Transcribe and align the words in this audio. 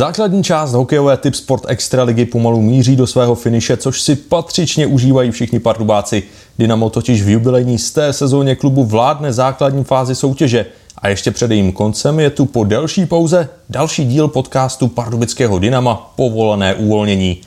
Základní 0.00 0.42
část 0.42 0.72
hokejové 0.72 1.16
typ 1.16 1.34
Sport 1.34 1.64
Extraligy 1.68 2.24
pomalu 2.24 2.62
míří 2.62 2.96
do 2.96 3.06
svého 3.06 3.34
finiše, 3.34 3.76
což 3.76 4.00
si 4.00 4.16
patřičně 4.16 4.86
užívají 4.86 5.30
všichni 5.30 5.60
pardubáci. 5.60 6.22
Dynamo 6.58 6.90
totiž 6.90 7.22
v 7.22 7.28
jubilejní 7.28 7.78
z 7.78 7.92
té 7.92 8.12
sezóně 8.12 8.56
klubu 8.56 8.84
vládne 8.84 9.32
základní 9.32 9.84
fázi 9.84 10.14
soutěže. 10.14 10.66
A 10.98 11.08
ještě 11.08 11.30
před 11.30 11.50
jejím 11.50 11.72
koncem 11.72 12.20
je 12.20 12.30
tu 12.30 12.46
po 12.46 12.64
delší 12.64 13.06
pauze 13.06 13.48
další 13.70 14.04
díl 14.04 14.28
podcastu 14.28 14.88
pardubického 14.88 15.58
Dynama 15.58 16.12
Povolené 16.16 16.74
uvolnění. 16.74 17.40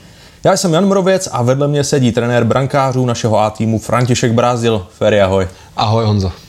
Já 0.44 0.56
jsem 0.56 0.74
Jan 0.74 0.86
Mrověc 0.86 1.28
a 1.32 1.42
vedle 1.42 1.68
mě 1.68 1.84
sedí 1.84 2.12
trenér 2.12 2.44
brankářů 2.44 3.06
našeho 3.06 3.38
A 3.38 3.50
týmu 3.50 3.78
František 3.78 4.32
Brázil. 4.32 4.86
Ferry, 4.98 5.20
ahoj. 5.20 5.48
Ahoj 5.76 6.04
Honzo. 6.04 6.43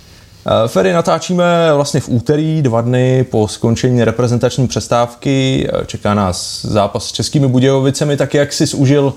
Eh, 0.48 0.68
Ferry, 0.68 0.94
natáčíme 0.94 1.44
vlastně 1.76 2.00
v 2.00 2.10
úterý, 2.10 2.62
dva 2.62 2.82
dny 2.82 3.26
po 3.32 3.48
skončení 3.48 4.04
reprezentační 4.04 4.68
přestávky. 4.68 5.68
Eh, 5.70 5.86
čeká 5.86 6.14
nás 6.14 6.66
zápas 6.66 7.06
s 7.06 7.12
Českými 7.12 7.48
Budějovicemi, 7.48 8.18
tak 8.18 8.34
jak 8.34 8.54
jsi 8.54 8.76
užil 8.76 9.14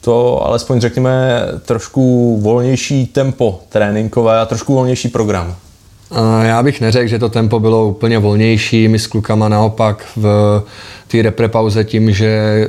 to, 0.00 0.46
alespoň 0.46 0.80
řekněme, 0.80 1.42
trošku 1.64 2.38
volnější 2.42 3.06
tempo 3.06 3.60
tréninkové 3.68 4.40
a 4.40 4.46
trošku 4.46 4.74
volnější 4.74 5.08
program? 5.08 5.56
Eh, 6.12 6.46
já 6.46 6.62
bych 6.62 6.80
neřekl, 6.80 7.08
že 7.08 7.18
to 7.18 7.28
tempo 7.28 7.60
bylo 7.60 7.88
úplně 7.88 8.18
volnější. 8.18 8.88
My 8.88 8.98
s 8.98 9.06
klukama 9.06 9.48
naopak 9.48 10.06
v 10.16 10.62
té 11.08 11.22
reprepauze 11.22 11.84
tím, 11.84 12.12
že 12.12 12.68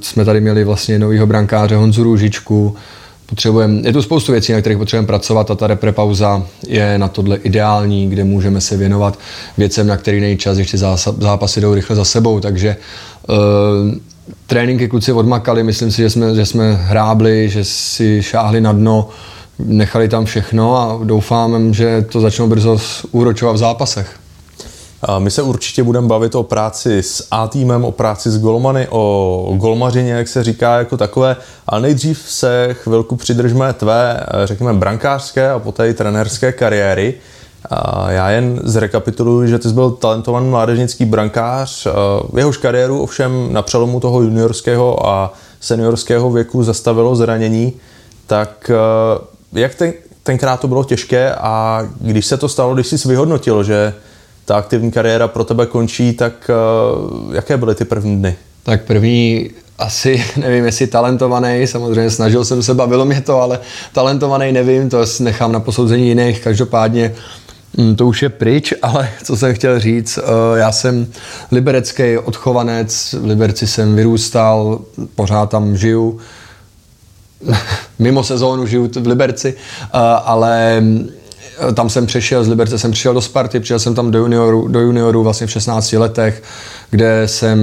jsme 0.00 0.24
tady 0.24 0.40
měli 0.40 0.64
vlastně 0.64 0.98
novýho 0.98 1.26
brankáře 1.26 1.76
Honzu 1.76 2.04
Růžičku, 2.04 2.76
potřebujeme, 3.28 3.80
je 3.84 3.92
tu 3.92 4.02
spoustu 4.02 4.32
věcí, 4.32 4.52
na 4.52 4.60
kterých 4.60 4.78
potřebujeme 4.78 5.06
pracovat 5.06 5.50
a 5.50 5.54
ta 5.54 5.66
repre 5.66 5.92
pauza 5.92 6.42
je 6.66 6.98
na 6.98 7.08
tohle 7.08 7.36
ideální, 7.36 8.08
kde 8.08 8.24
můžeme 8.24 8.60
se 8.60 8.76
věnovat 8.76 9.18
věcem, 9.58 9.86
na 9.86 9.96
který 9.96 10.20
není 10.20 10.36
čas, 10.36 10.58
ještě 10.58 10.78
zápasy 11.18 11.60
jdou 11.60 11.74
rychle 11.74 11.96
za 11.96 12.04
sebou, 12.04 12.40
takže 12.40 12.76
uh, 13.28 13.36
tréninky 14.46 14.88
kluci 14.88 15.12
odmakali, 15.12 15.62
myslím 15.62 15.90
si, 15.90 16.02
že 16.02 16.10
jsme, 16.10 16.34
že 16.34 16.46
jsme 16.46 16.74
hrábli, 16.74 17.48
že 17.48 17.64
si 17.64 18.22
šáhli 18.22 18.60
na 18.60 18.72
dno, 18.72 19.08
nechali 19.58 20.08
tam 20.08 20.24
všechno 20.24 20.76
a 20.76 21.04
doufám, 21.04 21.74
že 21.74 22.06
to 22.12 22.20
začnou 22.20 22.46
brzo 22.46 22.78
úročovat 23.10 23.56
v 23.56 23.58
zápasech. 23.58 24.27
My 25.18 25.30
se 25.30 25.42
určitě 25.42 25.82
budeme 25.82 26.06
bavit 26.06 26.34
o 26.34 26.42
práci 26.42 27.02
s 27.02 27.26
A 27.30 27.48
týmem, 27.48 27.84
o 27.84 27.92
práci 27.92 28.30
s 28.30 28.38
golmany, 28.38 28.86
o 28.90 29.54
golmařině, 29.56 30.12
jak 30.12 30.28
se 30.28 30.44
říká, 30.44 30.78
jako 30.78 30.96
takové, 30.96 31.36
ale 31.66 31.80
nejdřív 31.80 32.24
se 32.28 32.68
chvilku 32.72 33.16
přidržme 33.16 33.72
tvé, 33.72 34.20
řekněme, 34.44 34.72
brankářské 34.72 35.50
a 35.50 35.58
poté 35.58 35.88
i 35.88 35.94
trenérské 35.94 36.52
kariéry. 36.52 37.14
Já 38.08 38.30
jen 38.30 38.60
zrekapituluji, 38.64 39.48
že 39.48 39.58
ty 39.58 39.68
jsi 39.68 39.74
byl 39.74 39.90
talentovaný 39.90 40.48
mládežnický 40.48 41.04
brankář, 41.04 41.86
jehož 42.36 42.56
kariéru 42.56 43.02
ovšem 43.02 43.52
na 43.52 43.62
přelomu 43.62 44.00
toho 44.00 44.22
juniorského 44.22 45.08
a 45.08 45.32
seniorského 45.60 46.30
věku 46.30 46.62
zastavilo 46.62 47.16
zranění, 47.16 47.72
tak 48.26 48.70
jak 49.52 49.74
ten, 49.74 49.92
tenkrát 50.22 50.60
to 50.60 50.68
bylo 50.68 50.84
těžké 50.84 51.34
a 51.34 51.82
když 52.00 52.26
se 52.26 52.36
to 52.36 52.48
stalo, 52.48 52.74
když 52.74 52.86
jsi 52.86 53.08
vyhodnotil, 53.08 53.64
že 53.64 53.94
ta 54.48 54.56
aktivní 54.56 54.90
kariéra 54.90 55.28
pro 55.28 55.44
tebe 55.44 55.66
končí, 55.66 56.12
tak 56.12 56.50
uh, 56.50 57.34
jaké 57.34 57.56
byly 57.56 57.74
ty 57.74 57.84
první 57.84 58.16
dny? 58.16 58.36
Tak 58.62 58.84
první 58.84 59.50
asi 59.78 60.24
nevím, 60.36 60.64
jestli 60.64 60.86
talentovaný, 60.86 61.66
samozřejmě 61.66 62.10
snažil 62.10 62.44
jsem 62.44 62.62
se, 62.62 62.74
bavilo 62.74 63.04
mě 63.04 63.20
to, 63.20 63.40
ale 63.40 63.60
talentovaný 63.92 64.52
nevím, 64.52 64.90
to 64.90 65.04
nechám 65.20 65.52
na 65.52 65.60
posouzení 65.60 66.08
jiných, 66.08 66.40
každopádně 66.40 67.14
hm, 67.78 67.94
to 67.96 68.06
už 68.06 68.22
je 68.22 68.28
pryč, 68.28 68.74
ale 68.82 69.08
co 69.24 69.36
jsem 69.36 69.54
chtěl 69.54 69.80
říct, 69.80 70.18
eh, 70.18 70.58
já 70.58 70.72
jsem 70.72 71.06
liberecký 71.52 72.18
odchovanec, 72.18 73.14
v 73.20 73.24
Liberci 73.24 73.66
jsem 73.66 73.96
vyrůstal, 73.96 74.80
pořád 75.14 75.50
tam 75.50 75.76
žiju, 75.76 76.18
mimo 77.98 78.24
sezónu 78.24 78.66
žiju 78.66 78.90
v 79.00 79.06
Liberci, 79.06 79.54
eh, 79.82 79.88
ale 80.24 80.82
tam 81.74 81.90
jsem 81.90 82.06
přešel, 82.06 82.44
z 82.44 82.48
Liberce 82.48 82.78
jsem 82.78 82.90
přišel 82.90 83.14
do 83.14 83.20
Sparty, 83.20 83.60
přišel 83.60 83.78
jsem 83.78 83.94
tam 83.94 84.10
do 84.10 84.18
junioru, 84.18 84.68
do 84.68 84.80
junioru 84.80 85.22
vlastně 85.22 85.46
v 85.46 85.50
16 85.50 85.92
letech, 85.92 86.42
kde 86.90 87.22
jsem 87.28 87.58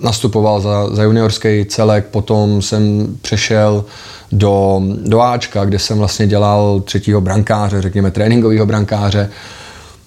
nastupoval 0.00 0.60
za, 0.60 0.94
za 0.94 1.02
juniorský 1.02 1.64
celek, 1.64 2.06
potom 2.06 2.62
jsem 2.62 3.06
přešel 3.22 3.84
do, 4.32 4.82
do 5.06 5.20
Ačka, 5.20 5.64
kde 5.64 5.78
jsem 5.78 5.98
vlastně 5.98 6.26
dělal 6.26 6.80
třetího 6.80 7.20
brankáře, 7.20 7.82
řekněme 7.82 8.10
tréninkového 8.10 8.66
brankáře. 8.66 9.30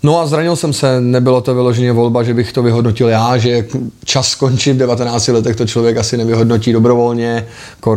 No 0.04 0.20
a 0.20 0.28
zranil 0.28 0.56
jsem 0.56 0.74
se, 0.74 1.02
nebylo 1.02 1.42
to 1.42 1.56
vyloženě 1.56 1.92
volba, 1.92 2.24
že 2.24 2.34
bych 2.34 2.54
to 2.54 2.64
vyhodnotil 2.64 3.10
já, 3.10 3.38
že 3.38 3.66
čas 4.06 4.28
skončí 4.28 4.72
v 4.72 4.78
19 4.78 5.28
letech, 5.28 5.56
to 5.56 5.66
člověk 5.66 5.98
asi 5.98 6.18
nevyhodnotí 6.18 6.74
dobrovolně, 6.74 7.46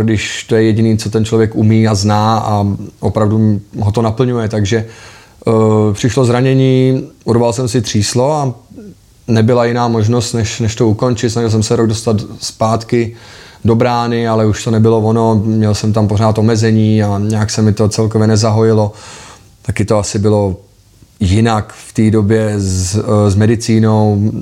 když 0.03 0.45
to 0.45 0.57
je 0.57 0.63
jediný, 0.63 0.99
co 0.99 1.11
ten 1.11 1.25
člověk 1.25 1.55
umí 1.55 1.89
a 1.89 1.95
zná 1.95 2.39
a 2.39 2.67
opravdu 3.01 3.61
ho 3.79 3.93
to 3.93 4.03
naplňuje, 4.03 4.49
takže 4.49 4.87
Eh, 4.87 5.16
přišlo 5.93 6.25
zranění, 6.25 7.09
urval 7.25 7.53
jsem 7.53 7.69
si 7.69 7.83
tříslo 7.83 8.33
a 8.33 8.55
nebyla 9.29 9.65
jiná 9.65 9.89
možnost, 9.89 10.33
než, 10.33 10.61
než 10.61 10.75
to 10.75 10.89
ukončit. 10.89 11.31
Snažil 11.31 11.51
jsem 11.51 11.63
se 11.63 11.77
rok 11.77 11.89
dostat 11.89 12.17
zpátky 12.41 13.17
do 13.65 13.75
brány, 13.75 14.29
ale 14.29 14.47
už 14.47 14.65
to 14.65 14.71
nebylo 14.71 15.01
ono. 15.01 15.35
Měl 15.45 15.75
jsem 15.75 15.93
tam 15.93 16.09
pořád 16.09 16.39
omezení 16.39 17.03
a 17.03 17.19
nějak 17.19 17.51
se 17.51 17.63
mi 17.63 17.73
to 17.73 17.89
celkově 17.89 18.27
nezahojilo. 18.27 18.93
Taky 19.63 19.85
to 19.85 19.99
asi 19.99 20.19
bylo 20.19 20.57
jinak 21.21 21.75
v 21.89 21.93
té 21.93 22.11
době 22.11 22.55
s, 22.57 22.97
eh, 22.97 23.31
s 23.31 23.35
medicínou. 23.35 24.33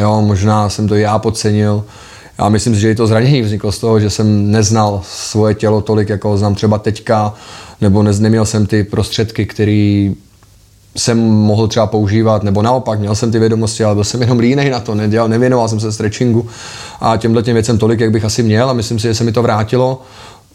Jo, 0.00 0.22
možná 0.22 0.68
jsem 0.68 0.88
to 0.88 0.94
já 0.94 1.18
podcenil. 1.18 1.84
Já 2.38 2.48
myslím 2.48 2.74
že 2.74 2.90
i 2.90 2.94
to 2.94 3.06
zranění 3.06 3.42
vzniklo 3.42 3.72
z 3.72 3.78
toho, 3.78 4.00
že 4.00 4.10
jsem 4.10 4.50
neznal 4.50 5.02
svoje 5.04 5.54
tělo 5.54 5.80
tolik, 5.80 6.08
jako 6.08 6.28
ho 6.28 6.38
znám 6.38 6.54
třeba 6.54 6.78
teďka 6.78 7.34
nebo 7.80 8.02
ne, 8.02 8.12
neměl 8.18 8.44
jsem 8.46 8.66
ty 8.66 8.84
prostředky, 8.84 9.46
které 9.46 10.10
jsem 10.96 11.18
mohl 11.30 11.68
třeba 11.68 11.86
používat, 11.86 12.42
nebo 12.42 12.62
naopak, 12.62 13.00
měl 13.00 13.14
jsem 13.14 13.32
ty 13.32 13.38
vědomosti, 13.38 13.84
ale 13.84 13.94
byl 13.94 14.04
jsem 14.04 14.20
jenom 14.20 14.38
línej 14.38 14.70
na 14.70 14.80
to, 14.80 14.94
nedělal, 14.94 15.28
nevěnoval 15.28 15.68
jsem 15.68 15.80
se 15.80 15.92
stretchingu 15.92 16.46
a 17.00 17.16
těmhle 17.16 17.42
těm 17.42 17.54
věcem 17.54 17.78
tolik, 17.78 18.00
jak 18.00 18.10
bych 18.10 18.24
asi 18.24 18.42
měl 18.42 18.70
a 18.70 18.72
myslím 18.72 18.98
si, 18.98 19.08
že 19.08 19.14
se 19.14 19.24
mi 19.24 19.32
to 19.32 19.42
vrátilo. 19.42 20.02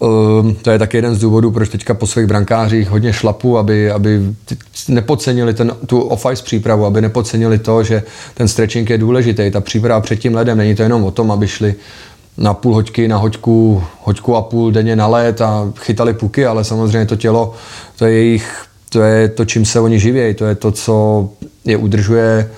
Uh, 0.03 0.51
to 0.61 0.71
je 0.71 0.79
taky 0.79 0.97
jeden 0.97 1.15
z 1.15 1.19
důvodů, 1.19 1.51
proč 1.51 1.69
teďka 1.69 1.93
po 1.93 2.07
svých 2.07 2.25
brankářích 2.25 2.89
hodně 2.89 3.13
šlapu, 3.13 3.57
aby, 3.57 3.91
aby 3.91 4.21
nepodcenili 4.87 5.53
ten, 5.53 5.75
tu 5.85 6.01
off-ice 6.01 6.43
přípravu, 6.43 6.85
aby 6.85 7.01
nepodcenili 7.01 7.59
to, 7.59 7.83
že 7.83 8.03
ten 8.33 8.47
stretching 8.47 8.89
je 8.89 8.97
důležitý. 8.97 9.51
Ta 9.51 9.61
příprava 9.61 10.01
před 10.01 10.15
tím 10.15 10.35
ledem 10.35 10.57
není 10.57 10.75
to 10.75 10.83
jenom 10.83 11.03
o 11.03 11.11
tom, 11.11 11.31
aby 11.31 11.47
šli 11.47 11.75
na 12.37 12.53
půl 12.53 12.73
hoďky, 12.73 13.07
na 13.07 13.17
hoďku, 13.17 13.83
hoďku 14.01 14.35
a 14.35 14.41
půl 14.41 14.71
denně 14.71 14.95
na 14.95 15.07
let 15.07 15.41
a 15.41 15.71
chytali 15.79 16.13
puky, 16.13 16.45
ale 16.45 16.63
samozřejmě 16.63 17.05
to 17.05 17.15
tělo, 17.15 17.53
to 17.97 18.05
je 18.05 18.13
jejich, 18.13 18.65
to 18.89 19.01
je 19.01 19.29
to, 19.29 19.45
čím 19.45 19.65
se 19.65 19.79
oni 19.79 19.99
živějí, 19.99 20.33
to 20.33 20.45
je 20.45 20.55
to, 20.55 20.71
co 20.71 21.29
je 21.65 21.77
udržuje 21.77 22.49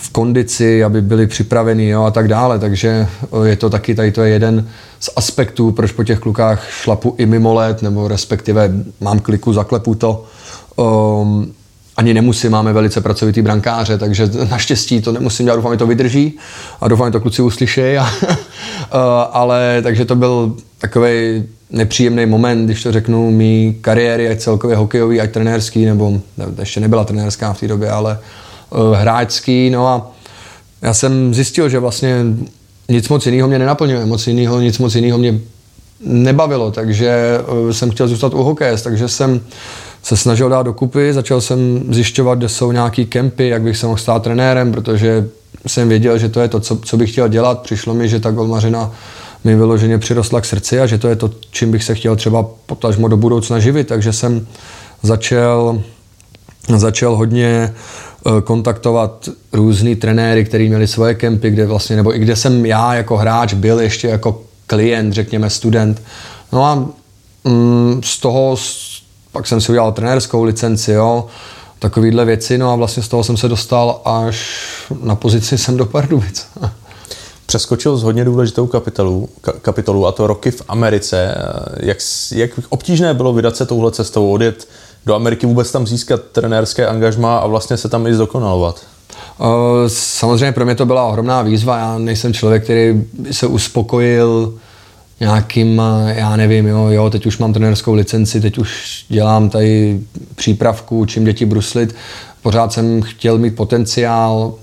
v 0.00 0.10
kondici, 0.10 0.84
aby 0.84 1.02
byli 1.02 1.26
připraveni 1.26 1.88
jo, 1.88 2.02
a 2.02 2.10
tak 2.10 2.28
dále. 2.28 2.58
Takže 2.58 3.06
je 3.44 3.56
to 3.56 3.70
taky, 3.70 3.94
tady 3.94 4.12
to 4.12 4.22
je 4.22 4.30
jeden 4.30 4.68
z 5.00 5.10
aspektů, 5.16 5.72
proč 5.72 5.92
po 5.92 6.04
těch 6.04 6.18
klukách 6.18 6.70
šlapu 6.70 7.14
i 7.18 7.26
mimo 7.26 7.54
let, 7.54 7.82
nebo 7.82 8.08
respektive 8.08 8.72
mám 9.00 9.20
kliku, 9.20 9.52
zaklepu 9.52 9.94
to. 9.94 10.24
Um, 10.76 11.52
ani 11.96 12.14
nemusím, 12.14 12.52
máme 12.52 12.72
velice 12.72 13.00
pracovitý 13.00 13.42
brankáře, 13.42 13.98
takže 13.98 14.30
naštěstí 14.50 15.02
to 15.02 15.12
nemusím 15.12 15.46
dělat, 15.46 15.56
doufám, 15.56 15.72
že 15.72 15.78
to 15.78 15.86
vydrží 15.86 16.38
a 16.80 16.88
doufám, 16.88 17.08
že 17.08 17.12
to 17.12 17.20
kluci 17.20 17.42
uslyšejí. 17.42 17.98
ale 19.32 19.80
takže 19.82 20.04
to 20.04 20.16
byl 20.16 20.56
takový 20.78 21.44
nepříjemný 21.70 22.26
moment, 22.26 22.64
když 22.64 22.82
to 22.82 22.92
řeknu, 22.92 23.30
mý 23.30 23.76
kariéry, 23.80 24.28
ať 24.28 24.38
celkově 24.38 24.76
hokejový, 24.76 25.20
ať 25.20 25.30
trenérský, 25.30 25.84
nebo 25.84 26.10
ne, 26.10 26.46
ještě 26.58 26.80
nebyla 26.80 27.04
trenérská 27.04 27.52
v 27.52 27.60
té 27.60 27.68
době, 27.68 27.90
ale 27.90 28.12
uh, 28.12 28.47
hráčský, 28.94 29.70
no 29.70 29.88
a 29.88 30.10
já 30.82 30.94
jsem 30.94 31.34
zjistil, 31.34 31.68
že 31.68 31.78
vlastně 31.78 32.24
nic 32.88 33.08
moc 33.08 33.26
jiného 33.26 33.48
mě 33.48 33.58
nenaplňuje, 33.58 34.06
moc 34.06 34.26
jiného, 34.26 34.60
nic 34.60 34.78
moc 34.78 34.94
jiného 34.94 35.18
mě 35.18 35.40
nebavilo, 36.00 36.70
takže 36.70 37.38
uh, 37.64 37.70
jsem 37.70 37.90
chtěl 37.90 38.08
zůstat 38.08 38.34
u 38.34 38.42
hokeje, 38.42 38.76
takže 38.78 39.08
jsem 39.08 39.40
se 40.02 40.16
snažil 40.16 40.48
dát 40.48 40.62
dokupy, 40.62 41.12
začal 41.12 41.40
jsem 41.40 41.82
zjišťovat, 41.90 42.38
kde 42.38 42.48
jsou 42.48 42.72
nějaký 42.72 43.06
kempy, 43.06 43.48
jak 43.48 43.62
bych 43.62 43.76
se 43.76 43.86
mohl 43.86 43.98
stát 43.98 44.22
trenérem, 44.22 44.72
protože 44.72 45.28
jsem 45.66 45.88
věděl, 45.88 46.18
že 46.18 46.28
to 46.28 46.40
je 46.40 46.48
to, 46.48 46.60
co, 46.60 46.76
co 46.76 46.96
bych 46.96 47.12
chtěl 47.12 47.28
dělat. 47.28 47.62
Přišlo 47.62 47.94
mi, 47.94 48.08
že 48.08 48.20
ta 48.20 48.30
golmařina 48.30 48.92
mi 49.44 49.56
vyloženě 49.56 49.98
přirostla 49.98 50.40
k 50.40 50.44
srdci 50.44 50.80
a 50.80 50.86
že 50.86 50.98
to 50.98 51.08
je 51.08 51.16
to, 51.16 51.30
čím 51.50 51.70
bych 51.70 51.84
se 51.84 51.94
chtěl 51.94 52.16
třeba 52.16 52.46
potažmo 52.66 53.08
do 53.08 53.16
budoucna 53.16 53.58
živit. 53.58 53.88
Takže 53.88 54.12
jsem 54.12 54.46
začal, 55.02 55.82
začal 56.76 57.16
hodně 57.16 57.46
eh, 57.48 57.74
kontaktovat 58.44 59.28
různý 59.52 59.96
trenéry, 59.96 60.44
kteří 60.44 60.68
měli 60.68 60.86
svoje 60.86 61.14
kempy, 61.14 61.50
kde 61.50 61.66
vlastně, 61.66 61.96
nebo 61.96 62.14
i 62.14 62.18
kde 62.18 62.36
jsem 62.36 62.66
já 62.66 62.94
jako 62.94 63.16
hráč 63.16 63.54
byl 63.54 63.80
ještě 63.80 64.08
jako 64.08 64.42
klient, 64.66 65.12
řekněme 65.12 65.50
student. 65.50 66.02
No 66.52 66.64
a 66.64 66.88
mm, 67.44 68.00
z 68.04 68.18
toho 68.20 68.56
pak 69.32 69.46
jsem 69.46 69.60
si 69.60 69.72
udělal 69.72 69.92
trenérskou 69.92 70.42
licenci, 70.42 70.92
jo, 70.92 71.26
takovýhle 71.78 72.24
věci, 72.24 72.58
no 72.58 72.72
a 72.72 72.76
vlastně 72.76 73.02
z 73.02 73.08
toho 73.08 73.24
jsem 73.24 73.36
se 73.36 73.48
dostal 73.48 74.00
až 74.04 74.48
na 75.02 75.16
pozici 75.16 75.58
sem 75.58 75.76
do 75.76 75.86
Pardubic. 75.86 76.46
přeskočil 77.48 77.96
z 77.96 78.02
hodně 78.02 78.24
důležitou 78.24 78.66
kapitolu, 78.66 79.28
kapitolu 79.62 80.06
a 80.06 80.12
to 80.12 80.26
roky 80.26 80.50
v 80.50 80.62
Americe. 80.68 81.34
Jak, 81.80 81.98
jak 82.32 82.50
obtížné 82.68 83.14
bylo 83.14 83.32
vydat 83.32 83.56
se 83.56 83.66
touhle 83.66 83.92
cestou, 83.92 84.32
odjet 84.32 84.68
do 85.06 85.14
Ameriky, 85.14 85.46
vůbec 85.46 85.72
tam 85.72 85.86
získat 85.86 86.20
trenérské 86.32 86.86
angažma 86.86 87.38
a 87.38 87.46
vlastně 87.46 87.76
se 87.76 87.88
tam 87.88 88.06
i 88.06 88.14
zdokonalovat? 88.14 88.80
Samozřejmě 89.88 90.52
pro 90.52 90.64
mě 90.64 90.74
to 90.74 90.86
byla 90.86 91.06
ohromná 91.06 91.42
výzva. 91.42 91.78
Já 91.78 91.98
nejsem 91.98 92.32
člověk, 92.32 92.64
který 92.64 93.02
by 93.18 93.34
se 93.34 93.46
uspokojil 93.46 94.54
nějakým, 95.20 95.82
já 96.06 96.36
nevím, 96.36 96.66
jo, 96.66 96.86
jo, 96.88 97.10
teď 97.10 97.26
už 97.26 97.38
mám 97.38 97.52
trenérskou 97.52 97.94
licenci, 97.94 98.40
teď 98.40 98.58
už 98.58 99.04
dělám 99.08 99.50
tady 99.50 100.00
přípravku, 100.34 101.06
čím 101.06 101.24
děti 101.24 101.46
bruslit. 101.46 101.94
Pořád 102.42 102.72
jsem 102.72 103.02
chtěl 103.02 103.38
mít 103.38 103.56
potenciál, 103.56 104.54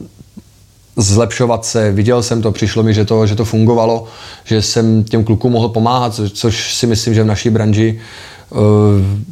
zlepšovat 0.97 1.65
se, 1.65 1.91
viděl 1.91 2.23
jsem 2.23 2.41
to, 2.41 2.51
přišlo 2.51 2.83
mi, 2.83 2.93
že 2.93 3.05
to, 3.05 3.27
že 3.27 3.35
to 3.35 3.45
fungovalo, 3.45 4.05
že 4.43 4.61
jsem 4.61 5.03
těm 5.03 5.23
klukům 5.23 5.51
mohl 5.51 5.69
pomáhat, 5.69 6.19
což 6.33 6.73
si 6.73 6.87
myslím, 6.87 7.13
že 7.13 7.23
v 7.23 7.27
naší 7.27 7.49
branži 7.49 7.99
uh, 7.99 8.34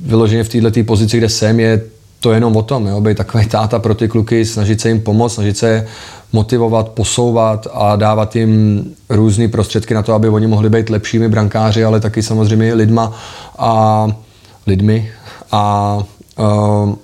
vyloženě 0.05 0.43
v 0.43 0.49
této 0.49 0.83
pozici, 0.83 1.17
kde 1.17 1.29
jsem, 1.29 1.59
je 1.59 1.81
to 2.19 2.31
jenom 2.31 2.55
o 2.55 2.61
tom, 2.61 2.87
jo, 2.87 3.01
být 3.01 3.17
takový 3.17 3.45
táta 3.45 3.79
pro 3.79 3.95
ty 3.95 4.07
kluky, 4.07 4.45
snažit 4.45 4.81
se 4.81 4.89
jim 4.89 5.01
pomoct, 5.01 5.33
snažit 5.33 5.57
se 5.57 5.87
motivovat, 6.33 6.89
posouvat 6.89 7.67
a 7.73 7.95
dávat 7.95 8.35
jim 8.35 8.83
různé 9.09 9.47
prostředky 9.47 9.93
na 9.93 10.03
to, 10.03 10.13
aby 10.13 10.29
oni 10.29 10.47
mohli 10.47 10.69
být 10.69 10.89
lepšími 10.89 11.29
brankáři, 11.29 11.85
ale 11.85 11.99
taky 11.99 12.23
samozřejmě 12.23 12.73
lidma 12.73 13.13
a 13.57 14.07
lidmi. 14.67 15.11
A 15.51 15.97
uh, 16.39 16.95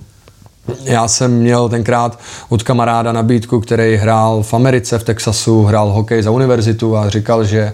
já 0.84 1.08
jsem 1.08 1.32
měl 1.32 1.70
tenkrát 1.70 2.20
od 2.50 2.64
kamaráda 2.64 3.12
nabídku, 3.12 3.60
který 3.60 3.96
hrál 3.96 4.44
v 4.44 4.54
Americe, 4.54 5.00
v 5.00 5.04
Texasu, 5.04 5.64
hrál 5.64 5.92
hokej 5.92 6.24
za 6.24 6.32
univerzitu 6.32 6.98
a 6.98 7.10
říkal, 7.10 7.44
že 7.44 7.74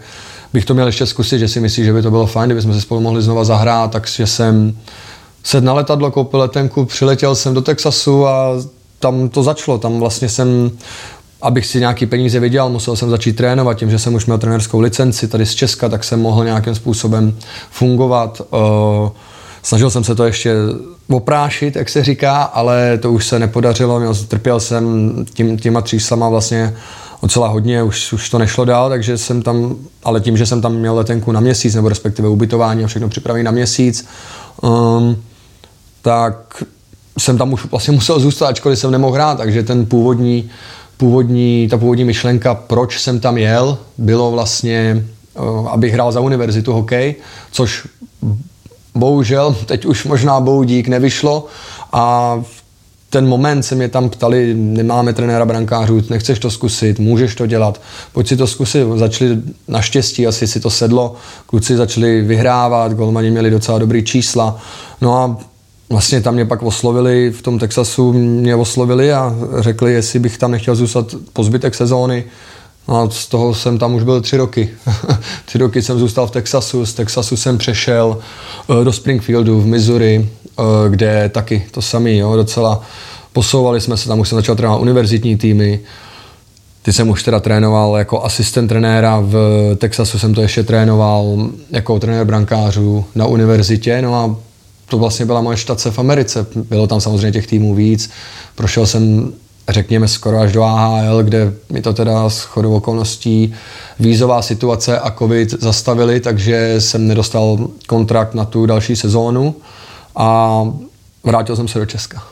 bych 0.55 0.65
to 0.65 0.73
měl 0.73 0.87
ještě 0.87 1.05
zkusit, 1.05 1.39
že 1.39 1.47
si 1.47 1.59
myslí, 1.59 1.83
že 1.83 1.93
by 1.93 2.01
to 2.01 2.11
bylo 2.11 2.25
fajn, 2.25 2.47
kdybychom 2.47 2.73
se 2.73 2.81
spolu 2.81 3.01
mohli 3.01 3.21
znova 3.21 3.43
zahrát, 3.43 3.91
takže 3.91 4.27
jsem 4.27 4.77
sedl 5.43 5.65
na 5.65 5.73
letadlo, 5.73 6.11
koupil 6.11 6.39
letenku, 6.39 6.85
přiletěl 6.85 7.35
jsem 7.35 7.53
do 7.53 7.61
Texasu 7.61 8.27
a 8.27 8.51
tam 8.99 9.29
to 9.29 9.43
začalo. 9.43 9.77
Tam 9.77 9.99
vlastně 9.99 10.29
jsem, 10.29 10.71
abych 11.41 11.65
si 11.65 11.79
nějaký 11.79 12.05
peníze 12.05 12.39
vydělal, 12.39 12.69
musel 12.69 12.95
jsem 12.95 13.09
začít 13.09 13.35
trénovat. 13.35 13.77
Tím, 13.77 13.91
že 13.91 13.99
jsem 13.99 14.13
už 14.13 14.25
měl 14.25 14.37
trenerskou 14.37 14.79
licenci 14.79 15.27
tady 15.27 15.45
z 15.45 15.55
Česka, 15.55 15.89
tak 15.89 16.03
jsem 16.03 16.21
mohl 16.21 16.45
nějakým 16.45 16.75
způsobem 16.75 17.37
fungovat. 17.71 18.41
Uh, 18.51 19.09
Snažil 19.63 19.89
jsem 19.89 20.03
se 20.03 20.15
to 20.15 20.23
ještě 20.23 20.53
oprášit, 21.09 21.75
jak 21.75 21.89
se 21.89 22.03
říká, 22.03 22.43
ale 22.43 22.97
to 22.97 23.11
už 23.11 23.27
se 23.27 23.39
nepodařilo. 23.39 24.13
Trpěl 24.27 24.59
jsem 24.59 25.13
tím, 25.33 25.57
těma 25.57 25.81
třísama 25.81 26.29
vlastně 26.29 26.75
docela 27.21 27.47
hodně, 27.47 27.83
už, 27.83 28.13
už 28.13 28.29
to 28.29 28.37
nešlo 28.37 28.65
dál, 28.65 28.89
takže 28.89 29.17
jsem 29.17 29.41
tam, 29.41 29.75
ale 30.03 30.21
tím, 30.21 30.37
že 30.37 30.45
jsem 30.45 30.61
tam 30.61 30.73
měl 30.73 30.95
letenku 30.95 31.31
na 31.31 31.39
měsíc, 31.39 31.75
nebo 31.75 31.89
respektive 31.89 32.27
ubytování 32.27 32.83
a 32.83 32.87
všechno 32.87 33.09
připravené 33.09 33.43
na 33.43 33.51
měsíc, 33.51 34.07
um, 34.61 35.23
tak 36.01 36.63
jsem 37.19 37.37
tam 37.37 37.53
už 37.53 37.65
vlastně 37.65 37.93
musel 37.93 38.19
zůstat, 38.19 38.47
ačkoliv 38.47 38.79
jsem 38.79 38.91
nemohl 38.91 39.13
hrát, 39.13 39.37
takže 39.37 39.63
ten 39.63 39.85
původní, 39.85 40.49
původní, 40.97 41.67
ta 41.71 41.77
původní 41.77 42.03
myšlenka, 42.03 42.55
proč 42.55 43.01
jsem 43.01 43.19
tam 43.19 43.37
jel, 43.37 43.77
bylo 43.97 44.31
vlastně, 44.31 45.05
uh, 45.39 45.69
abych 45.69 45.93
hrál 45.93 46.11
za 46.11 46.19
univerzitu 46.19 46.73
hokej, 46.73 47.15
což 47.51 47.87
bohužel 48.95 49.55
teď 49.65 49.85
už 49.85 50.05
možná 50.05 50.39
boudík 50.39 50.87
nevyšlo 50.87 51.45
a 51.93 52.35
ten 53.15 53.27
moment 53.27 53.63
se 53.63 53.75
mě 53.75 53.89
tam 53.89 54.09
ptali, 54.09 54.53
nemáme 54.53 55.13
trenéra 55.13 55.45
brankářů, 55.45 56.01
nechceš 56.09 56.39
to 56.39 56.51
zkusit, 56.51 56.99
můžeš 56.99 57.35
to 57.35 57.45
dělat, 57.45 57.81
pojď 58.13 58.27
si 58.27 58.37
to 58.37 58.47
zkusit. 58.47 58.87
Začali 58.95 59.37
naštěstí, 59.67 60.27
asi 60.27 60.47
si 60.47 60.59
to 60.59 60.69
sedlo, 60.69 61.15
kluci 61.45 61.77
začali 61.77 62.21
vyhrávat, 62.21 62.93
golmani 62.93 63.31
měli 63.31 63.49
docela 63.49 63.79
dobrý 63.79 64.03
čísla. 64.03 64.59
No 65.01 65.17
a 65.17 65.37
vlastně 65.89 66.21
tam 66.21 66.33
mě 66.33 66.45
pak 66.45 66.63
oslovili, 66.63 67.31
v 67.31 67.41
tom 67.41 67.59
Texasu 67.59 68.13
mě 68.13 68.55
oslovili 68.55 69.13
a 69.13 69.35
řekli, 69.59 69.93
jestli 69.93 70.19
bych 70.19 70.37
tam 70.37 70.51
nechtěl 70.51 70.75
zůstat 70.75 71.15
po 71.33 71.43
zbytek 71.43 71.75
sezóny. 71.75 72.23
No 72.87 73.01
a 73.01 73.09
z 73.09 73.27
toho 73.27 73.55
jsem 73.55 73.77
tam 73.77 73.95
už 73.95 74.03
byl 74.03 74.21
tři 74.21 74.37
roky. 74.37 74.69
tři 75.45 75.57
roky 75.57 75.81
jsem 75.81 75.99
zůstal 75.99 76.27
v 76.27 76.31
Texasu, 76.31 76.85
z 76.85 76.93
Texasu 76.93 77.37
jsem 77.37 77.57
přešel 77.57 78.17
eh, 78.69 78.83
do 78.83 78.93
Springfieldu 78.93 79.61
v 79.61 79.65
Missouri, 79.65 80.29
kde 80.89 81.29
taky 81.29 81.65
to 81.71 81.81
samé, 81.81 82.15
jo, 82.15 82.35
docela 82.35 82.81
posouvali 83.33 83.81
jsme 83.81 83.97
se, 83.97 84.07
tam 84.07 84.19
už 84.19 84.29
jsem 84.29 84.35
začal 84.35 84.55
trénovat 84.55 84.81
univerzitní 84.81 85.37
týmy, 85.37 85.79
ty 86.81 86.93
jsem 86.93 87.09
už 87.09 87.23
teda 87.23 87.39
trénoval 87.39 87.97
jako 87.97 88.23
asistent 88.23 88.69
trenéra, 88.69 89.19
v 89.19 89.35
Texasu 89.77 90.19
jsem 90.19 90.33
to 90.33 90.41
ještě 90.41 90.63
trénoval 90.63 91.49
jako 91.71 91.99
trenér 91.99 92.25
brankářů 92.25 93.05
na 93.15 93.25
univerzitě, 93.25 94.01
no 94.01 94.15
a 94.15 94.35
to 94.89 94.97
vlastně 94.97 95.25
byla 95.25 95.41
moje 95.41 95.57
štace 95.57 95.91
v 95.91 95.99
Americe. 95.99 96.45
Bylo 96.55 96.87
tam 96.87 97.01
samozřejmě 97.01 97.31
těch 97.31 97.47
týmů 97.47 97.75
víc. 97.75 98.09
Prošel 98.55 98.85
jsem 98.85 99.33
řekněme 99.69 100.07
skoro 100.07 100.39
až 100.39 100.51
do 100.51 100.63
AHL, 100.63 101.23
kde 101.23 101.53
mi 101.71 101.81
to 101.81 101.93
teda 101.93 102.29
s 102.29 102.41
chodou 102.41 102.75
okolností 102.75 103.53
vízová 103.99 104.41
situace 104.41 104.99
a 104.99 105.11
covid 105.11 105.51
zastavili, 105.61 106.19
takže 106.19 106.75
jsem 106.81 107.07
nedostal 107.07 107.67
kontrakt 107.87 108.33
na 108.33 108.45
tu 108.45 108.65
další 108.65 108.95
sezónu 108.95 109.55
a 110.15 110.61
vrátil 111.23 111.55
jsem 111.55 111.67
se 111.67 111.79
do 111.79 111.85
Česka. 111.85 112.23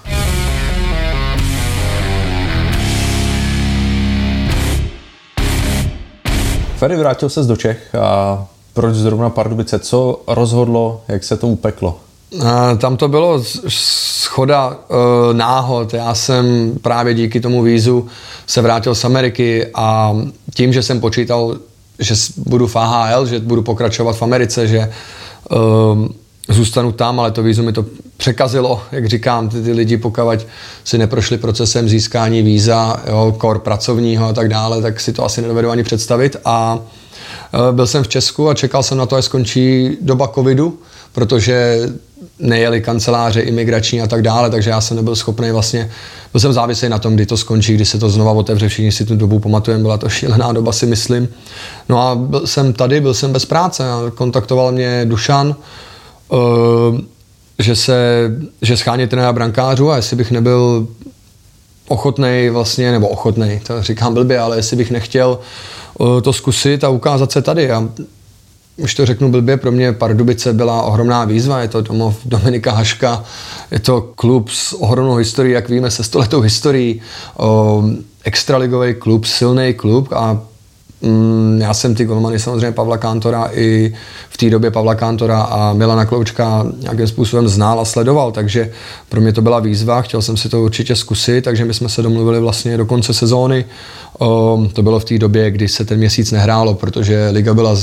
Ferry 6.78 6.98
vrátil 6.98 7.30
se 7.30 7.44
do 7.44 7.56
Čech 7.56 7.96
a 7.96 8.46
proč 8.74 8.96
zrovna 8.96 9.30
Pardubice? 9.30 9.80
Co 9.80 10.22
rozhodlo, 10.28 11.02
jak 11.08 11.24
se 11.24 11.38
to 11.38 11.48
upeklo? 11.48 12.00
Tam 12.78 12.98
to 12.98 13.08
bylo 13.08 13.44
schoda 13.68 14.78
e, 14.78 15.34
náhod. 15.34 15.94
Já 15.94 16.16
jsem 16.16 16.76
právě 16.82 17.14
díky 17.14 17.40
tomu 17.40 17.64
vízu 17.64 18.08
se 18.48 18.62
vrátil 18.62 18.96
z 18.96 19.06
Ameriky 19.06 19.68
a 19.76 20.16
tím, 20.56 20.74
že 20.74 20.84
jsem 20.84 21.00
počítal, 21.00 21.58
že 22.00 22.16
budu 22.38 22.68
v 22.68 22.76
AHL, 22.76 23.26
že 23.26 23.40
budu 23.40 23.62
pokračovat 23.62 24.18
v 24.18 24.22
Americe, 24.22 24.68
že 24.68 24.78
e, 24.78 24.90
zůstanu 26.50 26.92
tam, 26.92 27.20
ale 27.20 27.32
to 27.32 27.44
vízu 27.44 27.64
mi 27.64 27.74
to 27.74 27.86
překazilo, 28.18 28.82
jak 28.92 29.06
říkám, 29.06 29.50
ty, 29.50 29.62
ty 29.62 29.72
lidi 29.72 29.98
pokud 29.98 30.48
si 30.84 30.98
neprošli 30.98 31.38
procesem 31.38 31.90
získání 31.90 32.42
víza, 32.42 33.04
jo, 33.08 33.36
kor 33.38 33.60
pracovního 33.60 34.28
a 34.28 34.34
tak 34.34 34.50
dále, 34.50 34.82
tak 34.82 35.00
si 35.00 35.14
to 35.14 35.26
asi 35.26 35.42
nedovedu 35.42 35.70
ani 35.70 35.84
představit 35.84 36.36
a 36.46 36.80
e, 37.70 37.72
byl 37.72 37.88
jsem 37.88 38.04
v 38.04 38.08
Česku 38.08 38.50
a 38.50 38.54
čekal 38.54 38.84
jsem 38.84 38.98
na 38.98 39.06
to, 39.06 39.16
až 39.16 39.26
skončí 39.26 39.98
doba 40.02 40.28
covidu, 40.28 40.80
protože 41.12 41.90
nejeli 42.40 42.82
kanceláře 42.82 43.42
imigrační 43.42 44.02
a 44.02 44.08
tak 44.08 44.22
dále, 44.22 44.50
takže 44.50 44.70
já 44.70 44.82
jsem 44.82 44.98
nebyl 44.98 45.16
schopný 45.16 45.52
vlastně, 45.52 45.92
byl 46.32 46.42
jsem 46.42 46.54
závislý 46.54 46.90
na 46.90 47.00
tom, 47.00 47.16
kdy 47.16 47.26
to 47.26 47.38
skončí, 47.38 47.74
kdy 47.74 47.86
se 47.86 48.00
to 48.00 48.10
znova 48.10 48.32
otevře, 48.32 48.70
všichni 48.70 48.92
si 48.92 49.06
tu 49.06 49.16
dobu 49.16 49.40
pamatujeme, 49.40 49.82
byla 49.82 49.98
to 49.98 50.10
šílená 50.10 50.52
doba 50.52 50.72
si 50.72 50.86
myslím. 50.86 51.30
No 51.90 52.02
a 52.02 52.16
byl 52.16 52.48
jsem 52.48 52.74
tady, 52.74 53.02
byl 53.02 53.14
jsem 53.14 53.34
bez 53.34 53.46
práce, 53.46 53.84
kontaktoval 54.16 54.72
mě 54.72 55.06
Dušan, 55.06 55.56
že 57.60 57.76
se, 57.76 58.30
že 58.62 58.78
schání 58.78 59.08
trenéra 59.08 59.34
brankářů 59.34 59.92
a 59.92 59.96
jestli 59.96 60.16
bych 60.16 60.32
nebyl 60.32 60.88
ochotnej 61.88 62.50
vlastně, 62.50 62.92
nebo 62.92 63.08
ochotnej, 63.08 63.60
to 63.68 63.84
říkám 63.84 64.14
blbě, 64.14 64.40
ale 64.40 64.56
jestli 64.56 64.78
bych 64.78 64.92
nechtěl 64.92 65.40
uh, 65.98 66.22
to 66.22 66.34
zkusit 66.34 66.84
a 66.84 66.90
ukázat 66.90 67.32
se 67.32 67.42
tady. 67.42 67.72
A 67.72 67.90
už 68.78 68.96
to 68.96 69.06
řeknu 69.06 69.32
blbě, 69.32 69.58
pro 69.58 69.72
mě 69.72 69.94
Pardubice 69.94 70.54
byla 70.54 70.84
ohromná 70.84 71.26
výzva, 71.26 71.60
je 71.60 71.68
to 71.68 71.82
domov 71.82 72.16
Dominika 72.26 72.72
Haška, 72.72 73.24
je 73.72 73.80
to 73.80 74.02
klub 74.02 74.50
s 74.50 74.74
ohromnou 74.74 75.16
historií, 75.16 75.54
jak 75.54 75.70
víme, 75.70 75.92
se 75.92 76.04
stoletou 76.04 76.42
historií, 76.42 77.02
o, 77.38 77.84
extraligový 78.24 78.94
klub, 78.94 79.26
silný 79.26 79.74
klub 79.74 80.14
a 80.14 80.42
já 81.58 81.74
jsem 81.74 81.96
ty 81.96 82.06
golmany 82.06 82.40
samozřejmě 82.40 82.72
Pavla 82.72 82.98
Kantora 82.98 83.50
i 83.54 83.94
v 84.30 84.38
té 84.38 84.50
době 84.50 84.72
Pavla 84.72 84.96
Kantora 84.96 85.42
a 85.42 85.74
Milana 85.74 86.06
Kloučka 86.06 86.66
nějakým 86.80 87.08
způsobem 87.08 87.48
znal 87.48 87.80
a 87.80 87.86
sledoval, 87.86 88.32
takže 88.32 88.72
pro 89.10 89.22
mě 89.22 89.34
to 89.34 89.42
byla 89.42 89.60
výzva, 89.60 90.02
chtěl 90.02 90.22
jsem 90.22 90.38
si 90.38 90.50
to 90.50 90.62
určitě 90.62 90.96
zkusit, 90.96 91.42
takže 91.42 91.66
my 91.66 91.74
jsme 91.74 91.90
se 91.90 92.02
domluvili 92.02 92.40
vlastně 92.40 92.78
do 92.78 92.86
konce 92.86 93.14
sezóny. 93.14 93.66
To 94.74 94.82
bylo 94.82 95.00
v 95.00 95.06
té 95.06 95.20
době, 95.20 95.52
kdy 95.52 95.68
se 95.68 95.86
ten 95.86 95.98
měsíc 95.98 96.32
nehrálo, 96.32 96.74
protože 96.74 97.30
liga 97.32 97.54
byla 97.54 97.76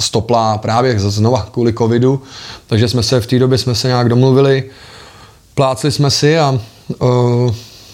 stoplá 0.00 0.58
právě 0.58 0.98
znova 0.98 1.48
kvůli 1.52 1.72
covidu, 1.72 2.22
takže 2.66 2.88
jsme 2.88 3.02
se 3.02 3.20
v 3.20 3.26
té 3.26 3.38
době 3.38 3.58
jsme 3.58 3.74
se 3.74 3.88
nějak 3.88 4.08
domluvili, 4.08 4.64
plácli 5.54 5.92
jsme 5.92 6.10
si 6.10 6.38
a 6.38 6.60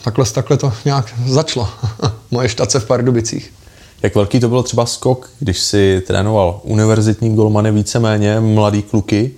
takhle, 0.05 0.25
takhle 0.35 0.57
to 0.57 0.73
nějak 0.85 1.07
začalo. 1.27 1.69
Moje 2.31 2.49
štace 2.49 2.81
v 2.81 2.87
Pardubicích. 2.87 3.60
Jak 4.02 4.14
velký 4.14 4.40
to 4.40 4.49
bylo 4.49 4.62
třeba 4.62 4.87
skok, 4.87 5.30
když 5.38 5.59
si 5.59 6.02
trénoval 6.07 6.61
univerzitní 6.62 7.37
golmany 7.37 7.73
víceméně, 7.73 8.40
mladý 8.40 8.83
kluky, 8.83 9.30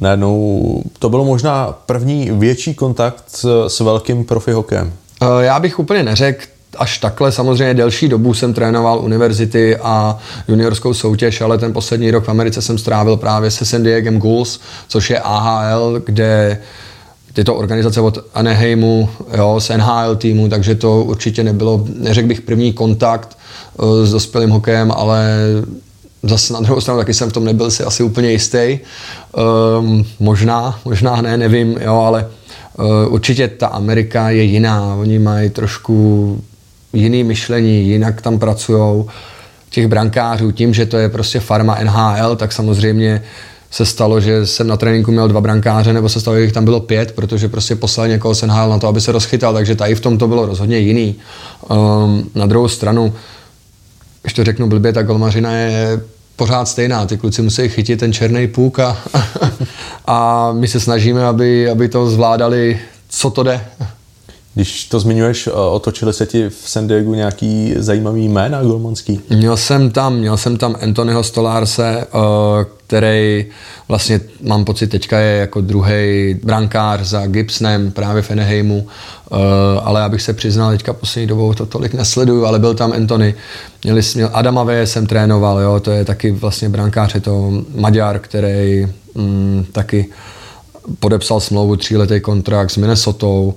najednou 0.00 0.82
to 0.98 1.08
bylo 1.08 1.24
možná 1.24 1.78
první 1.86 2.30
větší 2.30 2.74
kontakt 2.74 3.24
s, 3.68 3.80
velkým 3.80 4.24
profi 4.24 4.52
hokejem. 4.52 4.92
Já 5.40 5.60
bych 5.60 5.78
úplně 5.78 6.02
neřekl 6.02 6.46
až 6.78 6.98
takhle. 6.98 7.32
Samozřejmě 7.32 7.74
delší 7.74 8.08
dobu 8.08 8.34
jsem 8.34 8.54
trénoval 8.54 8.98
univerzity 8.98 9.76
a 9.76 10.18
juniorskou 10.48 10.94
soutěž, 10.94 11.40
ale 11.40 11.58
ten 11.58 11.72
poslední 11.72 12.10
rok 12.10 12.24
v 12.24 12.28
Americe 12.28 12.62
jsem 12.62 12.78
strávil 12.78 13.16
právě 13.16 13.50
se 13.50 13.64
San 13.64 13.82
Diego 13.82 14.18
Ghouls, 14.18 14.60
což 14.88 15.10
je 15.10 15.20
AHL, 15.20 16.02
kde 16.06 16.58
tyto 17.32 17.54
organizace 17.54 18.00
od 18.00 18.18
Anaheimu, 18.34 19.08
jo, 19.36 19.60
z 19.60 19.68
NHL 19.68 20.16
týmu, 20.16 20.48
takže 20.48 20.74
to 20.74 21.02
určitě 21.02 21.44
nebylo, 21.44 21.84
neřekl 21.98 22.28
bych 22.28 22.40
první 22.40 22.72
kontakt 22.72 23.38
uh, 23.76 24.04
s 24.04 24.10
dospělým 24.10 24.50
hokejem, 24.50 24.92
ale 24.92 25.36
zase 26.22 26.52
na 26.52 26.60
druhou 26.60 26.80
stranu 26.80 27.00
taky 27.00 27.14
jsem 27.14 27.30
v 27.30 27.32
tom 27.32 27.44
nebyl 27.44 27.70
si 27.70 27.84
asi 27.84 28.02
úplně 28.02 28.30
jistý. 28.30 28.78
Um, 29.78 30.04
možná, 30.20 30.80
možná 30.84 31.22
ne, 31.22 31.36
nevím, 31.36 31.78
jo, 31.84 31.94
ale 31.94 32.28
uh, 32.78 33.14
určitě 33.14 33.48
ta 33.48 33.66
Amerika 33.66 34.30
je 34.30 34.42
jiná. 34.42 34.94
Oni 34.94 35.18
mají 35.18 35.50
trošku 35.50 36.40
jiný 36.92 37.24
myšlení, 37.24 37.88
jinak 37.88 38.22
tam 38.22 38.38
pracují 38.38 39.04
těch 39.70 39.88
brankářů. 39.88 40.50
Tím, 40.50 40.74
že 40.74 40.86
to 40.86 40.96
je 40.96 41.08
prostě 41.08 41.40
farma 41.40 41.78
NHL, 41.84 42.36
tak 42.36 42.52
samozřejmě 42.52 43.22
se 43.70 43.86
stalo, 43.86 44.20
že 44.20 44.46
jsem 44.46 44.66
na 44.66 44.76
tréninku 44.76 45.12
měl 45.12 45.28
dva 45.28 45.40
brankáře, 45.40 45.92
nebo 45.92 46.08
se 46.08 46.20
stalo, 46.20 46.36
že 46.36 46.42
jich 46.42 46.52
tam 46.52 46.64
bylo 46.64 46.80
pět, 46.80 47.12
protože 47.12 47.48
prostě 47.48 47.76
poslal 47.76 48.08
někoho 48.08 48.34
NHL 48.46 48.70
na 48.70 48.78
to, 48.78 48.88
aby 48.88 49.00
se 49.00 49.12
rozchytal, 49.12 49.52
takže 49.52 49.74
tady 49.74 49.94
v 49.94 50.00
tom 50.00 50.18
to 50.18 50.28
bylo 50.28 50.46
rozhodně 50.46 50.78
jiný. 50.78 51.14
Um, 51.68 52.30
na 52.34 52.46
druhou 52.46 52.68
stranu, 52.68 53.14
když 54.22 54.32
to 54.32 54.44
řeknu 54.44 54.68
blbě, 54.68 54.92
ta 54.92 55.02
golmařina 55.02 55.52
je 55.52 56.00
pořád 56.36 56.68
stejná. 56.68 57.06
Ty 57.06 57.16
kluci 57.16 57.42
musí 57.42 57.68
chytit 57.68 58.00
ten 58.00 58.12
černý 58.12 58.48
půk 58.48 58.78
a, 58.78 58.96
a 60.06 60.52
my 60.52 60.68
se 60.68 60.80
snažíme, 60.80 61.26
aby, 61.26 61.70
aby 61.70 61.88
to 61.88 62.10
zvládali, 62.10 62.80
co 63.08 63.30
to 63.30 63.42
jde. 63.42 63.60
Když 64.54 64.84
to 64.84 65.00
zmiňuješ, 65.00 65.46
eh, 65.46 65.50
otočili 65.50 66.12
se 66.12 66.26
ti 66.26 66.48
v 66.48 66.62
San 66.66 66.86
Diego 66.86 67.14
nějaký 67.14 67.74
zajímavý 67.76 68.28
jména 68.28 68.62
golmanský? 68.62 69.20
Měl 69.30 69.56
jsem 69.56 69.90
tam, 69.90 70.16
měl 70.16 70.36
jsem 70.36 70.56
tam 70.56 70.76
Anthonyho 70.82 71.22
Stolárse, 71.22 72.06
eh, 72.06 72.79
který 72.90 73.46
vlastně 73.88 74.20
mám 74.42 74.64
pocit 74.64 74.86
teďka 74.86 75.18
je 75.18 75.38
jako 75.38 75.60
druhý 75.60 76.34
brankář 76.42 77.00
za 77.00 77.26
Gibsonem 77.26 77.90
právě 77.90 78.22
v 78.22 78.30
Eneheimu, 78.30 78.86
eh, 78.86 79.36
ale 79.82 80.02
abych 80.02 80.22
se 80.22 80.32
přiznal, 80.32 80.70
teďka 80.70 80.92
poslední 80.92 81.26
dobou 81.26 81.54
to 81.54 81.66
tolik 81.66 81.94
nesleduju, 81.94 82.46
ale 82.46 82.58
byl 82.58 82.74
tam 82.74 82.92
Anthony. 82.92 83.34
Měli, 83.84 84.02
měl 84.14 84.30
Adama 84.32 84.62
V. 84.64 84.86
jsem 84.86 85.06
trénoval, 85.06 85.60
jo, 85.60 85.80
to 85.80 85.90
je 85.90 86.04
taky 86.04 86.30
vlastně 86.30 86.68
brankář, 86.68 87.14
je 87.14 87.20
to 87.20 87.62
Maďar, 87.74 88.18
který 88.18 88.88
mm, 89.14 89.66
taky 89.72 90.06
podepsal 90.98 91.40
smlouvu 91.40 91.76
tříletý 91.76 92.20
kontrakt 92.20 92.70
s 92.70 92.76
Minnesotou. 92.76 93.54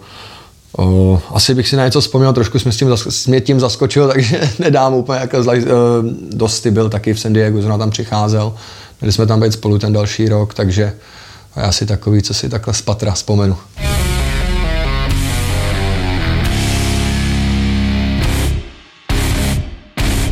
Uh, 0.78 1.20
asi 1.30 1.56
bych 1.56 1.68
si 1.68 1.76
na 1.76 1.86
něco 1.86 2.02
vzpomněl, 2.02 2.34
trošku 2.34 2.60
jsme 2.60 2.72
s 2.72 2.78
tím, 2.78 2.96
mě 3.28 3.42
tím 3.42 3.60
zaskočil, 3.60 4.08
takže 4.14 4.50
nedám 4.60 4.94
úplně 4.94 5.20
jako 5.20 5.44
zla, 5.44 5.54
uh, 5.54 5.60
Dosty 6.32 6.72
byl 6.72 6.90
taky 6.90 7.14
v 7.14 7.20
San 7.20 7.34
Diego, 7.34 7.62
zrovna 7.62 7.78
tam 7.78 7.90
přicházel. 7.90 8.54
Měli 9.04 9.14
jsme 9.14 9.26
tam 9.26 9.40
být 9.40 9.54
spolu 9.54 9.80
ten 9.80 9.94
další 9.94 10.30
rok, 10.30 10.54
takže 10.54 10.94
já 11.56 11.72
si 11.72 11.86
takový, 11.86 12.22
co 12.22 12.34
si 12.34 12.50
takhle 12.50 12.74
z 12.74 12.82
patra 12.82 13.12
vzpomenu. 13.12 13.58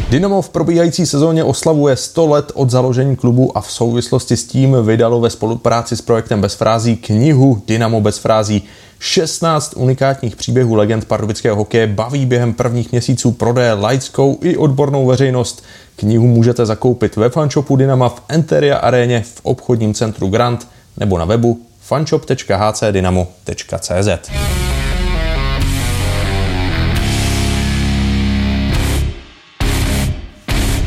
Dynamo 0.09 0.41
v 0.41 0.49
probíhající 0.49 1.05
sezóně 1.05 1.43
oslavuje 1.43 1.95
100 1.95 2.27
let 2.27 2.51
od 2.55 2.69
založení 2.69 3.15
klubu 3.15 3.57
a 3.57 3.61
v 3.61 3.71
souvislosti 3.71 4.37
s 4.37 4.43
tím 4.43 4.77
vydalo 4.85 5.19
ve 5.19 5.29
spolupráci 5.29 5.97
s 5.97 6.01
projektem 6.01 6.41
Bez 6.41 6.53
frází 6.53 6.97
knihu 6.97 7.63
Dynamo 7.67 8.01
bez 8.01 8.17
frází. 8.17 8.63
16 9.03 9.74
unikátních 9.75 10.36
příběhů 10.36 10.75
legend 10.75 11.05
pardubického 11.05 11.55
hokeje 11.55 11.88
baví 11.88 12.25
během 12.25 12.53
prvních 12.53 12.91
měsíců 12.91 13.31
prodeje 13.31 13.74
laickou 13.74 14.38
i 14.41 14.58
odbornou 14.58 15.05
veřejnost. 15.05 15.63
Knihu 15.96 16.27
můžete 16.27 16.65
zakoupit 16.65 17.15
ve 17.15 17.29
fanshopu 17.29 17.75
Dynama 17.75 18.10
v 18.10 18.22
Enteria 18.29 18.77
aréně 18.77 19.22
v 19.22 19.39
obchodním 19.43 19.93
centru 19.93 20.27
Grant 20.27 20.67
nebo 20.98 21.17
na 21.17 21.25
webu 21.25 21.62
fanshop.hcdynamo.cz. 21.79 24.31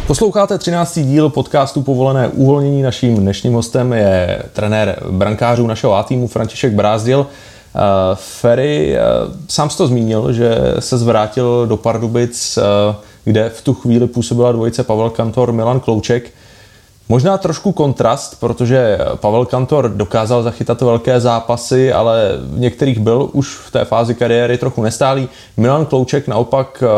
Posloucháte 0.06 0.58
13. 0.58 0.98
díl 0.98 1.28
podcastu 1.28 1.82
Povolené 1.82 2.28
uvolnění. 2.28 2.82
Naším 2.82 3.16
dnešním 3.16 3.52
hostem 3.52 3.92
je 3.92 4.42
trenér 4.52 4.98
brankářů 5.10 5.66
našeho 5.66 5.94
A 5.94 6.02
týmu 6.02 6.26
František 6.26 6.72
Brázdil. 6.72 7.26
Uh, 7.74 7.80
Ferry, 8.14 8.96
uh, 8.96 9.34
sám 9.48 9.70
jsi 9.70 9.78
to 9.78 9.86
zmínil, 9.86 10.32
že 10.32 10.58
se 10.78 10.98
zvrátil 10.98 11.66
do 11.66 11.76
Pardubic, 11.76 12.58
uh, 12.58 12.94
kde 13.24 13.48
v 13.48 13.62
tu 13.62 13.74
chvíli 13.74 14.06
působila 14.06 14.52
dvojice 14.52 14.84
Pavel 14.84 15.10
Kantor, 15.10 15.52
Milan 15.52 15.80
Klouček. 15.80 16.30
Možná 17.08 17.38
trošku 17.38 17.72
kontrast, 17.72 18.40
protože 18.40 18.98
Pavel 19.14 19.46
Kantor 19.46 19.88
dokázal 19.88 20.42
zachytat 20.42 20.80
velké 20.80 21.20
zápasy, 21.20 21.92
ale 21.92 22.30
v 22.42 22.58
některých 22.58 22.98
byl 22.98 23.28
už 23.32 23.56
v 23.56 23.70
té 23.70 23.84
fázi 23.84 24.14
kariéry 24.14 24.58
trochu 24.58 24.82
nestálý. 24.82 25.28
Milan 25.56 25.86
Klouček 25.86 26.28
naopak, 26.28 26.82
eh, 26.82 26.88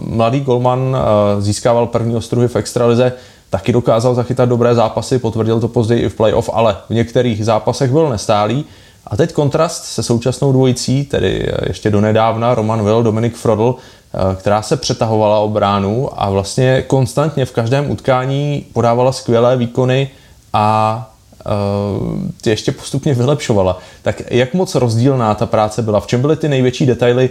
mladý 0.00 0.40
golman, 0.40 0.96
eh, 0.96 1.42
získával 1.42 1.86
první 1.86 2.16
ostruhy 2.16 2.48
v 2.48 2.56
extralize, 2.56 3.12
taky 3.50 3.72
dokázal 3.72 4.14
zachytat 4.14 4.48
dobré 4.48 4.74
zápasy, 4.74 5.18
potvrdil 5.18 5.60
to 5.60 5.68
později 5.68 6.02
i 6.02 6.08
v 6.08 6.14
playoff, 6.14 6.50
ale 6.52 6.76
v 6.88 6.94
některých 6.94 7.44
zápasech 7.44 7.90
byl 7.90 8.08
nestálý. 8.08 8.64
A 9.06 9.16
teď 9.16 9.32
kontrast 9.32 9.84
se 9.84 10.02
současnou 10.02 10.52
dvojicí, 10.52 11.04
tedy 11.04 11.52
ještě 11.66 11.90
donedávna 11.90 12.54
Roman 12.54 12.84
Will, 12.84 13.02
Dominik 13.02 13.36
Frodl, 13.36 13.76
Eh, 14.14 14.36
která 14.36 14.62
se 14.62 14.76
přetahovala 14.76 15.38
o 15.38 15.48
bránu 15.48 16.22
a 16.22 16.30
vlastně 16.30 16.84
konstantně 16.86 17.44
v 17.44 17.52
každém 17.52 17.90
utkání 17.90 18.66
podávala 18.72 19.12
skvělé 19.12 19.56
výkony 19.56 20.10
a 20.52 21.10
uh, 21.46 22.28
ještě 22.46 22.72
postupně 22.72 23.14
vylepšovala. 23.14 23.78
Tak 24.02 24.22
jak 24.30 24.54
moc 24.54 24.74
rozdílná 24.74 25.34
ta 25.34 25.46
práce 25.46 25.82
byla? 25.82 26.00
V 26.00 26.06
čem 26.06 26.20
byly 26.20 26.36
ty 26.36 26.48
největší 26.48 26.86
detaily, 26.86 27.30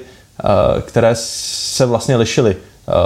které 0.86 1.12
se 1.14 1.86
vlastně 1.86 2.16
lišily 2.16 2.56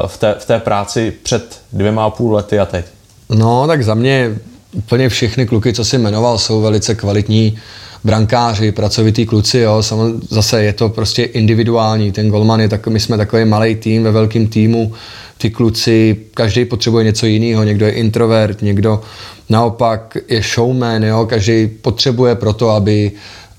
v, 0.08 0.18
té, 0.18 0.36
v 0.40 0.46
té 0.46 0.60
práci 0.60 1.14
před 1.24 1.62
dvěma 1.74 2.06
a 2.06 2.10
půl 2.10 2.34
lety 2.34 2.60
a 2.60 2.66
teď? 2.66 2.86
No, 3.30 3.68
tak 3.68 3.84
za 3.84 3.94
mě 3.94 4.36
úplně 4.74 5.10
všechny 5.10 5.46
kluky, 5.46 5.74
co 5.74 5.86
si 5.86 5.98
jmenoval, 5.98 6.38
jsou 6.38 6.62
velice 6.62 6.96
kvalitní 6.96 7.58
brankáři, 8.06 8.72
pracovitý 8.72 9.26
kluci, 9.26 9.58
jo, 9.58 9.82
zase 10.30 10.64
je 10.64 10.74
to 10.74 10.90
prostě 10.90 11.24
individuální, 11.24 12.12
ten 12.12 12.30
golman 12.30 12.60
je 12.60 12.70
takový, 12.70 12.94
my 12.94 13.00
jsme 13.00 13.18
takový 13.18 13.46
malý 13.46 13.76
tým 13.76 14.04
ve 14.04 14.12
velkém 14.12 14.48
týmu, 14.48 14.94
ty 15.38 15.50
kluci, 15.50 16.18
každý 16.34 16.66
potřebuje 16.66 17.04
něco 17.04 17.26
jiného, 17.26 17.64
někdo 17.64 17.86
je 17.86 17.92
introvert, 17.92 18.62
někdo 18.62 19.02
naopak 19.50 20.18
je 20.30 20.42
showman, 20.42 21.04
jo, 21.04 21.26
každý 21.30 21.68
potřebuje 21.68 22.36
proto, 22.36 22.70
aby, 22.70 23.12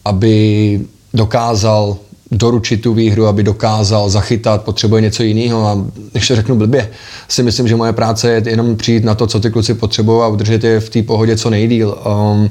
aby 0.05 0.81
dokázal 1.15 1.97
doručit 2.31 2.77
tu 2.77 2.95
výhru, 2.95 3.27
aby 3.27 3.43
dokázal 3.43 4.11
zachytat, 4.11 4.65
potřebuje 4.65 5.03
něco 5.03 5.23
jiného. 5.23 5.67
A 5.67 5.85
když 6.13 6.29
to 6.29 6.37
řeknu 6.37 6.57
blbě, 6.57 6.91
si 7.29 7.43
myslím, 7.43 7.69
že 7.69 7.77
moje 7.77 7.93
práce 7.93 8.31
je 8.31 8.43
jenom 8.47 8.77
přijít 8.77 9.05
na 9.05 9.15
to, 9.15 9.27
co 9.27 9.41
ty 9.41 9.51
kluci 9.51 9.75
potřebují 9.75 10.23
a 10.23 10.27
udržet 10.27 10.65
je 10.65 10.81
v 10.81 10.91
té 10.91 11.03
pohodě 11.03 11.37
co 11.37 11.51
nejdíl. 11.51 11.99
Um, 12.07 12.51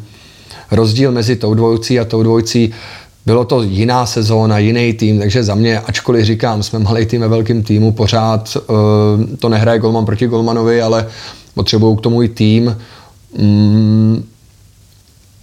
rozdíl 0.71 1.11
mezi 1.11 1.35
tou 1.35 1.53
dvojcí 1.53 1.99
a 1.99 2.05
tou 2.05 2.23
dvojcí 2.23 2.73
bylo 3.25 3.45
to 3.45 3.63
jiná 3.63 4.05
sezóna, 4.05 4.57
jiný 4.57 4.93
tým, 4.93 5.19
takže 5.19 5.43
za 5.43 5.55
mě, 5.55 5.79
ačkoliv 5.79 6.25
říkám, 6.25 6.63
jsme 6.63 6.79
malý 6.79 7.05
tým 7.05 7.21
ve 7.21 7.27
velkém 7.27 7.63
týmu, 7.63 7.91
pořád 7.91 8.57
uh, 8.57 9.35
to 9.39 9.49
nehraje 9.49 9.79
golman 9.79 10.05
proti 10.05 10.27
golmanovi, 10.27 10.81
ale 10.81 11.07
potřebují 11.53 11.97
k 11.97 12.01
tomu 12.01 12.23
i 12.23 12.29
tým. 12.29 12.77
Um, 13.31 14.23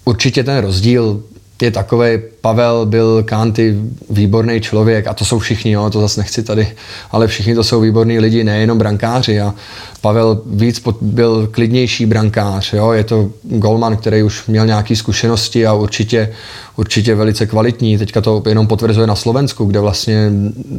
určitě 0.04 0.44
ten 0.44 0.58
rozdíl 0.58 1.22
je 1.62 1.70
takový, 1.70 2.18
Pavel 2.40 2.86
byl 2.86 3.22
Kanty 3.22 3.76
výborný 4.10 4.60
člověk 4.60 5.06
a 5.06 5.14
to 5.14 5.24
jsou 5.24 5.38
všichni, 5.38 5.70
jo, 5.70 5.90
to 5.90 6.00
zase 6.00 6.20
nechci 6.20 6.42
tady, 6.42 6.68
ale 7.10 7.26
všichni 7.26 7.54
to 7.54 7.64
jsou 7.64 7.80
výborní 7.80 8.18
lidi, 8.18 8.44
nejenom 8.44 8.78
brankáři 8.78 9.40
a 9.40 9.54
Pavel 10.00 10.42
víc 10.46 10.80
pod, 10.80 10.96
byl 11.00 11.48
klidnější 11.50 12.06
brankář, 12.06 12.72
jo, 12.72 12.92
je 12.92 13.04
to 13.04 13.30
golman, 13.42 13.96
který 13.96 14.22
už 14.22 14.46
měl 14.46 14.66
nějaké 14.66 14.96
zkušenosti 14.96 15.66
a 15.66 15.74
určitě, 15.74 16.32
určitě 16.76 17.14
velice 17.14 17.46
kvalitní, 17.46 17.98
teďka 17.98 18.20
to 18.20 18.42
jenom 18.48 18.66
potvrzuje 18.66 19.06
na 19.06 19.14
Slovensku, 19.14 19.64
kde 19.64 19.80
vlastně, 19.80 20.30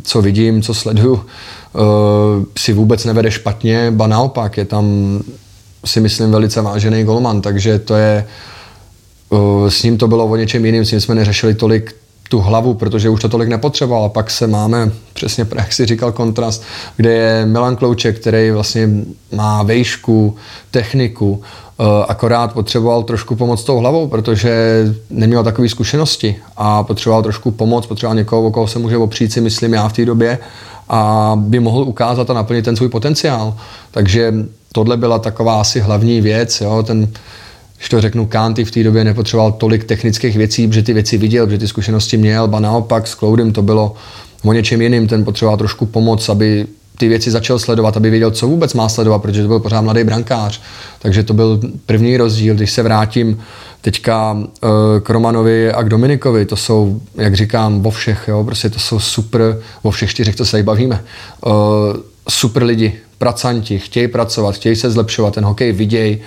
co 0.04 0.22
vidím, 0.22 0.62
co 0.62 0.74
sleduju, 0.74 1.14
uh, 1.14 1.22
si 2.58 2.74
vůbec 2.74 3.06
nevede 3.06 3.32
špatně, 3.32 3.92
ba 3.92 4.08
naopak, 4.08 4.58
je 4.58 4.66
tam 4.66 4.86
si 5.86 6.00
myslím 6.00 6.32
velice 6.32 6.62
vážený 6.62 7.04
golman, 7.04 7.42
takže 7.42 7.80
to 7.80 7.96
je 7.96 8.26
s 9.68 9.84
ním 9.84 9.98
to 9.98 10.08
bylo 10.08 10.26
o 10.26 10.36
něčem 10.36 10.66
jiným, 10.66 10.86
s 10.86 10.92
ním 10.92 11.02
jsme 11.02 11.16
neřešili 11.16 11.54
tolik 11.54 11.96
tu 12.30 12.40
hlavu, 12.40 12.74
protože 12.74 13.10
už 13.10 13.22
to 13.22 13.30
tolik 13.30 13.50
nepotřeboval. 13.50 14.10
Pak 14.10 14.32
se 14.32 14.48
máme, 14.48 14.92
přesně 15.14 15.48
jak 15.56 15.74
si 15.74 15.86
říkal, 15.86 16.12
kontrast, 16.12 16.64
kde 16.98 17.14
je 17.14 17.46
Milan 17.46 17.76
Klouček, 17.76 18.20
který 18.20 18.52
vlastně 18.52 18.90
má 19.36 19.64
vejšku, 19.64 20.36
techniku, 20.72 21.42
akorát 22.08 22.54
potřeboval 22.54 23.04
trošku 23.04 23.36
pomoct 23.36 23.64
tou 23.64 23.78
hlavou, 23.78 24.08
protože 24.08 24.84
neměl 25.10 25.44
takové 25.44 25.70
zkušenosti 25.70 26.36
a 26.58 26.84
potřeboval 26.84 27.24
trošku 27.24 27.52
pomoc, 27.52 27.86
potřeboval 27.86 28.16
někoho, 28.16 28.44
o 28.44 28.52
koho 28.52 28.68
se 28.68 28.80
může 28.80 28.98
opřít 28.98 29.34
si, 29.34 29.42
myslím 29.42 29.74
já 29.74 29.88
v 29.88 29.94
té 29.94 30.06
době 30.06 30.38
a 30.90 31.34
by 31.40 31.60
mohl 31.60 31.84
ukázat 31.84 32.30
a 32.30 32.34
naplnit 32.34 32.66
ten 32.66 32.76
svůj 32.76 32.90
potenciál. 32.90 33.58
Takže 33.92 34.34
tohle 34.72 34.98
byla 34.98 35.20
taková 35.20 35.62
asi 35.62 35.80
hlavní 35.80 36.22
věc, 36.22 36.62
jo, 36.62 36.84
ten 36.84 37.08
když 37.84 37.90
to 37.90 38.02
řeknu, 38.02 38.26
Kanty 38.26 38.66
v 38.66 38.72
té 38.72 38.84
době 38.84 39.04
nepotřeboval 39.04 39.52
tolik 39.52 39.84
technických 39.84 40.38
věcí, 40.38 40.68
protože 40.68 40.84
ty 40.84 40.94
věci 40.94 41.18
viděl, 41.18 41.46
protože 41.46 41.58
ty 41.58 41.68
zkušenosti 41.68 42.18
měl, 42.18 42.48
ba 42.48 42.60
naopak 42.60 43.08
s 43.08 43.16
Cloudem 43.16 43.52
to 43.52 43.62
bylo 43.62 43.96
o 44.44 44.54
něčem 44.54 44.82
jiným, 44.82 45.08
ten 45.08 45.26
potřeboval 45.26 45.58
trošku 45.58 45.86
pomoc, 45.86 46.30
aby 46.30 46.66
ty 46.98 47.08
věci 47.08 47.32
začal 47.32 47.60
sledovat, 47.60 47.98
aby 47.98 48.10
věděl, 48.10 48.32
co 48.32 48.48
vůbec 48.48 48.74
má 48.74 48.90
sledovat, 48.90 49.20
protože 49.20 49.42
to 49.42 49.48
byl 49.48 49.60
pořád 49.60 49.82
mladý 49.82 50.04
brankář. 50.04 50.62
Takže 51.00 51.24
to 51.24 51.34
byl 51.34 51.60
první 51.86 52.18
rozdíl. 52.18 52.56
Když 52.56 52.72
se 52.72 52.84
vrátím 52.84 53.40
teďka 53.82 54.32
uh, 54.34 54.70
k 55.04 55.10
Romanovi 55.10 55.72
a 55.72 55.84
k 55.84 55.90
Dominikovi, 55.90 56.46
to 56.46 56.56
jsou, 56.56 57.02
jak 57.16 57.36
říkám, 57.36 57.82
vo 57.82 57.92
všech, 57.92 58.26
jo, 58.28 58.44
prostě 58.44 58.70
to 58.70 58.80
jsou 58.80 59.00
super, 59.00 59.60
vo 59.84 59.92
všech 59.92 60.10
čtyřech, 60.10 60.36
to 60.36 60.46
se 60.46 60.52
tady 60.52 60.64
bavíme, 60.64 61.04
uh, 61.46 61.54
super 62.30 62.64
lidi, 62.64 62.94
pracanti, 63.18 63.80
chtějí 63.80 64.08
pracovat, 64.08 64.56
chtějí 64.56 64.76
se 64.76 64.92
zlepšovat, 64.92 65.34
ten 65.34 65.46
hokej 65.46 65.72
vidějí, 65.72 66.20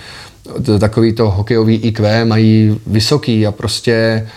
takový 0.79 1.13
to 1.13 1.29
hokejový 1.29 1.75
IQ 1.75 2.25
mají 2.25 2.79
vysoký 2.87 3.47
a 3.47 3.51
prostě 3.51 4.27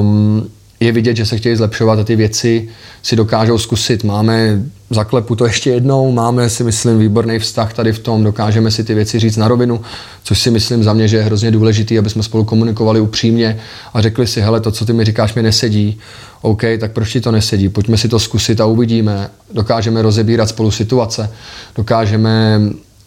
um, 0.00 0.50
je 0.80 0.92
vidět, 0.92 1.16
že 1.16 1.26
se 1.26 1.36
chtějí 1.36 1.56
zlepšovat 1.56 1.98
a 1.98 2.04
ty 2.04 2.16
věci 2.16 2.68
si 3.02 3.16
dokážou 3.16 3.58
zkusit. 3.58 4.04
Máme, 4.04 4.62
zaklepu 4.90 5.36
to 5.36 5.44
ještě 5.44 5.70
jednou, 5.70 6.12
máme 6.12 6.50
si 6.50 6.64
myslím 6.64 6.98
výborný 6.98 7.38
vztah 7.38 7.72
tady 7.72 7.92
v 7.92 7.98
tom, 7.98 8.24
dokážeme 8.24 8.70
si 8.70 8.84
ty 8.84 8.94
věci 8.94 9.18
říct 9.18 9.36
na 9.36 9.48
rovinu, 9.48 9.80
což 10.24 10.38
si 10.40 10.50
myslím 10.50 10.84
za 10.84 10.92
mě, 10.92 11.08
že 11.08 11.16
je 11.16 11.22
hrozně 11.22 11.50
důležitý, 11.50 11.98
aby 11.98 12.10
jsme 12.10 12.22
spolu 12.22 12.44
komunikovali 12.44 13.00
upřímně 13.00 13.58
a 13.94 14.00
řekli 14.00 14.26
si, 14.26 14.40
hele, 14.40 14.60
to, 14.60 14.70
co 14.72 14.84
ty 14.86 14.92
mi 14.92 15.04
říkáš, 15.04 15.34
mi 15.34 15.42
nesedí, 15.42 15.98
OK, 16.42 16.62
tak 16.80 16.92
proč 16.92 17.12
ti 17.12 17.20
to 17.20 17.30
nesedí? 17.30 17.68
Pojďme 17.68 17.96
si 17.96 18.08
to 18.08 18.18
zkusit 18.18 18.60
a 18.60 18.66
uvidíme. 18.66 19.30
Dokážeme 19.52 20.02
rozebírat 20.02 20.48
spolu 20.48 20.70
situace, 20.70 21.30
dokážeme 21.76 22.60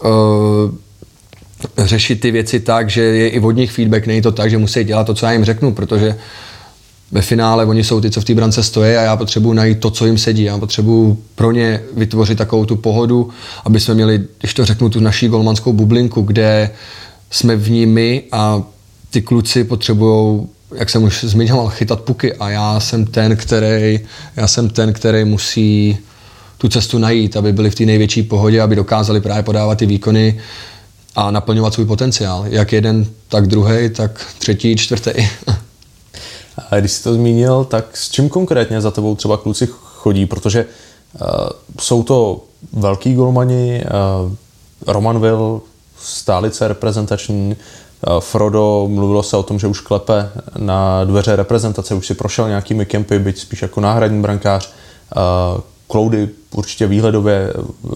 uh, 0.03 0.09
řešit 1.77 2.21
ty 2.21 2.31
věci 2.31 2.59
tak, 2.59 2.89
že 2.89 3.01
je 3.01 3.29
i 3.29 3.39
od 3.39 3.51
nich 3.51 3.71
feedback, 3.71 4.07
není 4.07 4.21
to 4.21 4.31
tak, 4.31 4.49
že 4.49 4.57
musí 4.57 4.83
dělat 4.83 5.03
to, 5.03 5.13
co 5.13 5.25
já 5.25 5.31
jim 5.31 5.45
řeknu, 5.45 5.73
protože 5.73 6.15
ve 7.11 7.21
finále 7.21 7.65
oni 7.65 7.83
jsou 7.83 8.01
ty, 8.01 8.11
co 8.11 8.21
v 8.21 8.25
té 8.25 8.35
brance 8.35 8.63
stojí 8.63 8.95
a 8.95 9.01
já 9.01 9.17
potřebuji 9.17 9.53
najít 9.53 9.79
to, 9.79 9.91
co 9.91 10.05
jim 10.05 10.17
sedí. 10.17 10.43
Já 10.43 10.57
potřebuji 10.57 11.23
pro 11.35 11.51
ně 11.51 11.81
vytvořit 11.97 12.37
takovou 12.37 12.65
tu 12.65 12.75
pohodu, 12.75 13.29
aby 13.65 13.79
jsme 13.79 13.93
měli, 13.93 14.21
když 14.39 14.53
to 14.53 14.65
řeknu, 14.65 14.89
tu 14.89 14.99
naší 14.99 15.27
golmanskou 15.27 15.73
bublinku, 15.73 16.21
kde 16.21 16.69
jsme 17.31 17.55
v 17.55 17.71
ní 17.71 17.85
my 17.85 18.23
a 18.31 18.63
ty 19.09 19.21
kluci 19.21 19.63
potřebují 19.63 20.47
jak 20.75 20.89
jsem 20.89 21.03
už 21.03 21.23
zmiňoval, 21.23 21.69
chytat 21.69 22.01
puky. 22.01 22.33
A 22.33 22.49
já 22.49 22.79
jsem 22.79 23.05
ten, 23.05 23.35
který, 23.35 23.99
já 24.35 24.47
jsem 24.47 24.69
ten, 24.69 24.93
který 24.93 25.25
musí 25.25 25.97
tu 26.57 26.69
cestu 26.69 26.97
najít, 26.97 27.37
aby 27.37 27.53
byli 27.53 27.69
v 27.69 27.75
té 27.75 27.85
největší 27.85 28.23
pohodě, 28.23 28.61
aby 28.61 28.75
dokázali 28.75 29.21
právě 29.21 29.43
podávat 29.43 29.77
ty 29.77 29.85
výkony 29.85 30.39
a 31.15 31.31
naplňovat 31.31 31.73
svůj 31.73 31.85
potenciál. 31.85 32.45
Jak 32.47 32.73
jeden, 32.73 33.05
tak 33.27 33.47
druhý, 33.47 33.89
tak 33.89 34.25
třetí, 34.39 34.75
čtvrtý. 34.75 35.11
A 36.69 36.75
když 36.79 36.91
jsi 36.91 37.03
to 37.03 37.13
zmínil, 37.13 37.65
tak 37.65 37.97
s 37.97 38.09
čím 38.09 38.29
konkrétně 38.29 38.81
za 38.81 38.91
tebou 38.91 39.15
třeba 39.15 39.37
kluci 39.37 39.67
chodí? 39.71 40.25
Protože 40.25 40.65
uh, 40.65 41.27
jsou 41.79 42.03
to 42.03 42.43
velký 42.73 43.13
golmani, 43.13 43.83
uh, 44.25 44.33
Roman 44.87 45.61
stálice 46.01 46.67
reprezentační, 46.67 47.55
uh, 48.07 48.19
Frodo, 48.19 48.87
mluvilo 48.89 49.23
se 49.23 49.37
o 49.37 49.43
tom, 49.43 49.59
že 49.59 49.67
už 49.67 49.79
klepe 49.79 50.29
na 50.57 51.05
dveře 51.05 51.35
reprezentace, 51.35 51.93
už 51.93 52.07
si 52.07 52.13
prošel 52.13 52.47
nějakými 52.47 52.85
kempy, 52.85 53.19
byť 53.19 53.39
spíš 53.39 53.61
jako 53.61 53.81
náhradní 53.81 54.21
brankář. 54.21 54.73
Cloudy 55.91 56.29
určitě 56.51 56.87
výhledově 56.87 57.53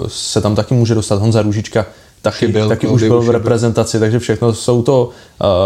se 0.07 0.41
tam 0.41 0.55
taky 0.55 0.73
může 0.73 0.95
dostat. 0.95 1.19
Honza 1.19 1.41
Růžička 1.41 1.85
taky, 2.23 2.47
byl, 2.47 2.69
taky 2.69 2.87
už 2.87 3.03
byl 3.03 3.21
v 3.21 3.29
reprezentaci, 3.29 3.99
takže 3.99 4.19
všechno 4.19 4.53
jsou 4.53 4.81
to 4.81 5.09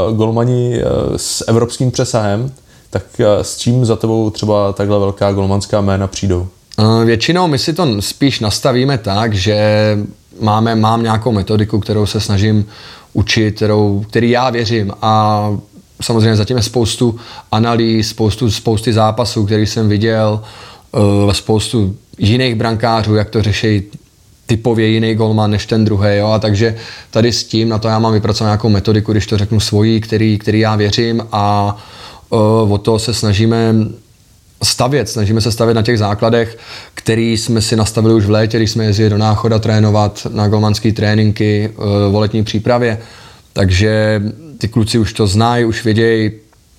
uh, 0.10 0.18
golmani 0.18 0.78
uh, 0.78 1.18
s 1.18 1.48
evropským 1.48 1.92
přesahem. 1.92 2.52
Tak 2.90 3.04
uh, 3.20 3.26
s 3.42 3.58
čím 3.58 3.86
za 3.86 3.96
tebou 3.96 4.30
třeba 4.30 4.74
takhle 4.74 5.00
velká 5.00 5.32
golmanská 5.32 5.82
jména 5.82 6.08
přijdou? 6.08 6.48
Většinou 7.06 7.48
my 7.48 7.60
si 7.60 7.74
to 7.74 8.02
spíš 8.02 8.40
nastavíme 8.40 8.98
tak, 8.98 9.34
že 9.34 9.98
máme, 10.42 10.76
mám 10.76 11.04
nějakou 11.04 11.32
metodiku, 11.32 11.80
kterou 11.80 12.06
se 12.06 12.20
snažím 12.20 12.66
učit, 13.14 13.56
kterou, 13.56 14.06
který 14.10 14.30
já 14.30 14.50
věřím 14.50 14.94
a 15.02 15.52
samozřejmě 16.02 16.36
zatím 16.36 16.58
je 16.58 16.64
spoustu 16.64 17.20
analýz, 17.52 18.10
spoustu, 18.10 18.52
spousty 18.52 18.94
zápasů, 18.94 19.46
který 19.46 19.66
jsem 19.66 19.90
viděl, 19.90 20.42
spoustu 21.32 21.96
jiných 22.18 22.56
brankářů, 22.56 23.16
jak 23.16 23.30
to 23.30 23.42
řeší 23.42 23.84
typově 24.48 24.88
jiný 24.88 25.16
golman 25.16 25.52
než 25.52 25.66
ten 25.66 25.86
druhý. 25.86 26.18
Jo? 26.18 26.28
A 26.28 26.40
takže 26.40 26.76
tady 27.12 27.32
s 27.32 27.44
tím, 27.44 27.70
na 27.70 27.78
to 27.78 27.88
já 27.88 28.00
mám 28.00 28.14
vypracovat 28.14 28.48
nějakou 28.48 28.70
metodiku, 28.70 29.12
když 29.12 29.28
to 29.28 29.38
řeknu 29.38 29.60
svoji, 29.60 30.02
který, 30.02 30.38
který 30.38 30.60
já 30.60 30.76
věřím 30.76 31.24
a 31.32 31.78
uh, 32.30 32.74
o 32.74 32.78
to 32.78 33.00
se 33.00 33.14
snažíme 33.14 33.76
stavět, 34.64 35.10
snažíme 35.10 35.42
se 35.42 35.52
stavět 35.52 35.74
na 35.74 35.82
těch 35.82 36.00
základech, 36.00 36.58
který 36.94 37.38
jsme 37.38 37.62
si 37.62 37.76
nastavili 37.76 38.14
už 38.14 38.26
v 38.26 38.32
létě, 38.32 38.58
když 38.58 38.72
jsme 38.72 38.86
jezdili 38.86 39.10
do 39.10 39.18
Náchoda 39.18 39.60
trénovat 39.60 40.28
na 40.30 40.48
golmanské 40.48 40.92
tréninky 40.92 41.70
uh, 41.78 41.86
v 42.14 42.16
letní 42.16 42.44
přípravě. 42.44 43.00
Takže 43.54 44.22
ty 44.58 44.68
kluci 44.68 45.00
už 45.00 45.14
to 45.14 45.28
znají, 45.28 45.66
už 45.66 45.84
vědějí, 45.84 46.32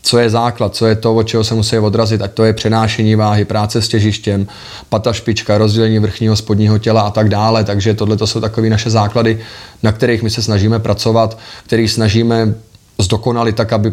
co 0.02 0.18
je 0.18 0.30
základ, 0.30 0.76
co 0.76 0.86
je 0.86 0.96
to, 0.96 1.14
od 1.14 1.22
čeho 1.22 1.44
se 1.44 1.54
musí 1.54 1.78
odrazit, 1.78 2.22
ať 2.22 2.32
to 2.32 2.44
je 2.44 2.52
přenášení 2.52 3.14
váhy, 3.14 3.44
práce 3.44 3.82
s 3.82 3.88
těžištěm, 3.88 4.46
pata 4.88 5.12
špička, 5.12 5.58
rozdělení 5.58 5.98
vrchního 5.98 6.36
spodního 6.36 6.78
těla 6.78 7.00
a 7.00 7.10
tak 7.10 7.28
dále. 7.28 7.64
Takže 7.64 7.94
tohle 7.94 8.16
to 8.16 8.26
jsou 8.26 8.40
takové 8.40 8.70
naše 8.70 8.90
základy, 8.90 9.38
na 9.82 9.92
kterých 9.92 10.22
my 10.22 10.30
se 10.30 10.42
snažíme 10.42 10.78
pracovat, 10.78 11.38
který 11.66 11.88
snažíme 11.88 12.54
zdokonalit 12.98 13.56
tak, 13.56 13.72
aby 13.72 13.92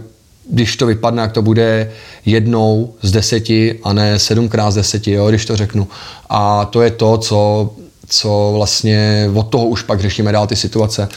když 0.49 0.77
to 0.77 0.85
vypadne, 0.85 1.21
jak 1.21 1.31
to 1.31 1.41
bude 1.41 1.91
jednou 2.25 2.93
z 3.01 3.11
deseti 3.11 3.79
a 3.83 3.93
ne 3.93 4.19
sedmkrát 4.19 4.71
z 4.71 4.75
deseti, 4.75 5.11
jo, 5.11 5.29
když 5.29 5.45
to 5.45 5.55
řeknu. 5.55 5.87
A 6.29 6.65
to 6.65 6.81
je 6.81 6.91
to, 6.91 7.17
co, 7.17 7.69
co 8.09 8.51
vlastně 8.55 9.29
od 9.33 9.43
toho 9.43 9.65
už 9.65 9.81
pak 9.81 10.01
řešíme 10.01 10.31
dál 10.31 10.47
ty 10.47 10.55
situace. 10.55 11.09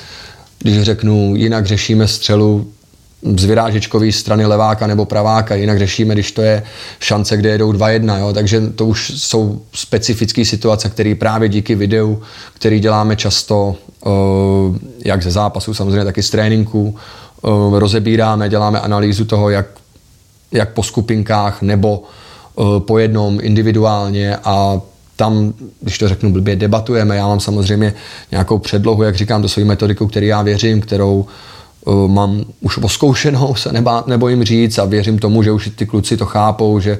Když 0.58 0.82
řeknu, 0.82 1.36
jinak 1.36 1.66
řešíme 1.66 2.08
střelu 2.08 2.72
z 3.22 3.44
vyrážečkové 3.44 4.12
strany 4.12 4.46
leváka 4.46 4.86
nebo 4.86 5.04
praváka, 5.04 5.54
jinak 5.54 5.78
řešíme, 5.78 6.14
když 6.14 6.32
to 6.32 6.42
je 6.42 6.62
šance, 7.00 7.36
kde 7.36 7.48
jedou 7.48 7.72
2-1, 7.72 8.18
jo? 8.18 8.32
takže 8.32 8.60
to 8.60 8.86
už 8.86 9.12
jsou 9.16 9.60
specifické 9.72 10.44
situace, 10.44 10.88
které 10.88 11.14
právě 11.14 11.48
díky 11.48 11.74
videu, 11.74 12.22
který 12.54 12.80
děláme 12.80 13.16
často, 13.16 13.76
uh, 14.04 14.12
jak 15.04 15.22
ze 15.22 15.30
zápasu, 15.30 15.74
samozřejmě 15.74 16.04
taky 16.04 16.22
z 16.22 16.30
tréninku, 16.30 16.96
uh, 17.42 17.78
rozebíráme, 17.78 18.48
děláme 18.48 18.80
analýzu 18.80 19.24
toho, 19.24 19.50
jak, 19.50 19.66
jak 20.52 20.72
po 20.72 20.82
skupinkách 20.82 21.62
nebo 21.62 22.02
uh, 22.54 22.80
po 22.80 22.98
jednom 22.98 23.38
individuálně 23.42 24.36
a 24.36 24.80
tam, 25.16 25.52
když 25.80 25.98
to 25.98 26.08
řeknu 26.08 26.32
blbě, 26.32 26.56
debatujeme. 26.56 27.16
Já 27.16 27.28
mám 27.28 27.40
samozřejmě 27.40 27.94
nějakou 28.30 28.58
předlohu, 28.58 29.02
jak 29.02 29.16
říkám, 29.16 29.42
do 29.42 29.48
své 29.48 29.64
metodiku, 29.64 30.06
který 30.06 30.26
já 30.26 30.42
věřím, 30.42 30.80
kterou 30.80 31.14
uh, 31.18 31.26
Eh, 31.26 31.57
mám 32.06 32.44
už 32.60 32.78
oskoušenou, 32.78 33.54
se 33.54 33.72
nebá, 33.72 34.04
nebojím 34.06 34.44
říct 34.44 34.78
a 34.78 34.84
věřím 34.84 35.18
tomu, 35.18 35.42
že 35.42 35.52
už 35.52 35.70
ty 35.76 35.86
kluci 35.86 36.16
to 36.16 36.26
chápou, 36.26 36.80
že 36.80 36.98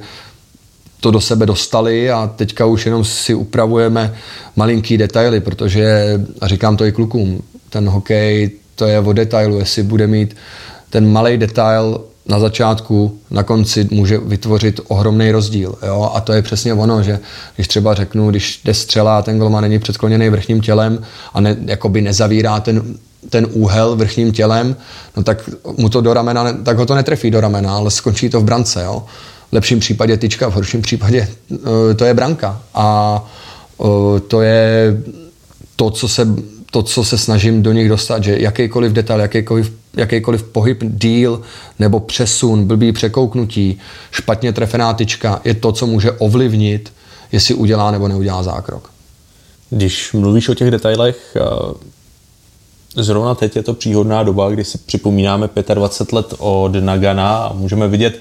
to 1.01 1.11
do 1.11 1.21
sebe 1.21 1.45
dostali 1.45 2.11
a 2.11 2.27
teďka 2.35 2.65
už 2.65 2.85
jenom 2.85 3.05
si 3.05 3.33
upravujeme 3.33 4.13
malinký 4.55 4.97
detaily, 4.97 5.39
protože, 5.39 6.19
a 6.41 6.47
říkám 6.47 6.77
to 6.77 6.85
i 6.85 6.91
klukům, 6.91 7.41
ten 7.69 7.89
hokej, 7.89 8.51
to 8.75 8.85
je 8.85 8.99
o 8.99 9.13
detailu, 9.13 9.59
jestli 9.59 9.83
bude 9.83 10.07
mít 10.07 10.35
ten 10.89 11.11
malý 11.11 11.37
detail 11.37 12.01
na 12.29 12.39
začátku, 12.39 13.19
na 13.31 13.43
konci 13.43 13.87
může 13.91 14.17
vytvořit 14.17 14.79
ohromný 14.87 15.31
rozdíl. 15.31 15.75
Jo? 15.85 16.11
A 16.13 16.21
to 16.21 16.33
je 16.33 16.41
přesně 16.41 16.73
ono, 16.73 17.03
že 17.03 17.19
když 17.55 17.67
třeba 17.67 17.93
řeknu, 17.93 18.29
když 18.29 18.61
jde 18.65 18.73
střela 18.73 19.17
a 19.17 19.21
ten 19.21 19.39
golman 19.39 19.63
není 19.63 19.79
předskloněný 19.79 20.29
vrchním 20.29 20.61
tělem 20.61 21.01
a 21.33 21.41
ne, 21.41 21.57
jakoby 21.65 22.01
nezavírá 22.01 22.59
ten 22.59 22.83
ten 23.29 23.47
úhel 23.51 23.95
vrchním 23.95 24.31
tělem, 24.31 24.75
no 25.17 25.23
tak 25.23 25.49
mu 25.77 25.89
to 25.89 26.01
do 26.01 26.13
ramena, 26.13 26.53
tak 26.63 26.77
ho 26.77 26.85
to 26.85 26.95
netrefí 26.95 27.31
do 27.31 27.41
ramena, 27.41 27.75
ale 27.75 27.91
skončí 27.91 28.29
to 28.29 28.41
v 28.41 28.43
brance, 28.43 28.83
jo. 28.83 29.03
V 29.51 29.53
lepším 29.53 29.79
případě 29.79 30.17
tyčka, 30.17 30.49
v 30.49 30.53
horším 30.53 30.81
případě 30.81 31.27
uh, 31.49 31.57
to 31.95 32.05
je 32.05 32.13
branka. 32.13 32.61
A 32.73 33.19
uh, 33.77 34.19
to 34.19 34.41
je 34.41 34.97
to, 35.75 35.91
co 35.91 36.07
se 36.07 36.27
to, 36.71 36.83
co 36.83 37.03
se 37.03 37.17
snažím 37.17 37.63
do 37.63 37.71
nich 37.71 37.89
dostat, 37.89 38.23
že 38.23 38.37
jakýkoliv 38.39 38.91
detail, 38.91 39.19
jakýkoliv, 39.19 39.73
jakýkoliv 39.97 40.43
pohyb, 40.43 40.83
díl 40.83 41.41
nebo 41.79 41.99
přesun, 41.99 42.65
blbý 42.65 42.91
překouknutí, 42.91 43.77
špatně 44.11 44.53
trefená 44.53 44.93
tyčka 44.93 45.41
je 45.43 45.53
to, 45.53 45.71
co 45.71 45.87
může 45.87 46.11
ovlivnit, 46.11 46.93
jestli 47.31 47.53
udělá 47.53 47.91
nebo 47.91 48.07
neudělá 48.07 48.43
zákrok. 48.43 48.91
Když 49.69 50.13
mluvíš 50.13 50.49
o 50.49 50.53
těch 50.53 50.71
detailech, 50.71 51.37
Zrovna 52.95 53.35
teď 53.35 53.55
je 53.55 53.63
to 53.63 53.73
příhodná 53.73 54.23
doba, 54.23 54.49
kdy 54.49 54.63
si 54.63 54.77
připomínáme 54.77 55.49
25 55.73 56.15
let 56.15 56.33
od 56.37 56.75
Nagana 56.79 57.37
a 57.37 57.53
můžeme 57.53 57.87
vidět 57.87 58.19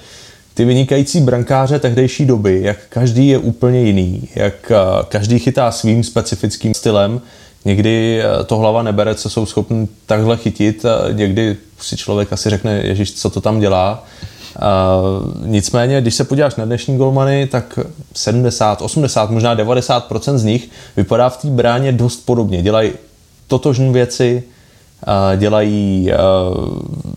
ty 0.55 0.65
vynikající 0.65 1.21
brankáře 1.21 1.79
tehdejší 1.79 2.27
doby, 2.27 2.61
jak 2.63 2.77
každý 2.89 3.29
je 3.29 3.39
úplně 3.39 3.83
jiný, 3.83 4.29
jak 4.35 4.73
každý 5.09 5.39
chytá 5.39 5.73
svým 5.73 6.05
specifickým 6.05 6.75
stylem, 6.75 7.21
někdy 7.65 8.23
to 8.47 8.57
hlava 8.57 8.83
nebere, 8.83 9.15
co 9.15 9.31
jsou 9.31 9.47
schopni 9.47 9.89
takhle 10.07 10.37
chytit, 10.37 10.85
někdy 11.13 11.57
si 11.81 11.97
člověk 11.97 12.33
asi 12.33 12.51
řekne, 12.51 12.81
ježiš, 12.85 13.15
co 13.15 13.31
to 13.31 13.41
tam 13.41 13.61
dělá. 13.61 14.05
Uh, 14.59 15.47
nicméně, 15.47 16.01
když 16.01 16.15
se 16.15 16.25
podíváš 16.25 16.57
na 16.57 16.65
dnešní 16.65 16.97
golmany, 16.97 17.47
tak 17.47 17.79
70, 18.15 18.83
80, 18.83 19.31
možná 19.31 19.57
90% 19.57 20.37
z 20.37 20.45
nich 20.45 20.69
vypadá 20.97 21.29
v 21.29 21.37
té 21.37 21.49
bráně 21.49 21.93
dost 21.93 22.27
podobně. 22.27 22.63
Dělají 22.63 22.93
totožné 23.47 23.93
věci, 23.93 24.43
uh, 25.07 25.41
dělají, 25.41 26.11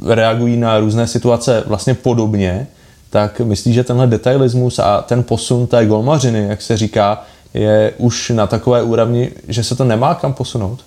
uh, 0.03 0.13
reagují 0.13 0.57
na 0.57 0.79
různé 0.79 1.07
situace 1.07 1.63
vlastně 1.67 1.93
podobně, 1.93 2.67
tak 3.09 3.39
myslíš, 3.39 3.75
že 3.75 3.83
tenhle 3.83 4.07
detailismus 4.07 4.79
a 4.79 5.01
ten 5.01 5.23
posun 5.23 5.67
té 5.67 5.85
golmařiny, 5.85 6.47
jak 6.49 6.61
se 6.61 6.77
říká, 6.77 7.23
je 7.53 7.93
už 7.97 8.29
na 8.29 8.47
takové 8.47 8.83
úrovni, 8.83 9.31
že 9.47 9.63
se 9.63 9.75
to 9.75 9.83
nemá 9.83 10.15
kam 10.15 10.33
posunout? 10.33 10.79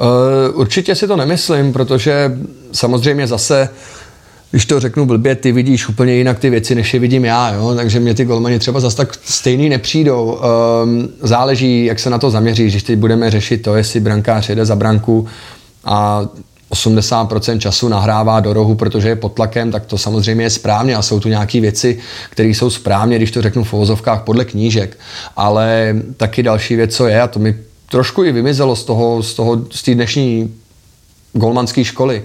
Uh, 0.00 0.60
určitě 0.60 0.94
si 0.94 1.06
to 1.06 1.16
nemyslím, 1.16 1.72
protože 1.72 2.38
samozřejmě 2.72 3.26
zase 3.26 3.68
když 4.54 4.66
to 4.66 4.80
řeknu 4.80 5.06
blbě, 5.06 5.34
ty 5.34 5.52
vidíš 5.52 5.88
úplně 5.88 6.14
jinak 6.14 6.38
ty 6.38 6.50
věci, 6.50 6.74
než 6.74 6.94
je 6.94 7.00
vidím 7.00 7.24
já, 7.24 7.54
jo? 7.54 7.74
takže 7.76 8.00
mě 8.00 8.14
ty 8.14 8.24
golmani 8.24 8.58
třeba 8.58 8.80
zase 8.80 8.96
tak 8.96 9.14
stejný 9.24 9.68
nepřijdou. 9.68 10.40
Um, 10.84 11.08
záleží, 11.22 11.84
jak 11.84 11.98
se 11.98 12.10
na 12.10 12.18
to 12.18 12.30
zaměří, 12.30 12.62
když 12.62 12.82
teď 12.82 12.98
budeme 12.98 13.30
řešit 13.30 13.62
to, 13.62 13.76
jestli 13.76 14.00
brankář 14.00 14.48
jede 14.48 14.64
za 14.64 14.76
branku 14.76 15.26
a 15.84 16.26
80% 16.74 17.58
času 17.58 17.88
nahrává 17.88 18.40
do 18.40 18.52
rohu, 18.52 18.74
protože 18.74 19.08
je 19.08 19.16
pod 19.16 19.32
tlakem, 19.32 19.72
tak 19.72 19.86
to 19.86 19.98
samozřejmě 19.98 20.44
je 20.44 20.50
správně 20.50 20.96
a 20.96 21.02
jsou 21.02 21.20
tu 21.20 21.28
nějaké 21.28 21.60
věci, 21.60 21.98
které 22.30 22.48
jsou 22.48 22.70
správně, 22.70 23.16
když 23.16 23.30
to 23.30 23.42
řeknu 23.42 23.64
v 23.64 23.72
uvozovkách 23.72 24.22
podle 24.22 24.44
knížek. 24.44 24.98
Ale 25.36 25.96
taky 26.16 26.42
další 26.42 26.76
věc, 26.76 26.96
co 26.96 27.06
je, 27.06 27.20
a 27.20 27.26
to 27.26 27.38
mi 27.38 27.54
trošku 27.90 28.24
i 28.24 28.32
vymizelo 28.32 28.76
z 28.76 28.84
toho, 28.84 29.22
z 29.22 29.34
toho, 29.34 29.66
z 29.70 29.82
té 29.82 29.94
dnešní 29.94 30.54
golmanské 31.32 31.84
školy, 31.84 32.22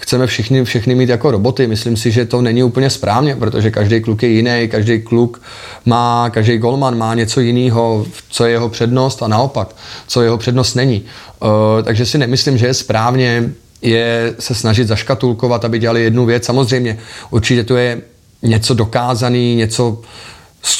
chceme 0.00 0.26
všichni, 0.26 0.64
všechny 0.64 0.94
mít 0.94 1.08
jako 1.08 1.30
roboty. 1.30 1.66
Myslím 1.66 1.96
si, 1.96 2.10
že 2.10 2.24
to 2.24 2.42
není 2.42 2.62
úplně 2.62 2.90
správně, 2.90 3.36
protože 3.36 3.70
každý 3.70 4.00
kluk 4.00 4.22
je 4.22 4.28
jiný, 4.28 4.68
každý 4.70 5.00
kluk 5.02 5.42
má, 5.84 6.30
každý 6.30 6.58
golman 6.58 6.98
má 6.98 7.14
něco 7.14 7.40
jiného, 7.40 8.06
co 8.28 8.44
je 8.44 8.50
jeho 8.50 8.68
přednost 8.68 9.22
a 9.22 9.28
naopak, 9.28 9.76
co 10.06 10.22
jeho 10.22 10.38
přednost 10.38 10.74
není. 10.74 11.04
Uh, 11.42 11.48
takže 11.82 12.06
si 12.06 12.18
nemyslím, 12.18 12.58
že 12.58 12.66
je 12.66 12.74
správně 12.74 13.50
je 13.82 14.34
se 14.38 14.54
snažit 14.54 14.88
zaškatulkovat, 14.88 15.64
aby 15.64 15.78
dělali 15.78 16.02
jednu 16.02 16.26
věc. 16.26 16.44
Samozřejmě, 16.44 16.98
určitě 17.30 17.64
to 17.64 17.76
je 17.76 18.00
něco 18.42 18.74
dokázaný, 18.74 19.54
něco 19.54 20.00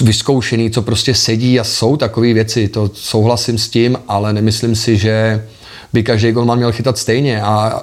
vyzkoušený, 0.00 0.70
co 0.70 0.82
prostě 0.82 1.14
sedí 1.14 1.60
a 1.60 1.64
jsou 1.64 1.96
takové 1.96 2.32
věci, 2.32 2.68
to 2.68 2.90
souhlasím 2.94 3.58
s 3.58 3.68
tím, 3.68 3.98
ale 4.08 4.32
nemyslím 4.32 4.76
si, 4.76 4.96
že 4.96 5.46
by 5.92 6.02
každý 6.02 6.32
golman 6.32 6.58
měl 6.58 6.72
chytat 6.72 6.98
stejně 6.98 7.42
a 7.42 7.82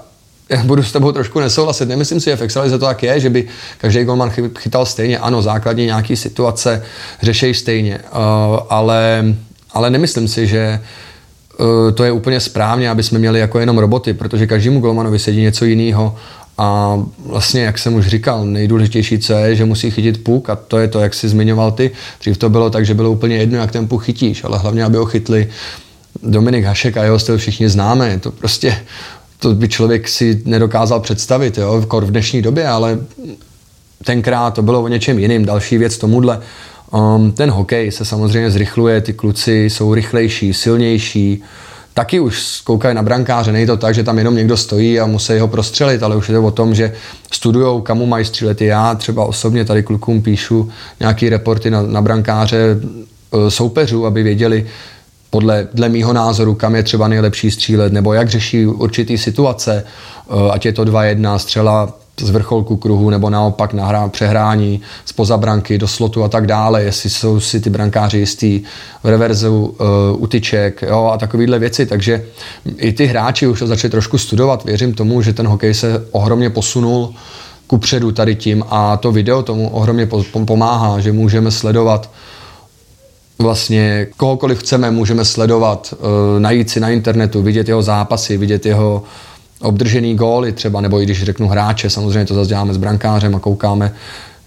já 0.49 0.63
budu 0.63 0.83
s 0.83 0.91
tebou 0.91 1.11
trošku 1.11 1.39
nesouhlasit. 1.39 1.89
Nemyslím 1.89 2.19
si, 2.19 2.29
že 2.29 2.35
v 2.35 2.69
to 2.69 2.77
tak 2.79 3.03
je, 3.03 3.19
že 3.19 3.29
by 3.29 3.47
každý 3.77 4.03
golman 4.03 4.31
chytal 4.57 4.85
stejně. 4.85 5.19
Ano, 5.19 5.41
základně 5.41 5.85
nějaký 5.85 6.15
situace 6.15 6.83
řešejí 7.21 7.53
stejně, 7.53 7.99
uh, 7.99 8.59
ale, 8.69 9.25
ale 9.71 9.89
nemyslím 9.89 10.27
si, 10.27 10.47
že 10.47 10.79
to 11.93 12.03
je 12.03 12.11
úplně 12.11 12.39
správně, 12.39 12.89
aby 12.89 13.03
jsme 13.03 13.19
měli 13.19 13.39
jako 13.39 13.59
jenom 13.59 13.77
roboty, 13.77 14.13
protože 14.13 14.47
každému 14.47 14.79
golmanovi 14.79 15.19
sedí 15.19 15.41
něco 15.41 15.65
jiného 15.65 16.15
a 16.57 16.99
vlastně, 17.25 17.61
jak 17.61 17.77
jsem 17.77 17.95
už 17.95 18.07
říkal, 18.07 18.45
nejdůležitější 18.45 19.19
co 19.19 19.33
je, 19.33 19.55
že 19.55 19.65
musí 19.65 19.91
chytit 19.91 20.23
puk 20.23 20.49
a 20.49 20.55
to 20.55 20.77
je 20.77 20.87
to, 20.87 20.99
jak 20.99 21.13
jsi 21.13 21.29
zmiňoval 21.29 21.71
ty. 21.71 21.91
Dřív 22.19 22.37
to 22.37 22.49
bylo 22.49 22.69
tak, 22.69 22.85
že 22.85 22.93
bylo 22.93 23.11
úplně 23.11 23.37
jedno, 23.37 23.57
jak 23.57 23.71
ten 23.71 23.87
puk 23.87 24.03
chytíš, 24.03 24.43
ale 24.43 24.57
hlavně, 24.57 24.83
aby 24.83 24.97
ho 24.97 25.05
chytli 25.05 25.49
Dominik 26.23 26.65
Hašek 26.65 26.97
a 26.97 27.03
jeho 27.03 27.19
styl 27.19 27.37
všichni 27.37 27.69
známe. 27.69 28.19
To 28.19 28.31
prostě 28.31 28.77
to 29.39 29.53
by 29.53 29.67
člověk 29.67 30.07
si 30.07 30.41
nedokázal 30.45 30.99
představit, 30.99 31.57
jo, 31.57 31.85
v 31.99 32.11
dnešní 32.11 32.41
době, 32.41 32.67
ale 32.67 32.99
tenkrát 34.03 34.53
to 34.53 34.61
bylo 34.61 34.81
o 34.81 34.87
něčem 34.87 35.19
jiným. 35.19 35.45
Další 35.45 35.77
věc 35.77 35.97
tomuhle, 35.97 36.39
um, 36.91 37.31
ten 37.31 37.51
hokej 37.51 37.91
se 37.91 38.05
samozřejmě 38.05 38.51
zrychluje, 38.51 39.01
ty 39.01 39.13
kluci 39.13 39.65
jsou 39.65 39.93
rychlejší, 39.93 40.53
silnější, 40.53 41.43
taky 41.93 42.19
už 42.19 42.61
koukají 42.61 42.95
na 42.95 43.03
brankáře, 43.03 43.51
není 43.51 43.65
to 43.65 43.77
tak, 43.77 43.95
že 43.95 44.03
tam 44.03 44.17
jenom 44.17 44.35
někdo 44.35 44.57
stojí 44.57 44.99
a 44.99 45.05
musí 45.05 45.39
ho 45.39 45.47
prostřelit, 45.47 46.03
ale 46.03 46.15
už 46.15 46.29
je 46.29 46.35
to 46.35 46.43
o 46.43 46.51
tom, 46.51 46.75
že 46.75 46.93
studují, 47.31 47.81
kamu 47.81 48.05
mají 48.05 48.25
střílet. 48.25 48.61
Já 48.61 48.95
třeba 48.95 49.25
osobně 49.25 49.65
tady 49.65 49.83
klukům 49.83 50.21
píšu 50.21 50.69
nějaký 50.99 51.29
reporty 51.29 51.71
na, 51.71 51.81
na 51.81 52.01
brankáře 52.01 52.57
e, 52.57 53.51
soupeřů, 53.51 54.05
aby 54.05 54.23
věděli, 54.23 54.65
podle 55.29 55.67
dle 55.73 55.89
mýho 55.89 56.13
názoru, 56.13 56.55
kam 56.55 56.75
je 56.75 56.83
třeba 56.83 57.07
nejlepší 57.07 57.51
střílet, 57.51 57.93
nebo 57.93 58.13
jak 58.13 58.29
řeší 58.29 58.65
určitý 58.65 59.17
situace, 59.17 59.83
eh, 59.83 60.51
ať 60.51 60.65
je 60.65 60.73
to 60.73 60.85
2-1 60.85 61.37
střela 61.37 61.93
z 62.21 62.29
vrcholku 62.29 62.77
kruhu, 62.77 63.09
nebo 63.09 63.29
naopak 63.29 63.73
nahrá 63.73 64.07
přehrání 64.07 64.81
z 65.05 65.13
pozabranky 65.13 65.77
do 65.77 65.87
slotu 65.87 66.23
a 66.23 66.29
tak 66.29 66.47
dále, 66.47 66.83
jestli 66.83 67.09
jsou 67.09 67.39
si 67.39 67.59
ty 67.59 67.69
brankáři 67.69 68.17
jistý 68.17 68.63
v 69.03 69.07
reverzu 69.07 69.65
uh, 69.65 70.23
utyček 70.23 70.81
jo, 70.81 71.09
a 71.13 71.17
takovéhle 71.17 71.59
věci. 71.59 71.85
Takže 71.85 72.25
i 72.77 72.93
ty 72.93 73.05
hráči 73.05 73.47
už 73.47 73.59
to 73.59 73.67
začali 73.67 73.91
trošku 73.91 74.17
studovat. 74.17 74.63
Věřím 74.65 74.93
tomu, 74.93 75.21
že 75.21 75.33
ten 75.33 75.47
hokej 75.47 75.73
se 75.73 76.05
ohromně 76.11 76.49
posunul 76.49 77.13
kupředu 77.67 78.11
tady 78.11 78.35
tím 78.35 78.63
a 78.69 78.97
to 78.97 79.11
video 79.11 79.43
tomu 79.43 79.69
ohromně 79.69 80.09
pomáhá, 80.45 80.99
že 80.99 81.11
můžeme 81.11 81.51
sledovat 81.51 82.09
vlastně 83.39 84.07
kohokoliv 84.17 84.59
chceme, 84.59 84.91
můžeme 84.91 85.25
sledovat, 85.25 85.93
eh, 85.93 86.39
najít 86.39 86.69
si 86.69 86.79
na 86.79 86.89
internetu, 86.89 87.41
vidět 87.41 87.67
jeho 87.67 87.81
zápasy, 87.81 88.37
vidět 88.37 88.65
jeho 88.65 89.03
obdržený 89.61 90.15
góly 90.15 90.51
třeba, 90.51 90.81
nebo 90.81 91.01
i 91.01 91.05
když 91.05 91.23
řeknu 91.23 91.47
hráče, 91.47 91.89
samozřejmě 91.89 92.25
to 92.25 92.33
zase 92.33 92.49
děláme 92.49 92.73
s 92.73 92.77
brankářem 92.77 93.35
a 93.35 93.39
koukáme, 93.39 93.93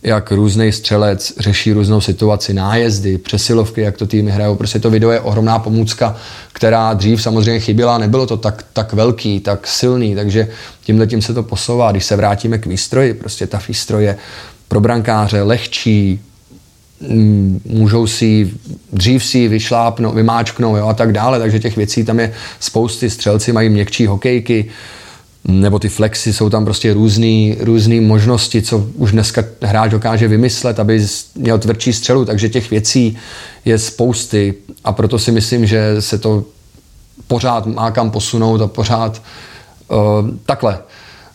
jak 0.02 0.32
různý 0.32 0.72
střelec 0.72 1.32
řeší 1.38 1.72
různou 1.72 2.00
situaci, 2.00 2.54
nájezdy, 2.54 3.18
přesilovky, 3.18 3.80
jak 3.80 3.96
to 3.96 4.06
týmy 4.06 4.30
hrajou. 4.30 4.54
Prostě 4.54 4.78
to 4.78 4.90
video 4.90 5.10
je 5.10 5.20
ohromná 5.20 5.58
pomůcka, 5.58 6.16
která 6.52 6.94
dřív 6.94 7.22
samozřejmě 7.22 7.60
chyběla, 7.60 7.98
nebylo 7.98 8.26
to 8.26 8.36
tak, 8.36 8.64
tak 8.72 8.92
velký, 8.92 9.40
tak 9.40 9.66
silný, 9.66 10.14
takže 10.14 10.48
tímhle 10.82 11.06
tím 11.06 11.22
se 11.22 11.34
to 11.34 11.42
posouvá. 11.42 11.90
Když 11.90 12.04
se 12.04 12.16
vrátíme 12.16 12.58
k 12.58 12.66
výstroji, 12.66 13.14
prostě 13.14 13.46
ta 13.46 13.60
výstroj 13.68 14.04
je 14.04 14.16
pro 14.68 14.80
brankáře 14.80 15.42
lehčí, 15.42 16.20
Mm, 17.08 17.60
můžou 17.64 18.06
si 18.06 18.50
dřív 18.92 19.24
si 19.24 19.48
vyšlápnout, 19.48 20.14
vymáčknout 20.14 20.78
jo, 20.78 20.86
a 20.86 20.94
tak 20.94 21.12
dále, 21.12 21.38
takže 21.38 21.58
těch 21.58 21.76
věcí 21.76 22.04
tam 22.04 22.20
je 22.20 22.32
spousty, 22.60 23.10
střelci 23.10 23.52
mají 23.52 23.68
měkčí 23.68 24.06
hokejky, 24.06 24.70
nebo 25.44 25.78
ty 25.78 25.88
flexy, 25.88 26.32
jsou 26.32 26.50
tam 26.50 26.64
prostě 26.64 26.94
různé 26.94 27.54
různý 27.60 28.00
možnosti, 28.00 28.62
co 28.62 28.86
už 28.94 29.12
dneska 29.12 29.44
hráč 29.62 29.90
dokáže 29.90 30.28
vymyslet, 30.28 30.80
aby 30.80 31.06
měl 31.34 31.58
tvrdší 31.58 31.92
střelu, 31.92 32.24
takže 32.24 32.48
těch 32.48 32.70
věcí 32.70 33.16
je 33.64 33.78
spousty. 33.78 34.54
A 34.84 34.92
proto 34.92 35.18
si 35.18 35.32
myslím, 35.32 35.66
že 35.66 36.02
se 36.02 36.18
to 36.18 36.44
pořád 37.26 37.66
má 37.66 37.90
kam 37.90 38.10
posunout 38.10 38.60
a 38.60 38.66
pořád 38.66 39.22
uh, 39.88 39.98
takhle. 40.46 40.78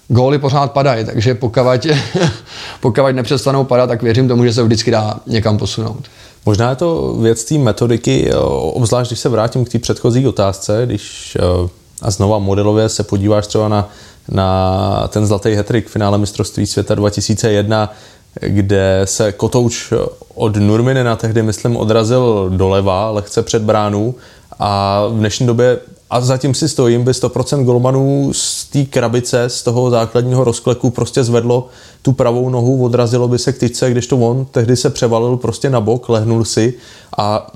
Góly 0.08 0.40
pořád 0.40 0.72
padají, 0.72 1.06
takže 1.06 1.34
pokud, 1.34 1.88
pokud 2.80 3.12
nepřestanou 3.12 3.64
padat, 3.64 3.90
tak 3.90 4.04
věřím 4.04 4.28
tomu, 4.28 4.46
že 4.46 4.54
se 4.54 4.64
vždycky 4.64 4.92
dá 4.92 5.20
někam 5.28 5.58
posunout. 5.58 6.04
Možná 6.46 6.70
je 6.70 6.76
to 6.76 7.18
věc 7.22 7.44
té 7.44 7.58
metodiky, 7.58 8.34
obzvlášť 8.74 9.10
když 9.10 9.20
se 9.20 9.30
vrátím 9.30 9.66
k 9.66 9.70
té 9.70 9.80
předchozí 9.80 10.28
otázce, 10.28 10.82
když 10.86 11.38
eh, 11.40 11.70
a 12.02 12.12
znova 12.12 12.40
modelově 12.40 12.90
se 12.90 13.04
podíváš 13.04 13.48
třeba 13.48 13.68
na, 13.68 13.90
na 14.30 15.08
ten 15.08 15.26
zlatý 15.26 15.50
hetrik 15.50 15.90
finále 15.90 16.18
mistrovství 16.18 16.68
světa 16.68 16.96
2001, 16.96 17.94
kde 18.42 19.02
se 19.06 19.32
kotouč 19.32 19.94
od 20.36 20.56
Nurminena 20.56 21.16
tehdy, 21.16 21.44
myslím, 21.44 21.78
odrazil 21.78 22.50
doleva, 22.50 23.12
lehce 23.12 23.42
před 23.44 23.62
bránu. 23.62 24.16
A 24.60 25.02
v 25.08 25.14
dnešní 25.14 25.48
době 25.48 25.80
a 26.10 26.22
zatím 26.22 26.54
si 26.54 26.70
stojím, 26.70 27.04
by 27.04 27.12
100% 27.12 27.64
golmanů 27.64 28.30
z 28.34 28.66
té 28.66 28.84
krabice, 28.84 29.50
z 29.50 29.64
toho 29.64 29.90
základního 29.90 30.44
rozkleku 30.44 30.90
prostě 30.90 31.24
zvedlo 31.24 31.68
tu 32.02 32.12
pravou 32.12 32.50
nohu, 32.50 32.84
odrazilo 32.84 33.28
by 33.28 33.40
se 33.40 33.54
k 33.54 33.58
tyčce, 33.58 33.92
když 33.92 34.08
to 34.08 34.18
on 34.18 34.46
tehdy 34.46 34.76
se 34.76 34.90
převalil 34.90 35.38
prostě 35.38 35.70
na 35.70 35.82
bok, 35.82 36.10
lehnul 36.10 36.46
si 36.46 36.74
a 37.18 37.52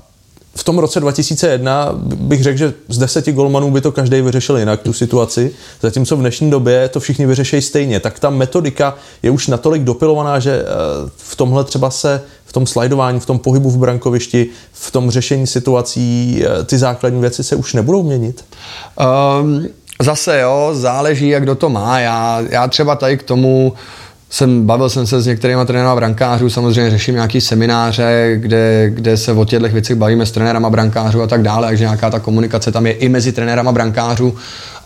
v 0.60 0.64
tom 0.64 0.78
roce 0.78 1.00
2001 1.00 1.92
bych 2.02 2.42
řekl, 2.42 2.58
že 2.58 2.74
z 2.88 2.98
deseti 2.98 3.32
golmanů 3.32 3.70
by 3.70 3.80
to 3.80 3.92
každý 3.92 4.20
vyřešil 4.20 4.58
jinak, 4.58 4.82
tu 4.82 4.92
situaci, 4.92 5.50
zatímco 5.82 6.16
v 6.16 6.20
dnešní 6.20 6.50
době 6.50 6.88
to 6.88 7.00
všichni 7.00 7.26
vyřešejí 7.26 7.62
stejně. 7.62 8.00
Tak 8.00 8.18
ta 8.18 8.30
metodika 8.30 8.94
je 9.22 9.30
už 9.30 9.46
natolik 9.46 9.82
dopilovaná, 9.82 10.38
že 10.38 10.62
eh, 10.62 10.64
v 11.16 11.36
tomhle 11.36 11.64
třeba 11.64 11.90
se 11.90 12.22
v 12.44 12.52
tom 12.52 12.66
slajdování, 12.66 13.20
v 13.20 13.26
tom 13.26 13.38
pohybu 13.38 13.70
v 13.70 13.78
brankovišti, 13.78 14.46
v 14.72 14.90
tom 14.90 15.10
řešení 15.10 15.46
situací, 15.46 16.42
eh, 16.44 16.64
ty 16.64 16.78
základní 16.78 17.20
věci 17.20 17.44
se 17.44 17.56
už 17.56 17.74
nebudou 17.74 18.02
měnit? 18.02 18.44
Um, 19.40 19.66
zase 20.02 20.40
jo, 20.40 20.70
záleží, 20.72 21.28
jak 21.28 21.42
kdo 21.42 21.54
to 21.54 21.68
má. 21.68 21.98
Já, 21.98 22.42
já 22.50 22.68
třeba 22.68 22.96
tady 22.96 23.16
k 23.18 23.22
tomu 23.22 23.72
jsem, 24.30 24.66
bavil 24.66 24.88
jsem 24.88 25.06
se 25.06 25.20
s 25.20 25.26
některými 25.26 25.66
trenérama 25.66 25.96
brankářů, 25.96 26.50
samozřejmě 26.50 26.90
řeším 26.90 27.14
nějaký 27.14 27.40
semináře, 27.40 28.36
kde, 28.36 28.90
kde 28.90 29.16
se 29.16 29.32
o 29.32 29.44
těchto 29.44 29.68
věcech 29.68 29.96
bavíme 29.96 30.26
s 30.26 30.30
trenérama 30.30 30.70
brankářů 30.70 31.22
a 31.22 31.26
tak 31.26 31.42
dále, 31.42 31.68
takže 31.68 31.84
nějaká 31.84 32.10
ta 32.10 32.18
komunikace 32.18 32.72
tam 32.72 32.86
je 32.86 32.92
i 32.92 33.08
mezi 33.08 33.32
trenérama 33.32 33.72
brankářů, 33.72 34.34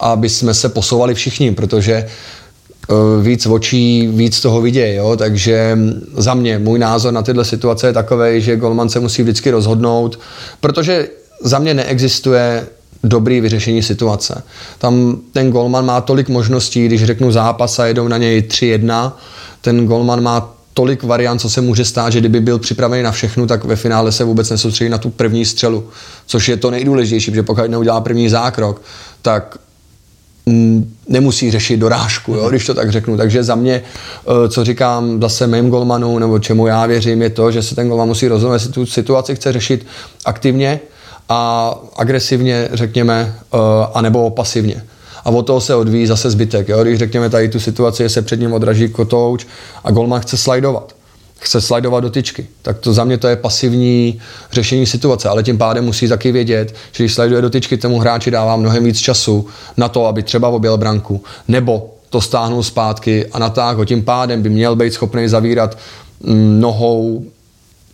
aby 0.00 0.28
jsme 0.28 0.54
se 0.54 0.68
posouvali 0.68 1.14
všichni, 1.14 1.52
protože 1.52 1.94
eh, 1.94 2.94
víc 3.22 3.46
očí, 3.46 4.06
víc 4.06 4.40
toho 4.40 4.60
vidějí, 4.60 4.96
jo? 4.96 5.16
takže 5.16 5.78
za 6.16 6.34
mě, 6.34 6.58
můj 6.58 6.78
názor 6.78 7.12
na 7.12 7.22
tyhle 7.22 7.44
situace 7.44 7.86
je 7.86 7.92
takový, 7.92 8.40
že 8.40 8.56
golman 8.56 8.88
se 8.88 9.00
musí 9.00 9.22
vždycky 9.22 9.50
rozhodnout, 9.50 10.20
protože 10.60 11.08
za 11.42 11.58
mě 11.58 11.74
neexistuje 11.74 12.66
dobrý 13.04 13.40
vyřešení 13.40 13.82
situace. 13.82 14.42
Tam 14.78 15.18
ten 15.32 15.50
golman 15.50 15.86
má 15.86 16.00
tolik 16.00 16.28
možností, 16.28 16.86
když 16.86 17.04
řeknu 17.04 17.32
zápas 17.32 17.78
a 17.78 17.86
jedou 17.86 18.08
na 18.08 18.16
něj 18.16 18.40
3-1, 18.40 19.12
ten 19.60 19.86
golman 19.86 20.22
má 20.22 20.54
tolik 20.74 21.02
variant, 21.02 21.38
co 21.38 21.50
se 21.50 21.60
může 21.60 21.84
stát, 21.84 22.12
že 22.12 22.20
kdyby 22.20 22.40
byl 22.40 22.58
připravený 22.58 23.02
na 23.02 23.12
všechno, 23.12 23.46
tak 23.46 23.64
ve 23.64 23.76
finále 23.76 24.12
se 24.12 24.24
vůbec 24.24 24.50
nesoustředí 24.50 24.90
na 24.90 24.98
tu 24.98 25.10
první 25.10 25.44
střelu, 25.44 25.88
což 26.26 26.48
je 26.48 26.56
to 26.56 26.70
nejdůležitější, 26.70 27.30
protože 27.30 27.42
pokud 27.42 27.70
neudělá 27.70 28.00
první 28.00 28.28
zákrok, 28.28 28.82
tak 29.22 29.58
nemusí 31.08 31.50
řešit 31.50 31.76
dorážku, 31.76 32.34
jo, 32.34 32.50
když 32.50 32.66
to 32.66 32.74
tak 32.74 32.92
řeknu. 32.92 33.16
Takže 33.16 33.44
za 33.44 33.54
mě, 33.54 33.82
eh, 33.82 34.48
co 34.48 34.64
říkám 34.64 35.20
zase 35.22 35.46
mým 35.46 35.70
golmanům, 35.70 36.20
nebo 36.20 36.38
čemu 36.38 36.66
já 36.66 36.86
věřím, 36.86 37.22
je 37.22 37.30
to, 37.30 37.50
že 37.50 37.62
se 37.62 37.74
ten 37.74 37.88
golman 37.88 38.08
musí 38.08 38.28
rozhodnout, 38.28 38.54
jestli 38.54 38.72
tu 38.72 38.86
situaci 38.86 39.34
chce 39.34 39.52
řešit 39.52 39.86
aktivně, 40.24 40.80
a 41.28 41.70
agresivně, 41.96 42.68
řekněme, 42.72 43.34
uh, 43.54 43.60
anebo 43.94 44.30
pasivně. 44.30 44.82
A 45.24 45.30
od 45.30 45.42
toho 45.42 45.60
se 45.60 45.74
odvíjí 45.74 46.06
zase 46.06 46.30
zbytek. 46.30 46.68
Jo? 46.68 46.82
Když 46.82 46.98
řekněme 46.98 47.30
tady 47.30 47.48
tu 47.48 47.60
situaci, 47.60 48.02
že 48.02 48.08
se 48.08 48.22
před 48.22 48.40
ním 48.40 48.52
odraží 48.52 48.88
kotouč 48.88 49.46
a 49.84 49.90
golman 49.90 50.20
chce 50.20 50.36
slajdovat, 50.36 50.94
chce 51.38 51.60
slajdovat 51.60 52.04
do 52.04 52.10
tyčky, 52.10 52.46
tak 52.62 52.78
to 52.78 52.92
za 52.92 53.04
mě 53.04 53.18
to 53.18 53.28
je 53.28 53.36
pasivní 53.36 54.20
řešení 54.52 54.86
situace, 54.86 55.28
ale 55.28 55.42
tím 55.42 55.58
pádem 55.58 55.84
musí 55.84 56.08
taky 56.08 56.32
vědět, 56.32 56.74
že 56.92 57.04
když 57.04 57.14
slajduje 57.14 57.42
do 57.42 57.50
tyčky, 57.50 57.76
tomu 57.76 57.98
hráči 57.98 58.30
dává 58.30 58.56
mnohem 58.56 58.84
víc 58.84 58.98
času 58.98 59.46
na 59.76 59.88
to, 59.88 60.06
aby 60.06 60.22
třeba 60.22 60.48
objel 60.48 60.78
branku, 60.78 61.22
nebo 61.48 61.90
to 62.10 62.20
stáhnul 62.20 62.62
zpátky 62.62 63.26
a 63.32 63.38
natáhl. 63.38 63.84
Tím 63.84 64.02
pádem 64.02 64.42
by 64.42 64.48
měl 64.48 64.76
být 64.76 64.92
schopný 64.92 65.28
zavírat 65.28 65.78
mm, 66.20 66.60
nohou 66.60 67.24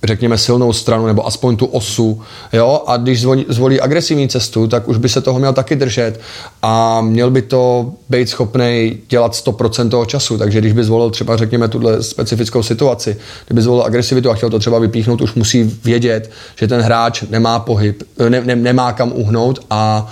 řekněme, 0.04 0.38
silnou 0.38 0.72
stranu 0.72 1.06
nebo 1.06 1.26
aspoň 1.26 1.56
tu 1.56 1.66
osu. 1.66 2.22
Jo? 2.52 2.82
A 2.86 2.96
když 2.96 3.20
zvolí, 3.20 3.46
zvolí 3.48 3.80
agresivní 3.80 4.28
cestu, 4.28 4.66
tak 4.66 4.88
už 4.88 4.96
by 4.96 5.08
se 5.08 5.20
toho 5.20 5.38
měl 5.38 5.52
taky 5.52 5.76
držet 5.76 6.20
a 6.62 7.00
měl 7.00 7.30
by 7.30 7.42
to 7.42 7.92
být 8.08 8.28
schopný 8.28 8.98
dělat 9.08 9.32
100% 9.32 9.90
toho 9.90 10.06
času. 10.06 10.38
Takže 10.38 10.60
když 10.60 10.72
by 10.72 10.84
zvolil 10.84 11.10
třeba, 11.10 11.36
řekněme, 11.36 11.68
tuhle 11.68 12.02
specifickou 12.02 12.62
situaci, 12.62 13.16
kdyby 13.46 13.62
zvolil 13.62 13.84
agresivitu 13.84 14.30
a 14.30 14.34
chtěl 14.34 14.50
to 14.50 14.58
třeba 14.58 14.78
vypíchnout, 14.78 15.20
už 15.20 15.34
musí 15.34 15.78
vědět, 15.84 16.30
že 16.56 16.68
ten 16.68 16.80
hráč 16.80 17.22
nemá 17.22 17.58
pohyb, 17.58 18.02
ne, 18.28 18.40
ne, 18.40 18.56
nemá 18.56 18.92
kam 18.92 19.12
uhnout 19.14 19.58
a 19.70 20.08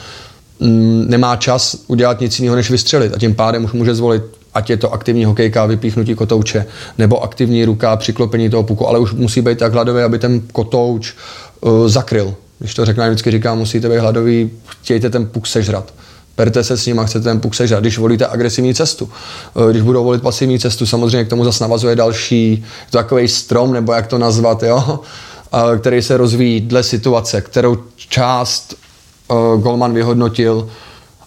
mm, 0.60 1.04
nemá 1.08 1.36
čas 1.36 1.76
udělat 1.86 2.20
nic 2.20 2.38
jiného, 2.38 2.56
než 2.56 2.70
vystřelit. 2.70 3.14
A 3.14 3.18
tím 3.18 3.34
pádem 3.34 3.64
už 3.64 3.72
může 3.72 3.94
zvolit 3.94 4.37
ať 4.58 4.70
je 4.70 4.76
to 4.76 4.92
aktivní 4.92 5.24
hokejka, 5.24 5.66
vypíchnutí 5.66 6.14
kotouče, 6.14 6.66
nebo 6.98 7.22
aktivní 7.22 7.64
ruka, 7.64 7.96
přiklopení 7.96 8.50
toho 8.50 8.62
puku, 8.62 8.88
ale 8.88 8.98
už 8.98 9.12
musí 9.12 9.40
být 9.40 9.58
tak 9.58 9.72
hladový, 9.72 10.02
aby 10.02 10.18
ten 10.18 10.40
kotouč 10.52 11.14
uh, 11.60 11.88
zakryl. 11.88 12.34
Když 12.58 12.74
to 12.74 12.84
řeknu, 12.84 13.04
vždycky 13.04 13.30
říkám, 13.30 13.58
musíte 13.58 13.88
být 13.88 13.98
hladový, 13.98 14.50
chtějte 14.82 15.10
ten 15.10 15.26
puk 15.26 15.46
sežrat. 15.46 15.94
Berte 16.36 16.64
se 16.64 16.76
s 16.76 16.86
ním 16.86 16.98
a 16.98 17.04
chcete 17.04 17.24
ten 17.24 17.40
puk 17.40 17.54
sežrat. 17.54 17.80
Když 17.80 17.98
volíte 17.98 18.26
agresivní 18.26 18.74
cestu, 18.74 19.04
uh, 19.54 19.70
když 19.70 19.82
budou 19.82 20.04
volit 20.04 20.22
pasivní 20.22 20.58
cestu, 20.58 20.86
samozřejmě 20.86 21.24
k 21.24 21.30
tomu 21.30 21.44
zase 21.44 21.64
navazuje 21.64 21.96
další, 21.96 22.64
takový 22.90 23.28
strom, 23.28 23.72
nebo 23.72 23.92
jak 23.92 24.06
to 24.06 24.18
nazvat, 24.18 24.62
jo? 24.62 25.00
Který 25.78 26.02
se 26.02 26.16
rozvíjí 26.16 26.60
dle 26.60 26.82
situace, 26.82 27.40
kterou 27.40 27.76
část 27.96 28.74
uh, 29.28 29.60
Golman 29.62 29.94
vyhodnotil 29.94 30.68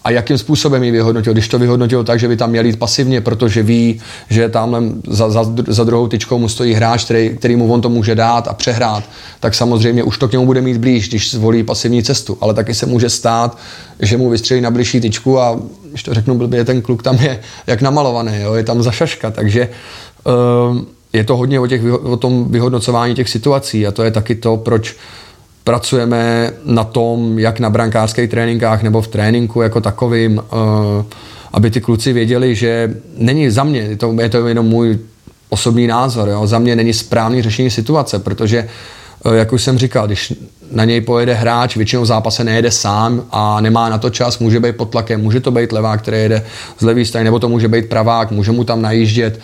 a 0.04 0.10
jakým 0.10 0.38
způsobem 0.38 0.82
ji 0.82 0.90
vyhodnotil. 0.90 1.32
Když 1.32 1.48
to 1.48 1.58
vyhodnotil 1.58 2.04
tak, 2.04 2.20
že 2.20 2.28
by 2.28 2.36
tam 2.36 2.50
měl 2.50 2.66
jít 2.66 2.78
pasivně, 2.78 3.20
protože 3.20 3.62
ví, 3.62 4.00
že 4.30 4.48
tam 4.48 4.92
za, 5.06 5.30
za, 5.30 5.44
za 5.68 5.84
druhou 5.84 6.08
tyčkou 6.08 6.38
mu 6.38 6.48
stojí 6.48 6.74
hráč, 6.74 7.04
který, 7.04 7.36
který 7.38 7.56
mu 7.56 7.72
on 7.72 7.80
to 7.80 7.88
může 7.88 8.14
dát 8.14 8.48
a 8.48 8.54
přehrát, 8.54 9.04
tak 9.40 9.54
samozřejmě 9.54 10.02
už 10.02 10.18
to 10.18 10.28
k 10.28 10.32
němu 10.32 10.46
bude 10.46 10.60
mít 10.60 10.76
blíž, 10.76 11.08
když 11.08 11.30
zvolí 11.30 11.62
pasivní 11.62 12.02
cestu. 12.02 12.38
Ale 12.40 12.54
taky 12.54 12.74
se 12.74 12.86
může 12.86 13.10
stát, 13.10 13.58
že 14.00 14.16
mu 14.16 14.30
vystřelí 14.30 14.60
na 14.60 14.70
blížší 14.70 15.00
tyčku 15.00 15.40
a 15.40 15.58
když 15.90 16.02
to 16.02 16.14
řeknu 16.14 16.38
blbě, 16.38 16.64
ten 16.64 16.82
kluk 16.82 17.02
tam 17.02 17.16
je 17.16 17.40
jak 17.66 17.82
namalovaný, 17.82 18.32
jo? 18.40 18.54
je 18.54 18.64
tam 18.64 18.82
za 18.82 18.90
šaška, 18.90 19.30
takže 19.30 19.68
uh, 20.24 20.78
je 21.12 21.24
to 21.24 21.36
hodně 21.36 21.60
o, 21.60 21.66
těch, 21.66 21.82
o 22.02 22.16
tom 22.16 22.44
vyhodnocování 22.50 23.14
těch 23.14 23.28
situací 23.28 23.86
a 23.86 23.92
to 23.92 24.02
je 24.02 24.10
taky 24.10 24.34
to, 24.34 24.56
proč 24.56 24.96
pracujeme 25.64 26.50
na 26.64 26.84
tom, 26.84 27.38
jak 27.38 27.60
na 27.60 27.70
brankářských 27.70 28.30
tréninkách 28.30 28.82
nebo 28.82 29.02
v 29.02 29.08
tréninku 29.08 29.62
jako 29.62 29.80
takovým, 29.80 30.42
eh, 30.42 31.04
aby 31.52 31.70
ty 31.70 31.80
kluci 31.80 32.12
věděli, 32.12 32.54
že 32.54 32.94
není 33.16 33.50
za 33.50 33.64
mě, 33.64 33.80
je 33.80 33.96
to, 33.96 34.16
je 34.20 34.28
to 34.28 34.48
jenom 34.48 34.66
můj 34.66 34.98
osobní 35.48 35.86
názor, 35.86 36.28
jo, 36.28 36.46
za 36.46 36.58
mě 36.58 36.76
není 36.76 36.92
správný 36.92 37.42
řešení 37.42 37.70
situace, 37.70 38.18
protože 38.18 38.58
eh, 39.26 39.36
jak 39.36 39.52
už 39.52 39.62
jsem 39.62 39.78
říkal, 39.78 40.06
když 40.06 40.34
na 40.72 40.84
něj 40.84 41.00
pojede 41.00 41.34
hráč, 41.34 41.76
většinou 41.76 42.02
v 42.02 42.06
zápase 42.06 42.44
nejede 42.44 42.70
sám 42.70 43.22
a 43.30 43.60
nemá 43.60 43.88
na 43.88 43.98
to 43.98 44.10
čas, 44.10 44.38
může 44.38 44.60
být 44.60 44.76
pod 44.76 44.90
tlakem, 44.90 45.20
může 45.20 45.40
to 45.40 45.50
být 45.50 45.72
levák, 45.72 46.02
který 46.02 46.18
jede 46.18 46.44
z 46.78 46.82
levý 46.82 47.04
strany, 47.04 47.24
nebo 47.24 47.38
to 47.38 47.48
může 47.48 47.68
být 47.68 47.88
pravák, 47.88 48.30
může 48.30 48.52
mu 48.52 48.64
tam 48.64 48.82
najíždět 48.82 49.40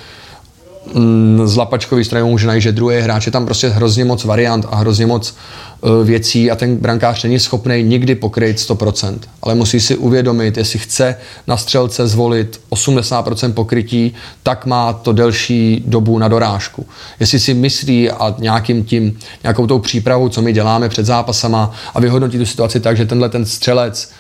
z 1.45 1.57
lapačkový 1.57 2.05
strany 2.05 2.31
může 2.31 2.47
najíždět 2.47 2.75
druhý 2.75 3.01
hráč, 3.01 3.27
je 3.27 3.33
tam 3.33 3.45
prostě 3.45 3.69
hrozně 3.69 4.05
moc 4.05 4.25
variant 4.25 4.67
a 4.71 4.77
hrozně 4.77 5.07
moc 5.07 5.35
Eh, 5.83 6.05
věcí 6.05 6.51
a 6.51 6.57
ten 6.57 6.77
brankář 6.77 7.23
není 7.23 7.39
schopný 7.39 7.83
nikdy 7.83 8.15
pokryt 8.15 8.59
100%. 8.59 9.19
Ale 9.43 9.55
musí 9.55 9.81
si 9.81 9.97
uvědomit, 9.97 10.57
jestli 10.57 10.79
chce 10.79 11.17
na 11.47 11.57
střelce 11.57 12.09
zvolit 12.09 12.61
80% 12.71 13.53
pokrytí, 13.53 14.15
tak 14.43 14.67
má 14.67 14.93
to 14.93 15.13
delší 15.13 15.83
dobu 15.87 16.19
na 16.19 16.29
dorážku. 16.29 16.87
Jestli 17.21 17.41
si 17.41 17.55
myslí 17.55 18.11
a 18.11 18.35
nějakým 18.39 18.85
tím, 18.85 19.19
nějakou 19.43 19.67
tou 19.67 19.79
přípravou, 19.79 20.29
co 20.29 20.43
my 20.43 20.53
děláme 20.53 20.89
před 20.89 21.07
zápasama 21.07 21.75
a 21.95 22.01
vyhodnotí 22.01 22.39
tu 22.39 22.47
situaci 22.47 22.81
tak, 22.81 22.97
že 22.97 23.07
tenhle 23.07 23.29
ten 23.29 23.47
střelec 23.47 24.11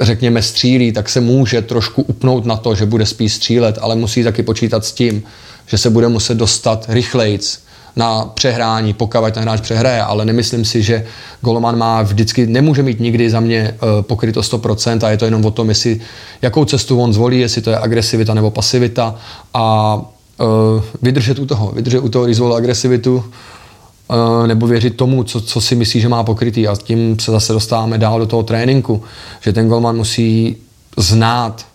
řekněme 0.00 0.42
střílí, 0.42 0.92
tak 0.92 1.08
se 1.08 1.20
může 1.20 1.62
trošku 1.62 2.02
upnout 2.02 2.46
na 2.46 2.56
to, 2.56 2.74
že 2.74 2.86
bude 2.86 3.06
spíš 3.06 3.32
střílet, 3.32 3.78
ale 3.80 3.96
musí 3.96 4.24
taky 4.24 4.42
počítat 4.42 4.84
s 4.84 4.92
tím, 4.92 5.22
že 5.68 5.78
se 5.78 5.90
bude 5.90 6.08
muset 6.08 6.34
dostat 6.34 6.86
rychlejc 6.88 7.58
na 7.98 8.24
přehrání, 8.34 8.92
pokud 8.92 9.30
ten 9.30 9.42
hráč 9.42 9.60
přehraje, 9.60 10.02
ale 10.02 10.24
nemyslím 10.24 10.64
si, 10.64 10.82
že 10.82 11.04
Goloman 11.40 11.78
má 11.78 12.02
vždycky, 12.02 12.46
nemůže 12.46 12.82
mít 12.82 13.00
nikdy 13.00 13.30
za 13.30 13.40
mě 13.40 13.74
uh, 13.82 14.02
pokryto 14.02 14.40
100% 14.40 15.06
a 15.06 15.10
je 15.10 15.16
to 15.16 15.24
jenom 15.24 15.44
o 15.44 15.50
tom, 15.50 15.68
jestli, 15.68 16.00
jakou 16.42 16.64
cestu 16.64 17.00
on 17.00 17.12
zvolí, 17.12 17.40
jestli 17.40 17.62
to 17.62 17.70
je 17.70 17.78
agresivita 17.78 18.34
nebo 18.34 18.50
pasivita 18.50 19.14
a 19.54 19.94
uh, 19.96 20.82
vydržet 21.02 21.38
u 21.38 21.46
toho, 21.46 21.72
vydržet 21.72 22.00
u 22.00 22.08
toho, 22.08 22.24
když 22.24 22.36
zvolil 22.36 22.56
agresivitu, 22.56 23.16
uh, 23.16 24.46
nebo 24.46 24.66
věřit 24.66 24.96
tomu, 24.96 25.24
co, 25.24 25.40
co 25.40 25.60
si 25.60 25.74
myslí, 25.74 26.00
že 26.00 26.08
má 26.08 26.22
pokrytý 26.22 26.68
a 26.68 26.76
tím 26.76 27.18
se 27.18 27.30
zase 27.30 27.52
dostáváme 27.52 27.98
dál 27.98 28.18
do 28.18 28.26
toho 28.26 28.42
tréninku, 28.42 29.02
že 29.40 29.52
ten 29.52 29.68
golman 29.68 29.96
musí 29.96 30.56
znát 30.96 31.66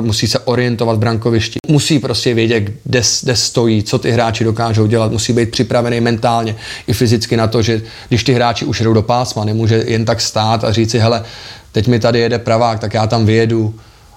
musí 0.00 0.26
se 0.26 0.38
orientovat 0.38 0.96
v 0.96 0.98
brankovišti, 0.98 1.58
musí 1.68 1.98
prostě 1.98 2.34
vědět, 2.34 2.60
kde, 2.84 3.02
kde 3.22 3.36
stojí, 3.36 3.82
co 3.82 3.98
ty 3.98 4.10
hráči 4.10 4.44
dokážou 4.44 4.86
dělat, 4.86 5.12
musí 5.12 5.32
být 5.32 5.50
připravený 5.50 6.00
mentálně 6.00 6.56
i 6.86 6.92
fyzicky 6.92 7.36
na 7.36 7.46
to, 7.46 7.62
že 7.62 7.82
když 8.08 8.24
ty 8.24 8.32
hráči 8.32 8.64
už 8.64 8.80
jdou 8.80 8.92
do 8.92 9.02
pásma, 9.02 9.44
nemůže 9.44 9.84
jen 9.86 10.04
tak 10.04 10.20
stát 10.20 10.64
a 10.64 10.72
říct 10.72 10.90
si, 10.90 10.98
hele, 10.98 11.24
teď 11.72 11.88
mi 11.88 11.98
tady 11.98 12.18
jede 12.18 12.38
pravák, 12.38 12.80
tak 12.80 12.94
já 12.94 13.06
tam 13.06 13.26
vyjedu 13.26 13.74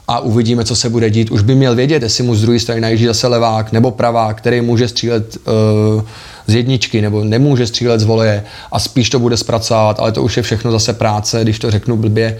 a 0.07 0.19
uvidíme, 0.19 0.65
co 0.65 0.75
se 0.75 0.89
bude 0.89 1.09
dít. 1.09 1.31
Už 1.31 1.41
by 1.41 1.55
měl 1.55 1.75
vědět, 1.75 2.03
jestli 2.03 2.23
mu 2.23 2.35
z 2.35 2.41
druhé 2.41 2.59
strany 2.59 2.81
najíždí 2.81 3.05
zase 3.05 3.27
levák 3.27 3.71
nebo 3.71 3.91
pravák, 3.91 4.37
který 4.37 4.61
může 4.61 4.87
střílet 4.87 5.37
uh, 5.37 6.03
z 6.47 6.55
jedničky 6.55 7.01
nebo 7.01 7.23
nemůže 7.23 7.67
střílet 7.67 7.99
z 7.99 8.03
voleje 8.03 8.43
a 8.71 8.79
spíš 8.79 9.09
to 9.09 9.19
bude 9.19 9.37
zpracovat, 9.37 9.99
ale 9.99 10.11
to 10.11 10.23
už 10.23 10.37
je 10.37 10.43
všechno 10.43 10.71
zase 10.71 10.93
práce, 10.93 11.39
když 11.43 11.59
to 11.59 11.71
řeknu 11.71 11.97
blbě, 11.97 12.39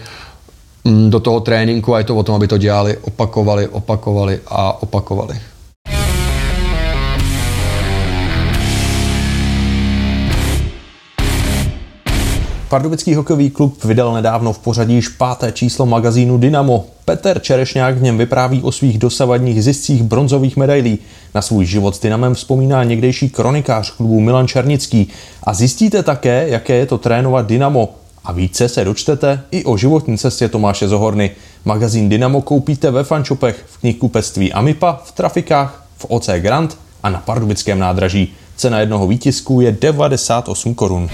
do 0.84 1.20
toho 1.20 1.40
tréninku 1.40 1.94
a 1.94 1.98
je 1.98 2.04
to 2.04 2.16
o 2.16 2.22
tom, 2.22 2.34
aby 2.34 2.48
to 2.48 2.58
dělali, 2.58 2.96
opakovali, 2.96 3.68
opakovali 3.68 4.40
a 4.46 4.82
opakovali. 4.82 5.34
Pardubický 12.68 13.14
hokejový 13.14 13.50
klub 13.50 13.84
vydal 13.84 14.14
nedávno 14.14 14.52
v 14.52 14.58
pořadí 14.58 14.94
již 14.94 15.08
páté 15.08 15.52
číslo 15.52 15.86
magazínu 15.86 16.38
Dynamo. 16.38 16.84
Petr 17.04 17.38
Čerešňák 17.38 17.96
v 17.96 18.02
něm 18.02 18.18
vypráví 18.18 18.62
o 18.62 18.72
svých 18.72 18.98
dosavadních 18.98 19.64
ziscích 19.64 20.02
bronzových 20.02 20.56
medailí. 20.56 20.98
Na 21.34 21.42
svůj 21.42 21.66
život 21.66 21.96
s 21.96 22.00
Dynamem 22.00 22.34
vzpomíná 22.34 22.84
někdejší 22.84 23.30
kronikář 23.30 23.90
klubu 23.90 24.20
Milan 24.20 24.48
Černický. 24.48 25.08
A 25.42 25.54
zjistíte 25.54 26.02
také, 26.02 26.48
jaké 26.48 26.74
je 26.74 26.86
to 26.86 26.98
trénovat 26.98 27.46
Dynamo. 27.46 27.88
A 28.28 28.32
více 28.32 28.68
se 28.68 28.84
dočtete 28.84 29.40
i 29.50 29.64
o 29.64 29.76
životní 29.76 30.18
cestě 30.18 30.48
Tomáše 30.48 30.88
Zohorny. 30.88 31.30
Magazín 31.64 32.08
Dynamo 32.08 32.42
koupíte 32.42 32.90
ve 32.90 33.04
fančopech, 33.04 33.64
v 33.66 33.78
knihkupectví 33.78 34.52
Amipa, 34.52 35.00
v 35.04 35.12
trafikách, 35.12 35.84
v 35.96 36.06
OC 36.08 36.28
Grant 36.38 36.78
a 37.02 37.10
na 37.10 37.18
pardubickém 37.20 37.78
nádraží. 37.78 38.34
Cena 38.56 38.80
jednoho 38.80 39.06
výtisku 39.06 39.60
je 39.60 39.72
98 39.72 40.74
korun. 40.74 41.08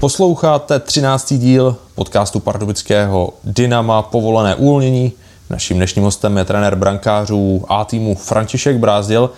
Posloucháte 0.00 0.78
13. 0.78 1.32
díl 1.32 1.76
podcastu 1.94 2.40
pardubického 2.40 3.32
Dynama 3.44 4.02
Povolené 4.02 4.54
uvolnění. 4.54 5.12
Naším 5.50 5.76
dnešním 5.76 6.04
hostem 6.04 6.36
je 6.36 6.44
trenér 6.44 6.76
brankářů 6.76 7.64
A 7.68 7.84
týmu 7.84 8.14
František 8.14 8.76
Brázdil. 8.76 9.30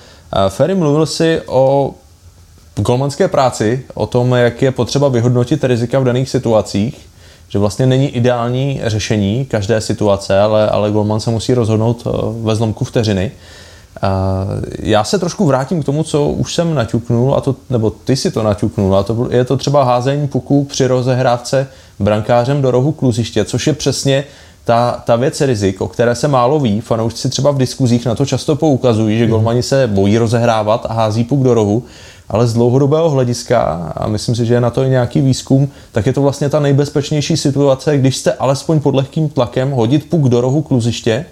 Ferry 0.49 0.75
mluvil 0.75 1.07
si 1.07 1.40
o 1.47 1.94
golmanské 2.77 3.29
práci, 3.29 3.85
o 3.94 4.07
tom, 4.07 4.33
jak 4.33 4.62
je 4.62 4.73
potřeba 4.73 5.09
vyhodnotit 5.09 5.64
rizika 5.64 5.99
v 5.99 6.05
daných 6.05 6.31
situacích, 6.31 7.09
že 7.49 7.59
vlastně 7.59 7.87
není 7.87 8.09
ideální 8.09 8.81
řešení 8.85 9.44
každé 9.44 9.81
situace, 9.81 10.40
ale, 10.40 10.68
ale 10.68 10.90
golman 10.90 11.20
se 11.20 11.31
musí 11.31 11.55
rozhodnout 11.55 12.07
eh, 12.07 12.11
ve 12.42 12.57
zlomku 12.57 12.85
vteřiny. 12.85 13.33
Já 14.79 15.05
se 15.05 15.18
trošku 15.18 15.47
vrátím 15.47 15.83
k 15.83 15.87
tomu, 15.87 16.03
co 16.03 16.29
už 16.29 16.55
jsem 16.55 16.75
naťuknul, 16.75 17.35
a 17.35 17.40
to, 17.40 17.57
nebo 17.70 17.90
ty 17.90 18.16
si 18.16 18.31
to 18.31 18.42
naťuknul, 18.42 18.97
a 18.97 19.03
to 19.03 19.29
je 19.31 19.44
to 19.44 19.57
třeba 19.57 19.85
házení 19.85 20.29
puku 20.29 20.64
při 20.64 20.87
rozehrávce 20.87 21.66
brankářem 21.99 22.62
do 22.62 22.70
rohu 22.70 22.92
kluziště, 22.92 23.44
což 23.44 23.66
je 23.66 23.73
přesně 23.73 24.25
ta, 24.64 25.03
ta 25.07 25.16
věc 25.16 25.40
rizik, 25.40 25.81
o 25.81 25.88
které 25.88 26.14
se 26.14 26.29
málo 26.29 26.61
ví, 26.61 26.81
fanoušci 26.81 27.29
třeba 27.29 27.50
v 27.50 27.59
diskuzích 27.59 28.07
na 28.07 28.14
to 28.14 28.27
často 28.27 28.57
poukazují, 28.57 29.18
že 29.18 29.27
golmani 29.27 29.62
se 29.62 29.87
bojí 29.87 30.18
rozehrávat 30.18 30.87
a 30.88 30.92
hází 30.92 31.24
puk 31.24 31.42
do 31.42 31.55
rohu, 31.55 31.83
ale 32.29 32.46
z 32.46 32.53
dlouhodobého 32.53 33.11
hlediska, 33.11 33.62
a 33.96 34.09
myslím 34.09 34.35
si, 34.35 34.46
že 34.46 34.55
je 34.55 34.61
na 34.61 34.70
to 34.70 34.85
i 34.85 34.88
nějaký 34.88 35.20
výzkum, 35.20 35.68
tak 35.92 36.07
je 36.07 36.12
to 36.12 36.22
vlastně 36.22 36.48
ta 36.48 36.61
nejbezpečnější 36.61 37.37
situace, 37.37 37.98
když 37.98 38.16
jste 38.16 38.33
alespoň 38.33 38.81
pod 38.81 38.94
lehkým 38.94 39.29
tlakem 39.29 39.70
hodit 39.70 40.11
puk 40.11 40.29
do 40.29 40.40
rohu 40.40 40.62
kluziště, 40.62 41.27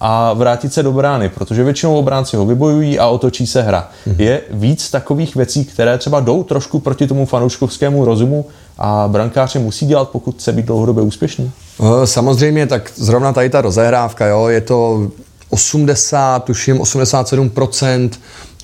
a 0.00 0.32
vrátit 0.32 0.72
se 0.72 0.82
do 0.82 0.92
brány, 0.92 1.28
protože 1.28 1.64
většinou 1.64 1.96
obránci 1.96 2.36
ho 2.36 2.46
vybojují 2.46 2.98
a 2.98 3.06
otočí 3.06 3.46
se 3.46 3.62
hra. 3.62 3.88
Mm-hmm. 4.06 4.14
Je 4.18 4.40
víc 4.50 4.90
takových 4.90 5.36
věcí, 5.36 5.64
které 5.64 5.98
třeba 5.98 6.20
jdou 6.20 6.42
trošku 6.42 6.78
proti 6.80 7.06
tomu 7.06 7.26
fanouškovskému 7.26 8.04
rozumu 8.04 8.46
a 8.78 9.08
brankáři 9.08 9.58
musí 9.58 9.86
dělat, 9.86 10.08
pokud 10.08 10.34
chce 10.34 10.52
být 10.52 10.66
dlouhodobě 10.66 11.02
úspěšný? 11.02 11.52
Eh, 11.80 12.06
samozřejmě, 12.06 12.66
tak 12.66 12.92
zrovna 12.96 13.32
tady 13.32 13.50
ta 13.50 13.60
rozehrávka, 13.60 14.26
jo, 14.26 14.48
je 14.48 14.60
to 14.60 15.10
80, 15.50 16.44
tuším 16.44 16.78
87% 16.78 18.10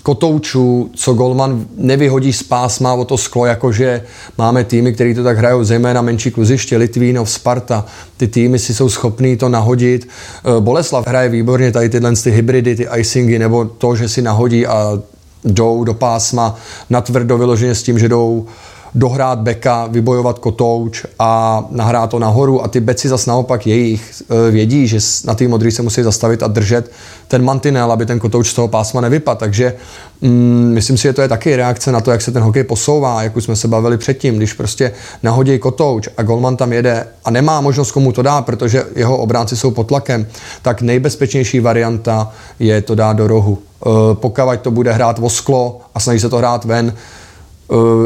kotoučů, 0.07 0.91
co 0.95 1.15
golman 1.15 1.67
nevyhodí 1.77 2.33
z 2.33 2.43
pásma 2.43 2.95
o 2.95 3.05
to 3.05 3.17
sklo, 3.17 3.47
jakože 3.47 4.03
máme 4.39 4.65
týmy, 4.65 4.93
které 4.93 5.15
to 5.15 5.25
tak 5.25 5.39
hrajou, 5.39 5.65
zejména 5.65 6.03
menší 6.03 6.31
kluziště, 6.31 6.77
Litvínov, 6.77 7.31
Sparta. 7.31 7.85
Ty 8.17 8.29
týmy 8.29 8.59
si 8.59 8.75
jsou 8.75 8.89
schopní 8.89 9.37
to 9.37 9.49
nahodit. 9.49 10.09
Eh, 10.09 10.61
Boleslav 10.61 11.07
hraje 11.07 11.29
výborně 11.29 11.73
tady 11.73 11.89
tyhle 11.89 12.13
ty 12.17 12.31
hybridy, 12.31 12.77
ty 12.77 12.89
icingy, 12.97 13.39
nebo 13.39 13.65
to, 13.65 13.97
že 13.97 14.09
si 14.09 14.23
nahodí 14.23 14.67
a 14.67 15.03
jdou 15.45 15.85
do 15.85 15.95
pásma 15.95 16.55
natvrdo 16.91 17.39
vyloženě 17.39 17.75
s 17.75 17.83
tím, 17.83 17.99
že 17.99 18.09
jdou 18.09 18.47
dohrát 18.95 19.39
beka, 19.39 19.87
vybojovat 19.87 20.39
kotouč 20.39 21.05
a 21.19 21.65
nahrát 21.71 22.11
to 22.11 22.19
nahoru 22.19 22.65
a 22.65 22.69
ty 22.69 22.81
beci 22.81 23.09
zas 23.09 23.27
naopak 23.27 23.67
jejich 23.67 24.23
e, 24.31 24.51
vědí, 24.51 24.89
že 24.89 24.99
na 25.25 25.35
té 25.35 25.49
modrý 25.49 25.71
se 25.71 25.83
musí 25.83 26.03
zastavit 26.03 26.43
a 26.43 26.47
držet 26.47 26.91
ten 27.29 27.45
mantinel, 27.45 27.93
aby 27.93 28.07
ten 28.07 28.19
kotouč 28.19 28.49
z 28.51 28.55
toho 28.55 28.69
pásma 28.69 29.01
nevypadl. 29.01 29.39
Takže 29.39 29.75
mm, 30.21 30.71
myslím 30.75 30.97
si, 30.97 31.03
že 31.03 31.13
to 31.13 31.23
je 31.23 31.29
taky 31.29 31.57
reakce 31.57 31.93
na 31.93 32.01
to, 32.01 32.11
jak 32.11 32.23
se 32.23 32.33
ten 32.33 32.43
hokej 32.43 32.65
posouvá, 32.65 33.23
jak 33.23 33.37
už 33.37 33.45
jsme 33.45 33.57
se 33.57 33.69
bavili 33.69 33.99
předtím, 33.99 34.37
když 34.37 34.53
prostě 34.53 34.93
nahodí 35.23 35.59
kotouč 35.59 36.09
a 36.17 36.23
golman 36.23 36.57
tam 36.57 36.73
jede 36.73 37.07
a 37.25 37.31
nemá 37.31 37.61
možnost 37.61 37.93
komu 37.93 38.13
to 38.13 38.23
dát, 38.23 38.47
protože 38.47 38.85
jeho 38.95 39.17
obránci 39.17 39.57
jsou 39.57 39.71
pod 39.71 39.85
tlakem, 39.85 40.27
tak 40.63 40.83
nejbezpečnější 40.83 41.61
varianta 41.61 42.33
je 42.59 42.83
to 42.83 42.95
dát 42.95 43.13
do 43.13 43.27
rohu. 43.27 43.59
E, 43.59 44.15
pokud 44.15 44.61
to 44.63 44.71
bude 44.71 44.93
hrát 44.93 45.19
vosklo 45.19 45.81
a 45.95 46.01
snaží 46.01 46.21
se 46.21 46.29
to 46.29 46.37
hrát 46.37 46.65
ven, 46.65 46.95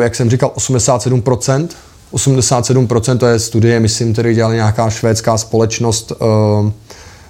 jak 0.02 0.14
jsem 0.14 0.30
říkal, 0.30 0.52
87%. 0.56 1.68
87% 2.12 3.18
to 3.18 3.26
je 3.26 3.38
studie, 3.38 3.80
myslím, 3.80 4.12
který 4.12 4.34
dělala 4.34 4.54
nějaká 4.54 4.90
švédská 4.90 5.38
společnost 5.38 6.12
eh, 6.12 6.72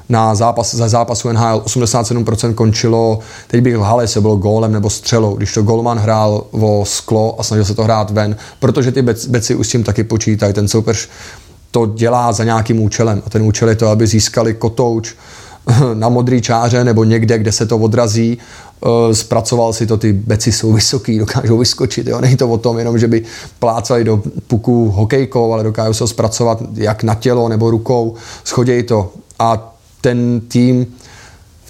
na 0.09 0.35
zápas, 0.35 0.75
za 0.75 0.89
zápasu 0.89 1.33
NHL 1.33 1.63
87% 1.67 2.55
končilo, 2.55 3.19
teď 3.47 3.63
bych 3.63 3.77
lhal, 3.77 4.01
jestli 4.01 4.21
bylo 4.21 4.37
gólem 4.37 4.73
nebo 4.73 4.91
střelou, 4.91 5.35
když 5.37 5.53
to 5.55 5.63
golman 5.63 5.99
hrál 5.99 6.45
o 6.51 6.85
sklo 6.87 7.41
a 7.41 7.43
snažil 7.43 7.65
se 7.65 7.75
to 7.75 7.85
hrát 7.85 8.11
ven, 8.11 8.37
protože 8.59 8.93
ty 8.93 9.03
beci 9.29 9.55
už 9.55 9.67
s 9.67 9.71
tím 9.71 9.85
taky 9.85 10.05
počítají, 10.05 10.53
ten 10.53 10.69
soupeř 10.69 11.09
to 11.71 11.87
dělá 11.87 12.33
za 12.33 12.45
nějakým 12.45 12.81
účelem 12.81 13.23
a 13.27 13.31
ten 13.31 13.43
účel 13.43 13.69
je 13.69 13.77
to, 13.77 13.89
aby 13.89 14.07
získali 14.07 14.55
kotouč 14.55 15.15
na 15.95 16.09
modrý 16.09 16.41
čáře 16.41 16.85
nebo 16.85 17.05
někde, 17.05 17.39
kde 17.39 17.53
se 17.53 17.67
to 17.67 17.79
odrazí. 17.79 18.39
Eh, 18.85 19.15
zpracoval 19.15 19.73
si 19.73 19.87
to, 19.87 19.97
ty 19.97 20.13
beci 20.13 20.53
jsou 20.53 20.73
vysoký, 20.73 21.19
dokážou 21.19 21.59
vyskočit, 21.59 22.07
jo? 22.07 22.21
není 22.21 22.37
to 22.37 22.49
o 22.49 22.59
tom 22.59 22.79
jenom, 22.79 22.99
že 22.99 23.09
by 23.09 23.23
plácali 23.59 24.05
do 24.05 24.23
puku 24.47 24.91
hokejkou, 24.91 25.53
ale 25.53 25.63
dokážou 25.65 25.93
se 25.93 26.07
zpracovat 26.07 26.63
jak 26.75 27.03
na 27.03 27.15
tělo 27.15 27.49
nebo 27.49 27.71
rukou, 27.71 28.15
schodějí 28.45 28.83
to. 28.83 29.13
A 29.39 29.75
ten 30.01 30.41
tým 30.49 30.87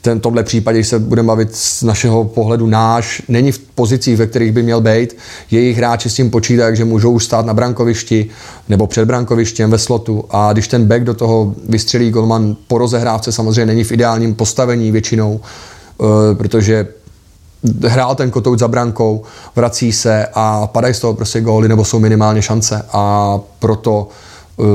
v 0.03 0.19
tomhle 0.21 0.43
případě, 0.43 0.79
když 0.79 0.89
se 0.89 0.99
budeme 0.99 1.27
bavit 1.27 1.57
z 1.57 1.83
našeho 1.83 2.25
pohledu 2.25 2.67
náš, 2.67 3.23
není 3.29 3.53
v 3.53 3.59
pozicích, 3.59 4.17
ve 4.17 4.27
kterých 4.27 4.53
by 4.53 4.63
měl 4.63 4.81
být. 4.81 5.17
Jejich 5.51 5.77
hráči 5.77 6.11
s 6.11 6.15
tím 6.15 6.31
počítají, 6.31 6.77
že 6.77 6.85
můžou 6.85 7.19
stát 7.19 7.47
na 7.47 7.55
brankovišti 7.55 8.31
nebo 8.69 8.87
před 8.87 9.05
brankovištěm 9.05 9.71
ve 9.71 9.79
slotu 9.79 10.25
a 10.31 10.53
když 10.53 10.69
ten 10.69 10.87
back 10.87 11.05
do 11.05 11.15
toho 11.15 11.55
vystřelí 11.69 12.11
golman 12.11 12.57
po 12.69 12.79
rozehrávce, 12.79 13.33
samozřejmě 13.33 13.67
není 13.67 13.85
v 13.85 13.93
ideálním 13.93 14.35
postavení 14.35 14.93
většinou, 14.93 15.41
eh, 16.01 16.35
protože 16.35 16.89
hrál 17.87 18.15
ten 18.15 18.31
kotouč 18.31 18.59
za 18.59 18.69
brankou, 18.69 19.23
vrací 19.57 19.93
se 19.93 20.27
a 20.35 20.67
padají 20.67 20.95
z 20.95 21.01
toho 21.01 21.15
prostě 21.15 21.41
góly 21.41 21.69
nebo 21.69 21.85
jsou 21.85 21.99
minimálně 21.99 22.43
šance 22.43 22.87
a 22.93 23.39
proto 23.59 24.09
uh, 24.57 24.67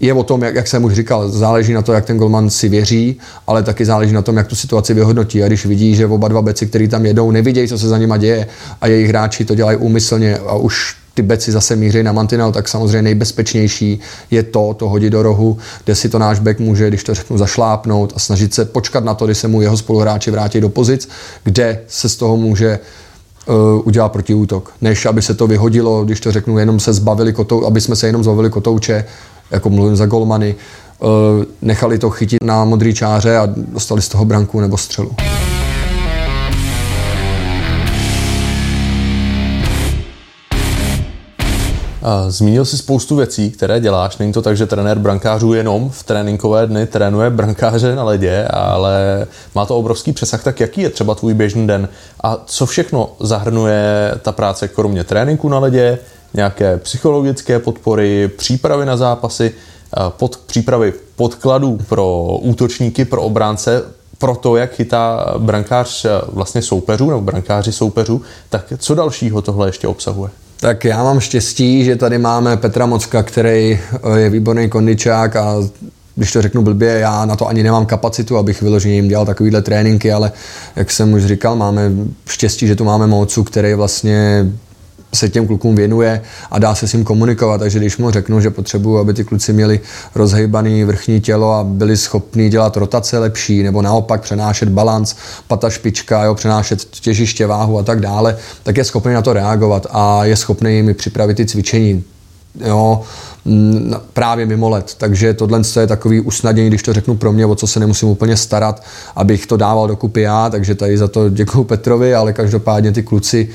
je 0.00 0.14
o 0.14 0.22
tom, 0.22 0.42
jak, 0.42 0.54
jak 0.54 0.68
jsem 0.68 0.84
už 0.84 0.94
říkal, 0.94 1.28
záleží 1.28 1.72
na 1.72 1.82
to, 1.82 1.92
jak 1.92 2.04
ten 2.04 2.18
golman 2.18 2.50
si 2.50 2.68
věří, 2.68 3.18
ale 3.46 3.62
taky 3.62 3.84
záleží 3.84 4.12
na 4.12 4.22
tom, 4.22 4.36
jak 4.36 4.46
tu 4.46 4.56
situaci 4.56 4.94
vyhodnotí. 4.94 5.42
A 5.42 5.46
když 5.46 5.66
vidí, 5.66 5.94
že 5.94 6.06
oba 6.06 6.28
dva 6.28 6.42
beci, 6.42 6.66
kteří 6.66 6.88
tam 6.88 7.06
jedou, 7.06 7.30
nevidějí, 7.30 7.68
co 7.68 7.78
se 7.78 7.88
za 7.88 7.98
nima 7.98 8.16
děje 8.16 8.46
a 8.80 8.86
jejich 8.86 9.08
hráči 9.08 9.44
to 9.44 9.54
dělají 9.54 9.78
úmyslně 9.78 10.38
a 10.38 10.54
už 10.54 10.96
ty 11.14 11.22
beci 11.22 11.52
zase 11.52 11.76
míří 11.76 12.02
na 12.02 12.12
mantinel, 12.12 12.52
tak 12.52 12.68
samozřejmě 12.68 13.02
nejbezpečnější 13.02 14.00
je 14.30 14.42
to, 14.42 14.74
to 14.74 14.88
hodit 14.88 15.10
do 15.10 15.22
rohu, 15.22 15.58
kde 15.84 15.94
si 15.94 16.08
to 16.08 16.18
náš 16.18 16.38
back 16.38 16.58
může, 16.58 16.88
když 16.88 17.04
to 17.04 17.14
řeknu, 17.14 17.38
zašlápnout 17.38 18.12
a 18.16 18.18
snažit 18.18 18.54
se 18.54 18.64
počkat 18.64 19.04
na 19.04 19.14
to, 19.14 19.24
kdy 19.24 19.34
se 19.34 19.48
mu 19.48 19.62
jeho 19.62 19.76
spoluhráči 19.76 20.30
vrátí 20.30 20.60
do 20.60 20.68
pozic, 20.68 21.08
kde 21.44 21.80
se 21.88 22.08
z 22.08 22.16
toho 22.16 22.36
může 22.36 22.78
uh, 23.46 23.54
udělat 23.84 24.08
protiútok. 24.08 24.72
Než 24.80 25.06
aby 25.06 25.22
se 25.22 25.34
to 25.34 25.46
vyhodilo, 25.46 26.04
když 26.04 26.20
to 26.20 26.32
řeknu, 26.32 26.58
jenom 26.58 26.80
se 26.80 26.92
zbavili 26.92 27.32
kotou, 27.32 27.66
aby 27.66 27.80
jsme 27.80 27.96
se 27.96 28.06
jenom 28.06 28.24
zbavili 28.24 28.50
kotouče, 28.50 29.04
jako 29.50 29.70
mluvím 29.70 29.96
za 29.96 30.06
golmany, 30.06 30.54
uh, 30.98 31.08
nechali 31.62 31.98
to 31.98 32.10
chytit 32.10 32.44
na 32.44 32.64
modrý 32.64 32.94
čáře 32.94 33.36
a 33.36 33.48
dostali 33.56 34.02
z 34.02 34.08
toho 34.08 34.24
branku 34.24 34.60
nebo 34.60 34.76
střelu. 34.76 35.10
Zmínil 42.28 42.64
si 42.64 42.78
spoustu 42.78 43.16
věcí, 43.16 43.50
které 43.50 43.80
děláš. 43.80 44.18
Není 44.18 44.32
to 44.32 44.42
tak, 44.42 44.56
že 44.56 44.66
trenér 44.66 44.98
brankářů 44.98 45.52
jenom 45.52 45.90
v 45.90 46.02
tréninkové 46.02 46.66
dny 46.66 46.86
trénuje 46.86 47.30
brankáře 47.30 47.94
na 47.94 48.04
ledě, 48.04 48.48
ale 48.50 49.26
má 49.54 49.66
to 49.66 49.76
obrovský 49.76 50.12
přesah. 50.12 50.42
Tak 50.42 50.60
jaký 50.60 50.80
je 50.80 50.90
třeba 50.90 51.14
tvůj 51.14 51.34
běžný 51.34 51.66
den? 51.66 51.88
A 52.22 52.38
co 52.46 52.66
všechno 52.66 53.10
zahrnuje 53.20 54.14
ta 54.22 54.32
práce 54.32 54.68
kromě 54.68 55.04
tréninku 55.04 55.48
na 55.48 55.58
ledě, 55.58 55.98
nějaké 56.34 56.76
psychologické 56.78 57.58
podpory, 57.58 58.30
přípravy 58.36 58.86
na 58.86 58.96
zápasy, 58.96 59.52
pod, 60.08 60.36
přípravy 60.36 60.92
podkladů 61.16 61.78
pro 61.88 62.22
útočníky, 62.40 63.04
pro 63.04 63.22
obránce, 63.22 63.82
pro 64.18 64.36
to, 64.36 64.56
jak 64.56 64.74
chytá 64.74 65.34
brankář 65.38 66.06
vlastně 66.32 66.62
soupeřů 66.62 67.10
nebo 67.10 67.20
brankáři 67.20 67.72
soupeřů, 67.72 68.22
tak 68.48 68.72
co 68.78 68.94
dalšího 68.94 69.42
tohle 69.42 69.68
ještě 69.68 69.88
obsahuje? 69.88 70.30
Tak 70.60 70.84
já 70.84 71.04
mám 71.04 71.20
štěstí, 71.20 71.84
že 71.84 71.96
tady 71.96 72.18
máme 72.18 72.56
Petra 72.56 72.86
Mocka, 72.86 73.22
který 73.22 73.80
eh, 74.14 74.18
je 74.18 74.30
výborný 74.30 74.68
kondičák 74.68 75.36
a 75.36 75.56
když 76.14 76.32
to 76.32 76.42
řeknu 76.42 76.62
blbě, 76.62 76.98
já 76.98 77.24
na 77.24 77.36
to 77.36 77.48
ani 77.48 77.62
nemám 77.62 77.86
kapacitu, 77.86 78.36
abych 78.36 78.62
vyloženě 78.62 78.94
jim 78.94 79.08
dělal 79.08 79.26
takovýhle 79.26 79.62
tréninky, 79.62 80.12
ale 80.12 80.32
jak 80.76 80.90
jsem 80.90 81.12
už 81.12 81.24
říkal, 81.24 81.56
máme 81.56 81.90
štěstí, 82.28 82.66
že 82.66 82.76
tu 82.76 82.84
máme 82.84 83.06
Mocu, 83.06 83.44
který 83.44 83.74
vlastně 83.74 84.46
se 85.14 85.28
těm 85.28 85.46
klukům 85.46 85.76
věnuje 85.76 86.22
a 86.50 86.58
dá 86.58 86.74
se 86.74 86.88
s 86.88 86.92
ním 86.92 87.04
komunikovat. 87.04 87.58
Takže 87.58 87.78
když 87.78 87.96
mu 87.96 88.10
řeknu, 88.10 88.40
že 88.40 88.50
potřebuji, 88.50 88.98
aby 88.98 89.14
ty 89.14 89.24
kluci 89.24 89.52
měli 89.52 89.80
rozhejbaný 90.14 90.84
vrchní 90.84 91.20
tělo 91.20 91.52
a 91.52 91.64
byli 91.64 91.96
schopni 91.96 92.48
dělat 92.48 92.76
rotace 92.76 93.18
lepší, 93.18 93.62
nebo 93.62 93.82
naopak 93.82 94.20
přenášet 94.20 94.68
balans, 94.68 95.14
pata 95.48 95.70
špička, 95.70 96.24
jo, 96.24 96.34
přenášet 96.34 96.84
těžiště, 96.84 97.46
váhu 97.46 97.78
a 97.78 97.82
tak 97.82 98.00
dále, 98.00 98.36
tak 98.62 98.76
je 98.76 98.84
schopný 98.84 99.14
na 99.14 99.22
to 99.22 99.32
reagovat 99.32 99.86
a 99.90 100.24
je 100.24 100.36
schopný 100.36 100.82
mi 100.82 100.94
připravit 100.94 101.34
ty 101.34 101.46
cvičení 101.46 102.04
jo, 102.64 103.00
právě 104.12 104.46
mimo 104.46 104.68
let. 104.68 104.94
Takže 104.98 105.34
tohle 105.34 105.60
je 105.80 105.86
takový 105.86 106.20
usnadnění, 106.20 106.68
když 106.68 106.82
to 106.82 106.92
řeknu 106.92 107.16
pro 107.16 107.32
mě, 107.32 107.46
o 107.46 107.54
co 107.54 107.66
se 107.66 107.80
nemusím 107.80 108.08
úplně 108.08 108.36
starat, 108.36 108.82
abych 109.16 109.46
to 109.46 109.56
dával 109.56 109.88
dokupy 109.88 110.20
já, 110.20 110.50
takže 110.50 110.74
tady 110.74 110.98
za 110.98 111.08
to 111.08 111.28
děkuju 111.28 111.64
Petrovi, 111.64 112.14
ale 112.14 112.32
každopádně 112.32 112.92
ty 112.92 113.02
kluci 113.02 113.48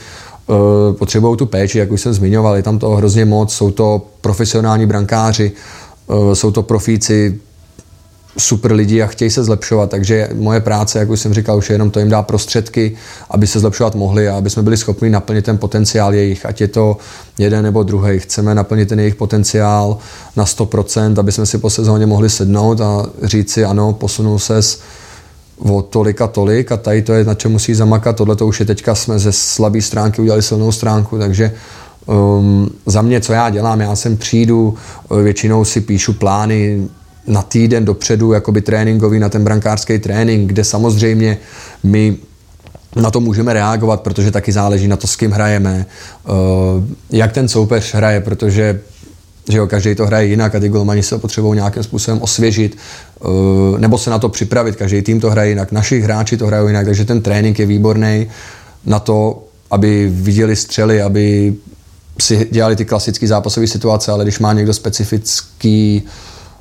potřebují 0.91 1.37
tu 1.37 1.45
péči, 1.45 1.77
jak 1.77 1.91
už 1.91 2.01
jsem 2.01 2.13
zmiňoval, 2.13 2.55
je 2.55 2.63
tam 2.63 2.79
to 2.79 2.89
hrozně 2.89 3.25
moc, 3.25 3.53
jsou 3.53 3.71
to 3.71 4.01
profesionální 4.21 4.85
brankáři, 4.85 5.51
uh, 6.07 6.33
jsou 6.33 6.51
to 6.51 6.63
profíci, 6.63 7.39
super 8.37 8.73
lidi 8.73 9.01
a 9.01 9.07
chtějí 9.07 9.31
se 9.31 9.43
zlepšovat, 9.43 9.89
takže 9.89 10.29
moje 10.33 10.59
práce, 10.59 10.99
jak 10.99 11.09
už 11.09 11.19
jsem 11.19 11.33
říkal, 11.33 11.57
už 11.57 11.69
je 11.69 11.73
jenom 11.73 11.91
to 11.91 11.99
jim 11.99 12.09
dá 12.09 12.21
prostředky, 12.21 12.95
aby 13.29 13.47
se 13.47 13.59
zlepšovat 13.59 13.95
mohli 13.95 14.29
a 14.29 14.37
aby 14.37 14.49
jsme 14.49 14.63
byli 14.63 14.77
schopni 14.77 15.09
naplnit 15.09 15.45
ten 15.45 15.57
potenciál 15.57 16.13
jejich, 16.13 16.45
ať 16.45 16.61
je 16.61 16.67
to 16.67 16.97
jeden 17.37 17.63
nebo 17.63 17.83
druhý. 17.83 18.19
Chceme 18.19 18.55
naplnit 18.55 18.89
ten 18.89 18.99
jejich 18.99 19.15
potenciál 19.15 19.97
na 20.35 20.45
100%, 20.45 21.19
aby 21.19 21.31
jsme 21.31 21.45
si 21.45 21.57
po 21.57 21.69
sezóně 21.69 22.05
mohli 22.05 22.29
sednout 22.29 22.81
a 22.81 23.05
říct 23.23 23.51
si, 23.51 23.65
ano, 23.65 23.93
posunul 23.93 24.39
ses 24.39 24.81
o 25.59 25.81
tolik 25.81 26.21
a 26.21 26.27
tolik 26.27 26.71
a 26.71 26.77
tady 26.77 27.01
to 27.01 27.13
je, 27.13 27.23
na 27.23 27.33
čem 27.33 27.51
musí 27.51 27.73
zamakat, 27.73 28.15
tohle 28.15 28.35
to 28.35 28.47
už 28.47 28.59
je 28.59 28.65
teďka, 28.65 28.95
jsme 28.95 29.19
ze 29.19 29.31
slabé 29.31 29.81
stránky 29.81 30.21
udělali 30.21 30.41
silnou 30.41 30.71
stránku, 30.71 31.17
takže 31.17 31.51
um, 32.05 32.69
za 32.85 33.01
mě, 33.01 33.21
co 33.21 33.33
já 33.33 33.49
dělám, 33.49 33.81
já 33.81 33.95
sem 33.95 34.17
přijdu, 34.17 34.75
většinou 35.23 35.65
si 35.65 35.81
píšu 35.81 36.13
plány, 36.13 36.87
na 37.27 37.41
týden 37.41 37.85
dopředu 37.85 38.33
jakoby 38.33 38.61
tréninkový 38.61 39.19
na 39.19 39.29
ten 39.29 39.43
brankářský 39.43 39.99
trénink, 39.99 40.49
kde 40.49 40.63
samozřejmě 40.63 41.37
my 41.83 42.17
na 42.95 43.11
to 43.11 43.19
můžeme 43.19 43.53
reagovat, 43.53 44.01
protože 44.01 44.31
taky 44.31 44.51
záleží 44.51 44.87
na 44.87 44.97
to, 44.97 45.07
s 45.07 45.15
kým 45.15 45.31
hrajeme, 45.31 45.85
eh, 45.85 46.31
jak 47.09 47.31
ten 47.31 47.47
soupeř 47.47 47.93
hraje, 47.93 48.21
protože 48.21 48.79
že 49.49 49.57
jo, 49.57 49.67
každý 49.67 49.95
to 49.95 50.05
hraje 50.05 50.27
jinak 50.27 50.55
a 50.55 50.59
ty 50.59 50.69
golmani 50.69 51.03
se 51.03 51.17
potřebují 51.17 51.55
nějakým 51.55 51.83
způsobem 51.83 52.21
osvěžit 52.21 52.77
eh, 52.77 53.27
nebo 53.79 53.97
se 53.97 54.09
na 54.09 54.19
to 54.19 54.29
připravit. 54.29 54.75
Každý 54.75 55.01
tým 55.01 55.21
to 55.21 55.29
hraje 55.29 55.49
jinak, 55.49 55.71
naši 55.71 55.99
hráči 55.99 56.37
to 56.37 56.47
hrají 56.47 56.67
jinak, 56.67 56.85
takže 56.85 57.05
ten 57.05 57.21
trénink 57.21 57.59
je 57.59 57.65
výborný 57.65 58.27
na 58.85 58.99
to, 58.99 59.43
aby 59.71 60.09
viděli 60.13 60.55
střely, 60.55 61.01
aby 61.01 61.55
si 62.21 62.47
dělali 62.51 62.75
ty 62.75 62.85
klasické 62.85 63.27
zápasové 63.27 63.67
situace, 63.67 64.11
ale 64.11 64.23
když 64.25 64.39
má 64.39 64.53
někdo 64.53 64.73
specifický 64.73 66.03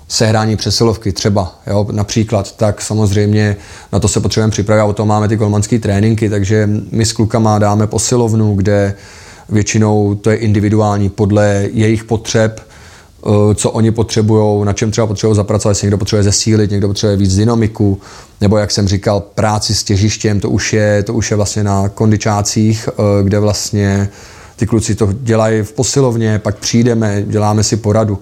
sehrání 0.09 0.57
přesilovky 0.57 1.13
třeba, 1.13 1.59
jo, 1.67 1.87
například, 1.93 2.57
tak 2.57 2.83
samozřejmě 2.83 3.57
na 3.93 4.01
to 4.01 4.09
se 4.09 4.21
potřebujeme 4.21 4.51
připravit 4.51 4.81
a 4.81 4.85
o 4.85 4.93
tom 4.93 5.09
máme 5.09 5.29
ty 5.29 5.37
golmanské 5.37 5.79
tréninky, 5.79 6.31
takže 6.31 6.69
my 6.91 7.07
s 7.07 7.13
klukama 7.13 7.59
dáme 7.59 7.87
posilovnu, 7.87 8.55
kde 8.55 8.95
většinou 9.49 10.15
to 10.15 10.31
je 10.31 10.37
individuální 10.37 11.09
podle 11.09 11.69
jejich 11.73 12.05
potřeb, 12.05 12.61
co 13.55 13.71
oni 13.71 13.91
potřebují, 13.91 14.65
na 14.65 14.73
čem 14.73 14.91
třeba 14.91 15.07
potřebují 15.07 15.37
zapracovat, 15.37 15.71
jestli 15.71 15.87
někdo 15.87 15.99
potřebuje 15.99 16.23
zesílit, 16.23 16.71
někdo 16.71 16.89
potřebuje 16.89 17.17
víc 17.17 17.37
dynamiku, 17.37 18.01
nebo 18.41 18.59
jak 18.59 18.71
jsem 18.71 18.89
říkal, 18.89 19.21
práci 19.21 19.75
s 19.75 19.85
těžištěm, 19.85 20.41
to 20.41 20.51
už 20.51 20.73
je, 20.73 21.03
to 21.03 21.15
už 21.15 21.31
je 21.31 21.37
vlastně 21.37 21.65
na 21.65 21.89
kondičácích, 21.89 22.89
eh, 22.89 23.23
kde 23.23 23.41
vlastně 23.41 24.09
ty 24.57 24.67
kluci 24.67 24.95
to 24.95 25.09
dělají 25.13 25.63
v 25.63 25.73
posilovně, 25.73 26.39
pak 26.39 26.59
přijdeme, 26.59 27.23
děláme 27.27 27.63
si 27.63 27.77
poradu 27.77 28.19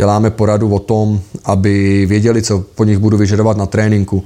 děláme 0.00 0.30
poradu 0.30 0.74
o 0.74 0.78
tom, 0.78 1.20
aby 1.44 2.06
věděli, 2.06 2.42
co 2.42 2.64
po 2.74 2.84
nich 2.84 2.98
budu 2.98 3.16
vyžadovat 3.16 3.56
na 3.56 3.66
tréninku. 3.66 4.24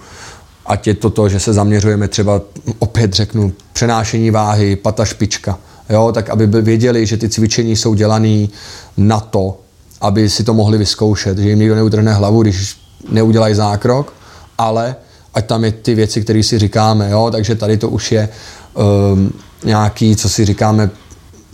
Ať 0.67 0.87
je 0.87 0.95
to 0.95 1.11
to, 1.11 1.29
že 1.29 1.41
se 1.41 1.53
zaměřujeme 1.53 2.09
třeba, 2.09 2.41
opět 2.79 3.13
řeknu, 3.13 3.53
přenášení 3.73 4.31
váhy, 4.31 4.77
pata 4.77 5.05
špička. 5.05 5.59
Jo, 5.91 6.13
tak 6.15 6.31
aby 6.31 6.47
věděli, 6.47 7.07
že 7.07 7.17
ty 7.17 7.29
cvičení 7.29 7.77
jsou 7.77 7.95
dělané 7.95 8.47
na 8.97 9.21
to, 9.21 9.59
aby 10.05 10.31
si 10.31 10.45
to 10.45 10.55
mohli 10.55 10.79
vyzkoušet, 10.79 11.39
že 11.39 11.49
jim 11.49 11.59
nikdo 11.59 11.75
neutrhne 11.75 12.13
hlavu, 12.13 12.43
když 12.43 12.77
neudělají 13.09 13.55
zákrok, 13.55 14.13
ale 14.59 14.97
ať 15.35 15.47
tam 15.47 15.65
je 15.65 15.73
ty 15.73 15.95
věci, 15.95 16.23
které 16.23 16.43
si 16.43 16.59
říkáme, 16.59 17.11
jo, 17.11 17.29
takže 17.33 17.55
tady 17.55 17.77
to 17.77 17.89
už 17.89 18.13
je 18.13 18.29
um, 18.75 19.33
nějaký, 19.65 20.17
co 20.17 20.29
si 20.29 20.45
říkáme 20.45 20.91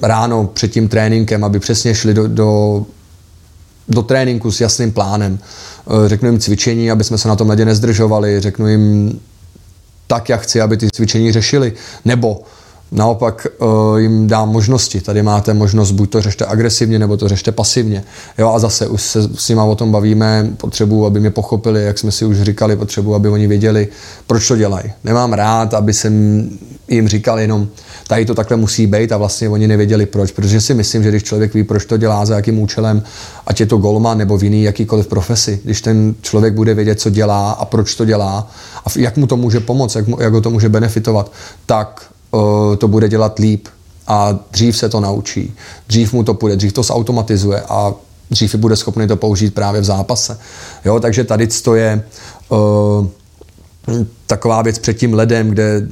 ráno 0.02 0.46
před 0.46 0.72
tím 0.72 0.88
tréninkem, 0.88 1.44
aby 1.44 1.58
přesně 1.58 1.94
šli 1.94 2.14
do, 2.14 2.28
do 2.28 2.82
do 3.90 4.02
tréninku 4.02 4.52
s 4.52 4.60
jasným 4.60 4.92
plánem. 4.92 5.38
Eh, 5.38 6.08
řeknu 6.08 6.28
jim 6.28 6.40
cvičení, 6.40 6.90
aby 6.90 7.04
jsme 7.04 7.18
se 7.18 7.28
na 7.28 7.36
tom 7.36 7.48
ledě 7.48 7.64
nezdržovali, 7.64 8.40
řeknu 8.40 8.68
jim 8.68 9.20
tak, 10.06 10.28
jak 10.28 10.40
chci, 10.40 10.60
aby 10.60 10.76
ty 10.76 10.88
cvičení 10.94 11.32
řešili. 11.32 11.72
Nebo 12.04 12.42
Naopak 12.92 13.46
uh, 13.58 13.98
jim 13.98 14.26
dám 14.26 14.48
možnosti. 14.48 15.00
Tady 15.00 15.22
máte 15.22 15.54
možnost, 15.54 15.90
buď 15.90 16.10
to 16.10 16.22
řešte 16.22 16.46
agresivně, 16.46 16.98
nebo 16.98 17.16
to 17.16 17.28
řešte 17.28 17.52
pasivně. 17.52 18.04
Jo, 18.38 18.52
a 18.54 18.58
zase 18.58 18.86
už 18.86 19.02
se 19.02 19.22
s 19.34 19.48
nimi 19.48 19.60
o 19.64 19.74
tom 19.74 19.92
bavíme, 19.92 20.50
potřebuji, 20.56 21.06
aby 21.06 21.20
mě 21.20 21.30
pochopili, 21.30 21.84
jak 21.84 21.98
jsme 21.98 22.12
si 22.12 22.24
už 22.24 22.42
říkali, 22.42 22.76
potřebuji, 22.76 23.14
aby 23.14 23.28
oni 23.28 23.46
věděli, 23.46 23.88
proč 24.26 24.48
to 24.48 24.56
dělají. 24.56 24.92
Nemám 25.04 25.32
rád, 25.32 25.74
aby 25.74 25.92
jsem 25.92 26.48
jim 26.88 27.08
říkal 27.08 27.40
jenom, 27.40 27.68
tady 28.06 28.24
to 28.24 28.34
takhle 28.34 28.56
musí 28.56 28.86
být 28.86 29.12
a 29.12 29.16
vlastně 29.16 29.48
oni 29.48 29.68
nevěděli 29.68 30.06
proč, 30.06 30.30
protože 30.30 30.60
si 30.60 30.74
myslím, 30.74 31.02
že 31.02 31.08
když 31.08 31.22
člověk 31.22 31.54
ví, 31.54 31.64
proč 31.64 31.84
to 31.84 31.96
dělá, 31.96 32.26
za 32.26 32.34
jakým 32.34 32.58
účelem, 32.58 33.02
ať 33.46 33.60
je 33.60 33.66
to 33.66 33.76
golman 33.76 34.18
nebo 34.18 34.38
v 34.38 34.44
jiný 34.44 34.62
jakýkoliv 34.62 35.06
profesi, 35.06 35.60
když 35.64 35.82
ten 35.82 36.14
člověk 36.22 36.54
bude 36.54 36.74
vědět, 36.74 37.00
co 37.00 37.10
dělá 37.10 37.50
a 37.50 37.64
proč 37.64 37.94
to 37.94 38.04
dělá 38.04 38.50
a 38.84 38.88
jak 38.96 39.16
mu 39.16 39.26
to 39.26 39.36
může 39.36 39.60
pomoct, 39.60 39.94
jak, 39.94 40.06
mu, 40.06 40.20
jak 40.20 40.32
ho 40.32 40.40
to 40.40 40.50
může 40.50 40.68
benefitovat, 40.68 41.32
tak 41.66 42.10
to 42.78 42.88
bude 42.88 43.08
dělat 43.08 43.38
líp 43.38 43.68
a 44.06 44.38
dřív 44.50 44.76
se 44.76 44.88
to 44.88 45.00
naučí, 45.00 45.54
dřív 45.88 46.12
mu 46.12 46.24
to 46.24 46.34
půjde, 46.34 46.56
dřív 46.56 46.72
to 46.72 46.82
zautomatizuje 46.82 47.60
a 47.60 47.94
dřív 48.30 48.54
bude 48.54 48.76
schopný 48.76 49.08
to 49.08 49.16
použít 49.16 49.54
právě 49.54 49.80
v 49.80 49.84
zápase. 49.84 50.38
Jo, 50.84 51.00
takže 51.00 51.24
tady 51.24 51.46
to 51.46 51.74
je 51.74 52.04
uh, 52.48 53.06
taková 54.26 54.62
věc 54.62 54.78
před 54.78 54.94
tím 54.94 55.14
ledem, 55.14 55.50
kde 55.50 55.88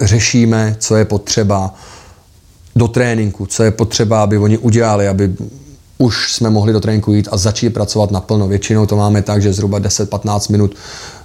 řešíme, 0.00 0.76
co 0.78 0.96
je 0.96 1.04
potřeba 1.04 1.74
do 2.76 2.88
tréninku, 2.88 3.46
co 3.46 3.62
je 3.62 3.70
potřeba, 3.70 4.22
aby 4.22 4.38
oni 4.38 4.58
udělali, 4.58 5.08
aby 5.08 5.34
už 5.98 6.32
jsme 6.32 6.50
mohli 6.50 6.72
do 6.72 6.80
tréninku 6.80 7.12
jít 7.12 7.28
a 7.32 7.36
začít 7.36 7.70
pracovat 7.70 8.10
naplno. 8.10 8.48
Většinou 8.48 8.86
to 8.86 8.96
máme 8.96 9.22
tak, 9.22 9.42
že 9.42 9.52
zhruba 9.52 9.80
10-15 9.80 10.52
minut, 10.52 10.74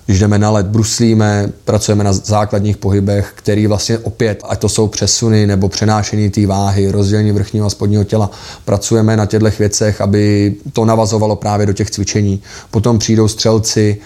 když 0.07 0.19
jdeme 0.19 0.39
na 0.39 0.49
led, 0.51 0.67
bruslíme, 0.67 1.51
pracujeme 1.65 2.03
na 2.03 2.13
základních 2.13 2.77
pohybech, 2.77 3.31
který 3.35 3.67
vlastně 3.67 3.97
opět, 3.97 4.43
ať 4.49 4.59
to 4.59 4.69
jsou 4.69 4.87
přesuny 4.87 5.47
nebo 5.47 5.69
přenášení 5.69 6.29
té 6.29 6.47
váhy, 6.47 6.91
rozdělení 6.91 7.31
vrchního 7.31 7.67
a 7.67 7.69
spodního 7.69 8.03
těla, 8.03 8.31
pracujeme 8.65 9.17
na 9.17 9.25
těchto 9.25 9.49
věcech, 9.59 10.01
aby 10.01 10.55
to 10.73 10.85
navazovalo 10.85 11.35
právě 11.35 11.65
do 11.65 11.73
těch 11.73 11.91
cvičení. 11.91 12.41
Potom 12.71 12.99
přijdou 12.99 13.27
střelci, 13.27 13.97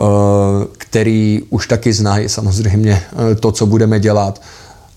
eh, 0.00 0.04
který 0.78 1.42
už 1.50 1.66
taky 1.66 1.92
znají 1.92 2.28
samozřejmě 2.28 3.02
eh, 3.32 3.34
to, 3.34 3.52
co 3.52 3.66
budeme 3.66 4.00
dělat, 4.00 4.42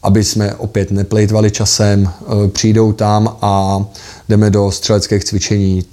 aby 0.04 0.24
jsme 0.24 0.56
opět 0.56 0.92
neplejtvali 0.92 1.52
časem, 1.52 2.10
eh, 2.10 2.48
přijdou 2.48 2.94
tam 2.94 3.38
a 3.42 3.86
jdeme 4.30 4.50
do 4.50 4.72
střeleckých 4.72 5.24
cvičení. 5.24 5.84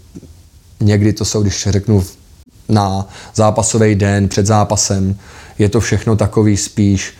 Někdy 0.80 1.12
to 1.12 1.24
jsou, 1.24 1.42
když 1.42 1.68
řeknu, 1.70 2.04
na 2.68 3.08
zápasový 3.34 3.94
den, 3.94 4.28
před 4.28 4.46
zápasem. 4.46 5.16
Je 5.58 5.68
to 5.68 5.80
všechno 5.80 6.16
takový 6.16 6.56
spíš, 6.56 7.14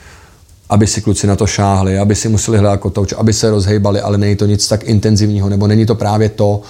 aby 0.69 0.87
si 0.87 1.01
kluci 1.01 1.27
na 1.27 1.37
to 1.37 1.47
šáhli, 1.47 1.99
aby 1.99 2.15
si 2.15 2.29
museli 2.29 2.59
hledat 2.59 2.77
kotouč, 2.77 3.13
aby 3.17 3.33
se 3.33 3.51
rozhejbali, 3.51 4.01
ale 4.01 4.19
není 4.19 4.37
to 4.37 4.47
nic 4.47 4.69
tak 4.69 4.85
intenzivního, 4.85 5.49
nebo 5.49 5.67
není 5.67 5.87
to 5.87 5.95
právě 5.95 6.29
to, 6.29 6.61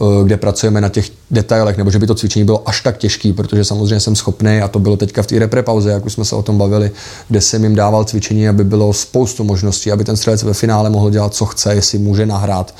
eh, 0.00 0.24
kde 0.24 0.36
pracujeme 0.36 0.80
na 0.80 0.88
těch 0.88 1.10
detailech, 1.30 1.76
nebo 1.76 1.90
že 1.90 1.98
by 1.98 2.06
to 2.06 2.14
cvičení 2.14 2.44
bylo 2.44 2.68
až 2.68 2.80
tak 2.80 2.98
těžký, 2.98 3.32
protože 3.32 3.64
samozřejmě 3.64 4.00
jsem 4.00 4.16
schopný, 4.16 4.60
a 4.60 4.68
to 4.68 4.78
bylo 4.78 4.96
teďka 4.96 5.22
v 5.22 5.26
té 5.26 5.38
repre 5.38 5.62
pauze, 5.62 5.90
jak 5.90 6.06
už 6.06 6.12
jsme 6.12 6.24
se 6.24 6.36
o 6.36 6.42
tom 6.42 6.58
bavili, 6.58 6.90
kde 7.28 7.40
jsem 7.40 7.62
jim 7.62 7.74
dával 7.74 8.04
cvičení, 8.04 8.48
aby 8.48 8.64
bylo 8.64 8.92
spoustu 8.92 9.44
možností, 9.44 9.92
aby 9.92 10.04
ten 10.04 10.16
střelec 10.16 10.42
ve 10.42 10.54
finále 10.54 10.90
mohl 10.90 11.10
dělat, 11.10 11.34
co 11.34 11.46
chce, 11.46 11.74
jestli 11.74 11.98
může 11.98 12.26
nahrát 12.26 12.74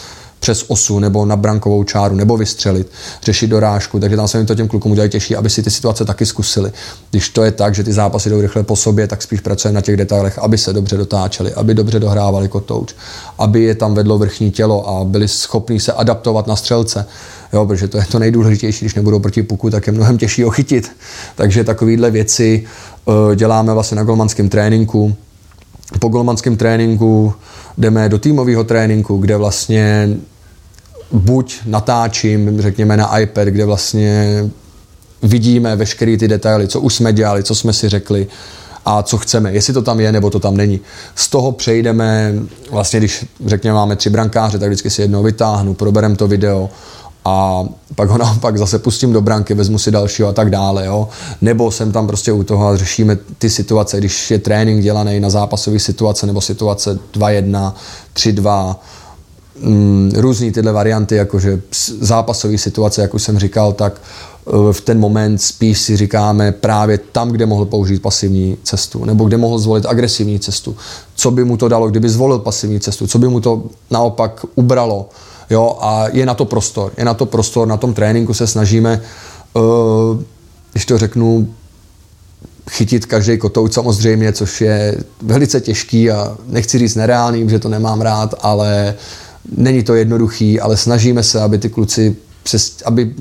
přes 0.45 0.65
osu 0.69 0.99
nebo 0.99 1.27
na 1.27 1.37
brankovou 1.37 1.85
čáru 1.85 2.15
nebo 2.15 2.37
vystřelit, 2.37 2.91
řešit 3.23 3.47
dorážku, 3.47 4.01
takže 4.01 4.17
tam 4.17 4.29
se 4.29 4.39
jim 4.39 4.47
to 4.47 4.55
těm 4.55 4.69
klukům 4.69 4.93
udělají 4.93 5.11
těžší, 5.11 5.37
aby 5.37 5.51
si 5.51 5.63
ty 5.63 5.71
situace 5.71 6.05
taky 6.05 6.27
zkusili. 6.27 6.73
Když 7.11 7.29
to 7.29 7.43
je 7.45 7.51
tak, 7.51 7.75
že 7.75 7.85
ty 7.85 7.93
zápasy 7.93 8.31
jdou 8.31 8.41
rychle 8.41 8.63
po 8.63 8.77
sobě, 8.77 9.07
tak 9.07 9.23
spíš 9.23 9.41
pracujeme 9.41 9.75
na 9.75 9.81
těch 9.81 9.97
detailech, 9.97 10.39
aby 10.39 10.59
se 10.59 10.73
dobře 10.73 10.97
dotáčeli, 10.97 11.55
aby 11.55 11.75
dobře 11.75 12.01
dohrávali 12.01 12.49
kotouč, 12.49 12.95
aby 13.39 13.63
je 13.63 13.75
tam 13.75 13.95
vedlo 13.95 14.19
vrchní 14.19 14.51
tělo 14.51 14.89
a 14.89 15.05
byli 15.05 15.29
schopni 15.29 15.81
se 15.81 15.93
adaptovat 15.93 16.47
na 16.47 16.57
střelce. 16.57 17.07
Jo, 17.53 17.67
protože 17.67 17.89
to 17.89 17.99
je 17.99 18.05
to 18.05 18.19
nejdůležitější, 18.19 18.85
když 18.85 18.95
nebudou 18.95 19.19
proti 19.19 19.43
puku, 19.43 19.71
tak 19.71 19.87
je 19.87 19.93
mnohem 19.93 20.19
těžší 20.19 20.43
ho 20.43 20.51
chytit. 20.51 20.93
Takže 21.35 21.65
takovéhle 21.65 22.11
věci 22.11 22.65
uh, 23.05 23.35
děláme 23.35 23.73
vlastně 23.75 23.97
na 23.97 24.03
golmanském 24.03 24.49
tréninku. 24.49 25.15
Po 26.01 26.09
golmanském 26.09 26.57
tréninku 26.57 27.35
jdeme 27.79 28.09
do 28.09 28.19
týmového 28.19 28.65
tréninku, 28.65 29.17
kde 29.17 29.37
vlastně 29.37 30.09
buď 31.13 31.61
natáčím, 31.67 32.63
řekněme 32.63 32.97
na 32.97 33.19
iPad, 33.19 33.49
kde 33.49 33.65
vlastně 33.65 34.45
vidíme 35.23 35.77
veškeré 35.77 36.17
ty 36.17 36.29
detaily, 36.29 36.69
co 36.69 36.81
už 36.81 36.95
jsme 36.95 37.13
dělali, 37.13 37.43
co 37.43 37.55
jsme 37.55 37.73
si 37.73 37.89
řekli 37.89 38.27
a 38.85 39.03
co 39.03 39.19
chceme, 39.19 39.53
jestli 39.53 39.73
to 39.73 39.83
tam 39.83 40.01
je 40.01 40.13
nebo 40.13 40.31
to 40.31 40.41
tam 40.41 40.57
není. 40.57 40.81
Z 41.15 41.29
toho 41.29 41.53
přejdeme, 41.53 42.35
vlastně 42.71 42.99
když 42.99 43.27
řekněme 43.47 43.75
máme 43.75 43.97
tři 43.97 44.11
brankáře, 44.11 44.59
tak 44.59 44.69
vždycky 44.69 44.91
si 44.91 45.03
jednou 45.03 45.23
vytáhnu, 45.23 45.75
proberem 45.75 46.17
to 46.17 46.29
video 46.29 46.71
a 47.25 47.65
pak 47.95 48.09
ho 48.09 48.19
naopak 48.19 48.59
zase 48.59 48.79
pustím 48.79 49.13
do 49.13 49.21
branky, 49.21 49.55
vezmu 49.55 49.79
si 49.79 49.91
dalšího 49.91 50.29
a 50.29 50.33
tak 50.33 50.51
dále, 50.51 50.87
jo. 50.87 51.09
Nebo 51.41 51.71
jsem 51.71 51.93
tam 51.93 52.07
prostě 52.07 52.33
u 52.33 52.43
toho 52.43 52.67
a 52.67 52.77
řešíme 52.77 53.19
ty 53.39 53.51
situace, 53.51 53.99
když 53.99 54.31
je 54.31 54.39
trénink 54.39 54.83
dělaný 54.83 55.21
na 55.21 55.31
zápasové 55.31 55.79
situace 55.79 56.27
nebo 56.27 56.41
situace 56.41 56.99
2-1, 57.15 57.73
3-2, 58.15 58.77
mm, 59.61 60.13
různý 60.17 60.53
tyhle 60.53 60.73
varianty, 60.73 61.17
jakože 61.17 61.61
zápasové 62.01 62.59
situace, 62.59 63.03
jak 63.03 63.15
už 63.15 63.23
jsem 63.23 63.39
říkal, 63.39 63.73
tak 63.73 64.01
eh, 64.47 64.73
v 64.73 64.81
ten 64.81 65.01
moment 65.01 65.39
spíš 65.39 65.79
si 65.79 65.97
říkáme 65.97 66.53
právě 66.53 66.99
tam, 66.99 67.31
kde 67.31 67.47
mohl 67.47 67.65
použít 67.65 68.03
pasivní 68.03 68.57
cestu, 68.63 69.05
nebo 69.05 69.25
kde 69.25 69.37
mohl 69.37 69.59
zvolit 69.59 69.87
agresivní 69.87 70.41
cestu. 70.41 70.77
Co 71.15 71.31
by 71.31 71.45
mu 71.45 71.57
to 71.57 71.69
dalo, 71.69 71.89
kdyby 71.89 72.09
zvolil 72.09 72.39
pasivní 72.39 72.81
cestu, 72.81 73.07
co 73.07 73.19
by 73.19 73.29
mu 73.29 73.41
to 73.41 73.63
naopak 73.91 74.47
ubralo. 74.55 75.09
Jo, 75.51 75.77
a 75.81 76.05
je 76.13 76.27
na 76.27 76.35
to 76.35 76.45
prostor. 76.45 76.93
Je 76.97 77.05
na 77.05 77.15
to 77.15 77.27
prostor, 77.27 77.69
na 77.69 77.77
tom 77.77 77.95
tréninku 77.95 78.35
se 78.35 78.47
snažíme, 78.47 79.01
uh, 79.55 79.63
když 80.73 80.87
to 80.87 80.99
řeknu, 80.99 81.49
chytit 82.71 83.07
každý 83.07 83.39
kotout 83.39 83.75
samozřejmě, 83.75 84.33
což 84.33 84.61
je 84.61 84.97
velice 85.23 85.61
těžký 85.61 86.11
a 86.11 86.37
nechci 86.47 86.79
říct 86.79 86.95
nereálný, 86.95 87.49
že 87.51 87.59
to 87.59 87.69
nemám 87.69 88.01
rád, 88.01 88.35
ale 88.41 88.95
není 89.57 89.83
to 89.83 89.95
jednoduchý, 89.95 90.61
ale 90.61 90.77
snažíme 90.77 91.23
se, 91.23 91.41
aby 91.41 91.59
ty 91.59 91.69
kluci, 91.69 92.17
přes, 92.43 92.77
aby 92.85 93.15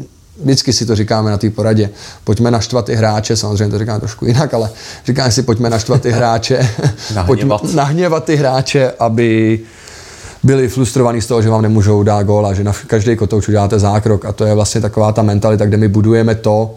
vždycky 0.44 0.74
si 0.74 0.86
to 0.86 0.96
říkáme 0.96 1.32
na 1.32 1.38
té 1.38 1.50
poradě, 1.50 1.90
pojďme 2.24 2.52
naštvat 2.52 2.86
ty 2.86 2.96
hráče, 2.96 3.36
samozřejmě 3.38 3.72
to 3.72 3.80
říkáme 3.80 4.00
trošku 4.00 4.26
jinak, 4.26 4.54
ale 4.54 4.70
říkáme 5.06 5.32
si, 5.32 5.44
pojďme 5.44 5.70
naštvat 5.70 6.02
ty 6.02 6.12
hráče, 6.12 6.58
nahněvat. 7.16 7.26
pojďme 7.26 7.56
nahněvat. 7.74 8.24
ty 8.24 8.36
hráče, 8.36 8.92
aby 9.00 9.60
byli 10.44 10.68
frustrovaní 10.68 11.22
z 11.22 11.28
toho, 11.28 11.42
že 11.42 11.50
vám 11.50 11.62
nemůžou 11.62 12.04
dát 12.04 12.24
gól 12.24 12.48
a 12.48 12.54
že 12.54 12.64
na 12.64 12.74
každý 12.88 13.16
kotouč 13.16 13.48
uděláte 13.48 13.80
zákrok. 13.80 14.26
A 14.26 14.32
to 14.32 14.46
je 14.46 14.54
vlastně 14.54 14.82
taková 14.82 15.12
ta 15.12 15.22
mentalita, 15.22 15.66
kde 15.66 15.78
my 15.78 15.88
budujeme 15.88 16.36
to, 16.36 16.76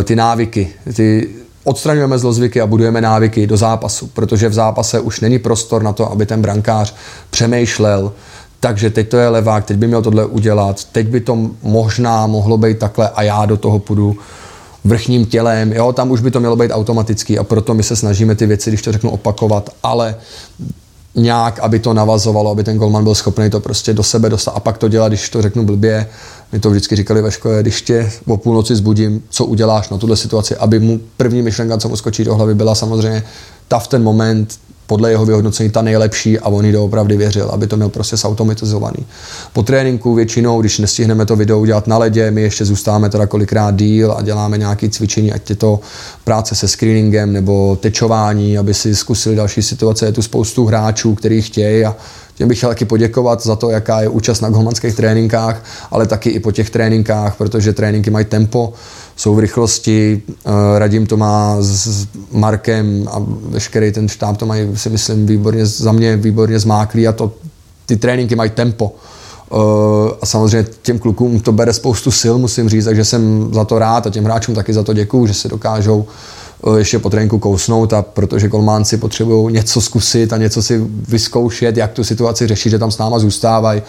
eh, 0.00 0.04
ty 0.04 0.16
návyky, 0.16 0.72
ty 0.94 1.28
odstraňujeme 1.64 2.18
zlozvyky 2.18 2.60
a 2.60 2.66
budujeme 2.66 3.00
návyky 3.00 3.46
do 3.46 3.56
zápasu, 3.56 4.06
protože 4.06 4.48
v 4.48 4.52
zápase 4.52 5.00
už 5.00 5.20
není 5.20 5.38
prostor 5.38 5.82
na 5.82 5.92
to, 5.92 6.12
aby 6.12 6.26
ten 6.26 6.42
brankář 6.42 6.94
přemýšlel, 7.30 8.12
takže 8.64 8.90
teď 8.90 9.08
to 9.08 9.16
je 9.16 9.28
levák, 9.28 9.64
teď 9.64 9.76
by 9.76 9.86
měl 9.86 10.02
tohle 10.02 10.26
udělat, 10.26 10.84
teď 10.84 11.06
by 11.06 11.20
to 11.20 11.50
možná 11.62 12.26
mohlo 12.26 12.58
být 12.58 12.78
takhle 12.78 13.08
a 13.08 13.22
já 13.22 13.46
do 13.46 13.56
toho 13.56 13.78
půjdu 13.78 14.16
vrchním 14.84 15.26
tělem, 15.26 15.72
jo, 15.72 15.92
tam 15.92 16.10
už 16.10 16.20
by 16.20 16.30
to 16.30 16.40
mělo 16.40 16.56
být 16.56 16.70
automatický 16.70 17.38
a 17.38 17.44
proto 17.44 17.74
my 17.74 17.82
se 17.82 17.96
snažíme 17.96 18.34
ty 18.34 18.46
věci, 18.46 18.70
když 18.70 18.82
to 18.82 18.92
řeknu, 18.92 19.10
opakovat, 19.10 19.70
ale 19.82 20.16
nějak, 21.14 21.58
aby 21.58 21.78
to 21.78 21.94
navazovalo, 21.94 22.50
aby 22.50 22.64
ten 22.64 22.78
golman 22.78 23.04
byl 23.04 23.14
schopný 23.14 23.50
to 23.50 23.60
prostě 23.60 23.94
do 23.94 24.02
sebe 24.02 24.28
dostat 24.30 24.50
a 24.50 24.60
pak 24.60 24.78
to 24.78 24.88
dělat, 24.88 25.08
když 25.08 25.28
to 25.28 25.42
řeknu 25.42 25.64
blbě. 25.64 26.06
My 26.52 26.60
to 26.60 26.70
vždycky 26.70 26.96
říkali 26.96 27.22
ve 27.22 27.30
škole, 27.30 27.62
když 27.62 27.82
tě 27.82 28.10
o 28.26 28.36
půlnoci 28.36 28.76
zbudím, 28.76 29.22
co 29.30 29.44
uděláš 29.44 29.88
na 29.88 29.98
tuhle 29.98 30.16
situaci, 30.16 30.56
aby 30.56 30.78
mu 30.80 31.00
první 31.16 31.42
myšlenka, 31.42 31.78
co 31.78 31.88
mu 31.88 31.96
skočí 31.96 32.24
do 32.24 32.34
hlavy, 32.34 32.54
byla 32.54 32.74
samozřejmě 32.74 33.22
ta 33.68 33.78
v 33.78 33.88
ten 33.88 34.02
moment, 34.02 34.58
podle 34.86 35.10
jeho 35.10 35.26
vyhodnocení 35.26 35.70
ta 35.70 35.82
nejlepší 35.82 36.38
a 36.38 36.48
on 36.48 36.64
jí 36.64 36.72
doopravdy 36.72 37.16
věřil, 37.16 37.48
aby 37.48 37.66
to 37.66 37.76
měl 37.76 37.88
prostě 37.88 38.16
automatizovaný. 38.24 39.06
Po 39.52 39.62
tréninku 39.62 40.14
většinou, 40.14 40.60
když 40.60 40.78
nestihneme 40.78 41.26
to 41.26 41.36
video 41.36 41.60
udělat 41.60 41.86
na 41.86 41.98
ledě, 41.98 42.30
my 42.30 42.42
ještě 42.42 42.64
zůstáváme 42.64 43.10
teda 43.10 43.26
kolikrát 43.26 43.76
díl 43.76 44.12
a 44.12 44.22
děláme 44.22 44.58
nějaké 44.58 44.88
cvičení, 44.88 45.32
ať 45.32 45.50
je 45.50 45.56
to 45.56 45.80
práce 46.24 46.54
se 46.54 46.68
screeningem 46.68 47.32
nebo 47.32 47.76
tečování, 47.80 48.58
aby 48.58 48.74
si 48.74 48.96
zkusili 48.96 49.36
další 49.36 49.62
situace. 49.62 50.06
Je 50.06 50.12
tu 50.12 50.22
spoustu 50.22 50.66
hráčů, 50.66 51.14
kteří 51.14 51.42
chtějí 51.42 51.84
a 51.84 51.96
Těm 52.34 52.48
bych 52.48 52.58
chtěl 52.58 52.68
taky 52.68 52.84
poděkovat 52.84 53.42
za 53.42 53.56
to, 53.56 53.70
jaká 53.70 54.00
je 54.00 54.08
účast 54.08 54.40
na 54.40 54.48
golmanských 54.48 54.96
tréninkách, 54.96 55.64
ale 55.90 56.06
taky 56.06 56.30
i 56.30 56.40
po 56.40 56.52
těch 56.52 56.70
tréninkách, 56.70 57.36
protože 57.36 57.72
tréninky 57.72 58.10
mají 58.10 58.24
tempo, 58.24 58.72
jsou 59.16 59.34
v 59.34 59.38
rychlosti, 59.38 60.22
eh, 60.28 60.78
radím 60.78 61.06
to 61.06 61.16
má 61.16 61.56
s 61.60 62.06
Markem 62.32 63.08
a 63.12 63.22
veškerý 63.48 63.92
ten 63.92 64.08
štáb 64.08 64.36
to 64.36 64.46
mají, 64.46 64.76
si 64.76 64.90
myslím, 64.90 65.26
výborně, 65.26 65.66
za 65.66 65.92
mě 65.92 66.16
výborně 66.16 66.58
zmáklý 66.58 67.08
a 67.08 67.12
to, 67.12 67.32
ty 67.86 67.96
tréninky 67.96 68.36
mají 68.36 68.50
tempo. 68.50 68.92
Eh, 69.52 70.16
a 70.22 70.26
samozřejmě 70.26 70.68
těm 70.82 70.98
klukům 70.98 71.40
to 71.40 71.52
bere 71.52 71.72
spoustu 71.72 72.10
sil, 72.20 72.34
musím 72.38 72.68
říct, 72.68 72.84
takže 72.84 73.04
jsem 73.04 73.48
za 73.54 73.64
to 73.64 73.78
rád 73.78 74.06
a 74.06 74.10
těm 74.10 74.24
hráčům 74.24 74.54
taky 74.54 74.72
za 74.74 74.82
to 74.82 74.92
děkuju, 74.92 75.26
že 75.26 75.34
se 75.34 75.48
dokážou 75.48 76.06
eh, 76.66 76.78
ještě 76.78 76.98
po 76.98 77.10
tréninku 77.10 77.38
kousnout 77.38 77.92
a 77.92 78.02
protože 78.02 78.48
kolmánci 78.48 78.96
potřebují 78.96 79.54
něco 79.54 79.80
zkusit 79.80 80.32
a 80.32 80.36
něco 80.36 80.62
si 80.62 80.84
vyzkoušet, 81.08 81.76
jak 81.76 81.92
tu 81.92 82.04
situaci 82.04 82.46
řešit, 82.46 82.70
že 82.70 82.78
tam 82.78 82.90
s 82.90 82.98
náma 82.98 83.18
zůstávají. 83.18 83.82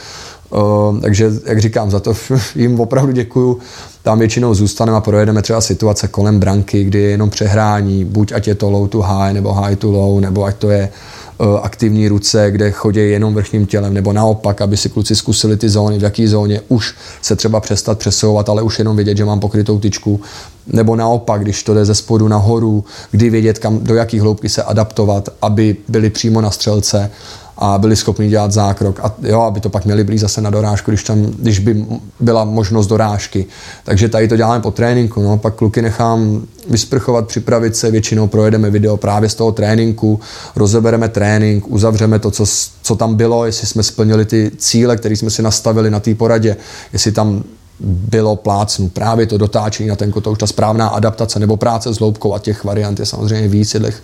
Uh, 0.50 1.00
takže, 1.00 1.32
jak 1.46 1.62
říkám, 1.62 1.91
za 1.91 2.00
to 2.00 2.14
jim 2.56 2.80
opravdu 2.80 3.12
děkuju. 3.12 3.60
Tam 4.04 4.20
většinou 4.20 4.54
zůstaneme 4.54 4.98
a 4.98 5.02
projedeme 5.02 5.41
třeba 5.41 5.62
situace 5.62 6.08
kolem 6.08 6.39
branky, 6.39 6.84
kdy 6.84 7.02
je 7.02 7.10
jenom 7.10 7.30
přehrání, 7.30 8.06
buď 8.06 8.32
ať 8.32 8.48
je 8.48 8.56
to 8.56 8.70
low 8.70 8.88
to 8.88 9.02
high, 9.02 9.34
nebo 9.34 9.54
high 9.54 9.76
to 9.76 9.91
low, 9.91 10.20
nebo 10.20 10.43
ať 10.43 10.56
to 10.56 10.70
je 10.70 10.89
uh, 11.38 11.60
aktivní 11.64 12.08
ruce, 12.08 12.52
kde 12.52 12.72
chodí 12.72 13.00
jenom 13.00 13.34
vrchním 13.34 13.66
tělem, 13.66 13.93
nebo 13.93 14.14
naopak, 14.14 14.62
aby 14.62 14.78
si 14.78 14.89
kluci 14.89 15.16
zkusili 15.16 15.58
ty 15.58 15.70
zóny, 15.70 16.00
v 16.00 16.04
jaký 16.04 16.28
zóně 16.28 16.62
už 16.68 16.96
se 17.22 17.36
třeba 17.36 17.60
přestat 17.60 18.00
přesouvat, 18.00 18.50
ale 18.50 18.62
už 18.62 18.80
jenom 18.80 18.96
vědět, 18.96 19.18
že 19.18 19.26
mám 19.26 19.39
pokrytou 19.39 19.80
tyčku, 19.80 20.22
nebo 20.68 20.96
naopak, 20.96 21.41
když 21.41 21.64
to 21.64 21.74
jde 21.74 21.86
ze 21.86 21.96
spodu 21.96 22.28
nahoru, 22.28 22.84
kdy 23.12 23.30
vědět, 23.30 23.60
kam, 23.60 23.80
do 23.80 23.96
jakých 23.96 24.22
hloubky 24.22 24.50
se 24.50 24.64
adaptovat, 24.64 25.30
aby 25.41 25.76
byli 25.88 26.10
přímo 26.10 26.41
na 26.41 26.52
střelce 26.52 27.12
a 27.58 27.78
byli 27.78 27.95
schopni 27.95 28.30
dělat 28.30 28.51
zákrok. 28.51 28.99
A 29.03 29.14
jo, 29.22 29.41
aby 29.41 29.60
to 29.60 29.70
pak 29.70 29.86
měli 29.86 30.03
blíž 30.03 30.22
zase 30.22 30.41
na 30.41 30.49
dorážku, 30.49 30.91
když, 30.91 31.03
tam, 31.03 31.22
když 31.22 31.60
by 31.60 31.86
byla 32.20 32.43
možnost 32.43 32.88
dorážky. 32.88 33.45
Takže 33.84 34.10
tady 34.10 34.28
to 34.28 34.38
děláme 34.38 34.62
po 34.62 34.72
tréninku. 34.72 35.22
No. 35.22 35.38
Pak 35.38 35.56
kluky 35.56 35.82
nechám 35.82 36.41
vysprchovat, 36.70 37.28
připravit 37.28 37.76
se, 37.76 37.91
většinou 37.91 38.28
projedeme 38.28 38.70
video 38.70 38.97
právě 38.97 39.30
z 39.30 39.36
toho 39.36 39.51
tréninku, 39.51 40.20
rozebereme 40.56 41.10
trénink, 41.10 41.64
uzavřeme 41.68 42.20
to, 42.20 42.32
co, 42.32 42.45
co 42.82 42.95
tam 42.95 43.16
bylo, 43.16 43.45
jestli 43.45 43.68
jsme 43.68 43.84
splnili 43.84 44.26
ty 44.26 44.51
cíle, 44.58 44.97
které 44.97 45.16
jsme 45.16 45.30
si 45.30 45.41
nastavili 45.41 45.89
na 45.89 45.99
té 45.99 46.16
poradě, 46.16 46.58
jestli 46.93 47.12
tam 47.12 47.43
bylo 47.80 48.36
plácnu. 48.36 48.89
Právě 48.89 49.26
to 49.26 49.38
dotáčení 49.38 49.89
na 49.89 49.95
ten 49.95 50.12
kotouč, 50.12 50.39
ta 50.39 50.47
správná 50.47 50.88
adaptace 50.88 51.39
nebo 51.39 51.58
práce 51.58 51.93
s 51.93 51.99
loupkou 51.99 52.34
a 52.34 52.39
těch 52.39 52.64
variant 52.64 52.99
je 52.99 53.06
samozřejmě 53.06 53.47
víc 53.47 53.72
těch 53.72 54.03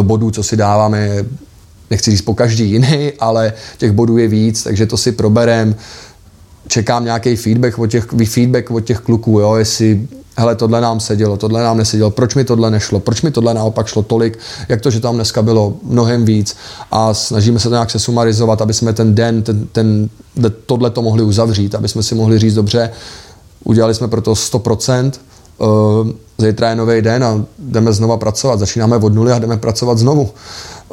eh, 0.00 0.02
bodů, 0.02 0.30
co 0.30 0.42
si 0.42 0.56
dáváme, 0.56 1.24
nechci 1.90 2.10
říct 2.10 2.22
po 2.22 2.34
každý 2.34 2.70
jiný, 2.70 3.12
ale 3.20 3.52
těch 3.78 3.92
bodů 3.92 4.18
je 4.18 4.28
víc, 4.28 4.62
takže 4.62 4.86
to 4.86 4.96
si 4.96 5.12
proberem. 5.12 5.74
Čekám 6.68 7.04
nějaký 7.04 7.36
feedback 7.36 7.78
od 7.78 7.86
těch, 7.86 8.06
feedback 8.26 8.70
od 8.70 8.80
těch 8.80 8.98
kluků, 8.98 9.40
jo, 9.40 9.54
jestli 9.54 10.08
hele, 10.36 10.56
tohle 10.56 10.80
nám 10.80 11.00
sedělo, 11.00 11.36
tohle 11.36 11.62
nám 11.62 11.78
nesedělo, 11.78 12.10
proč 12.10 12.34
mi 12.34 12.44
tohle 12.44 12.70
nešlo, 12.70 13.00
proč 13.00 13.22
mi 13.22 13.30
tohle 13.30 13.54
naopak 13.54 13.86
šlo 13.86 14.02
tolik, 14.02 14.38
jak 14.68 14.80
to, 14.80 14.90
že 14.90 15.00
tam 15.00 15.14
dneska 15.14 15.42
bylo 15.42 15.74
mnohem 15.82 16.24
víc 16.24 16.56
a 16.90 17.14
snažíme 17.14 17.58
se 17.58 17.68
to 17.68 17.74
nějak 17.74 17.90
sesumarizovat, 17.90 18.62
aby 18.62 18.74
jsme 18.74 18.92
ten 18.92 19.14
den, 19.14 19.42
ten, 19.42 19.66
ten, 19.72 20.08
tohle 20.66 20.90
to 20.90 21.02
mohli 21.02 21.22
uzavřít, 21.22 21.74
aby 21.74 21.88
jsme 21.88 22.02
si 22.02 22.14
mohli 22.14 22.38
říct 22.38 22.54
dobře, 22.54 22.90
udělali 23.64 23.94
jsme 23.94 24.08
pro 24.08 24.20
to 24.20 24.32
100%, 24.32 25.12
uh, 25.62 26.10
zítra 26.38 26.70
je 26.70 26.76
nový 26.76 27.02
den 27.02 27.24
a 27.24 27.44
jdeme 27.58 27.92
znova 27.92 28.16
pracovat, 28.16 28.58
začínáme 28.58 28.96
od 28.96 29.14
nuly 29.14 29.32
a 29.32 29.38
jdeme 29.38 29.56
pracovat 29.56 29.98
znovu. 29.98 30.30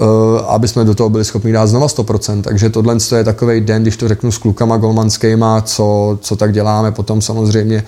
Eh, 0.02 0.44
aby 0.48 0.68
jsme 0.68 0.86
do 0.86 0.96
toho 0.96 1.10
byli 1.10 1.26
schopni 1.26 1.52
dát 1.52 1.68
znova 1.68 1.88
100%. 1.88 2.42
Takže 2.42 2.70
tohle 2.70 2.98
je 3.18 3.24
takový 3.24 3.62
den, 3.62 3.82
když 3.82 3.98
to 3.98 4.08
řeknu 4.08 4.32
s 4.32 4.38
klukama 4.38 4.78
golmanskýma, 4.78 5.62
co, 5.62 6.18
co 6.22 6.36
tak 6.36 6.54
děláme, 6.54 6.92
potom 6.92 7.22
samozřejmě 7.22 7.84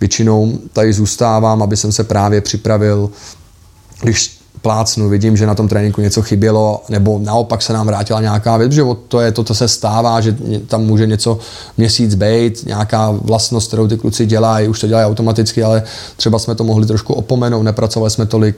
většinou 0.00 0.58
tady 0.72 0.92
zůstávám, 0.92 1.62
aby 1.62 1.76
jsem 1.76 1.92
se 1.92 2.04
právě 2.04 2.40
připravil, 2.40 3.10
když 4.02 4.35
plácnu, 4.66 5.08
vidím, 5.08 5.36
že 5.36 5.46
na 5.46 5.54
tom 5.54 5.68
tréninku 5.68 6.00
něco 6.00 6.22
chybělo, 6.22 6.82
nebo 6.88 7.20
naopak 7.22 7.62
se 7.62 7.72
nám 7.72 7.86
vrátila 7.86 8.20
nějaká 8.20 8.56
věc, 8.56 8.72
že 8.72 8.82
to 9.08 9.20
je 9.20 9.32
to, 9.32 9.44
co 9.44 9.54
se 9.54 9.68
stává, 9.68 10.20
že 10.20 10.36
tam 10.66 10.82
může 10.82 11.06
něco 11.06 11.38
měsíc 11.76 12.14
být, 12.14 12.66
nějaká 12.66 13.10
vlastnost, 13.10 13.68
kterou 13.68 13.88
ty 13.88 13.96
kluci 13.96 14.26
dělají, 14.26 14.68
už 14.68 14.80
to 14.80 14.86
dělají 14.86 15.06
automaticky, 15.06 15.62
ale 15.62 15.82
třeba 16.16 16.38
jsme 16.38 16.54
to 16.54 16.64
mohli 16.64 16.86
trošku 16.86 17.14
opomenout, 17.14 17.62
nepracovali 17.62 18.10
jsme 18.10 18.26
tolik 18.26 18.56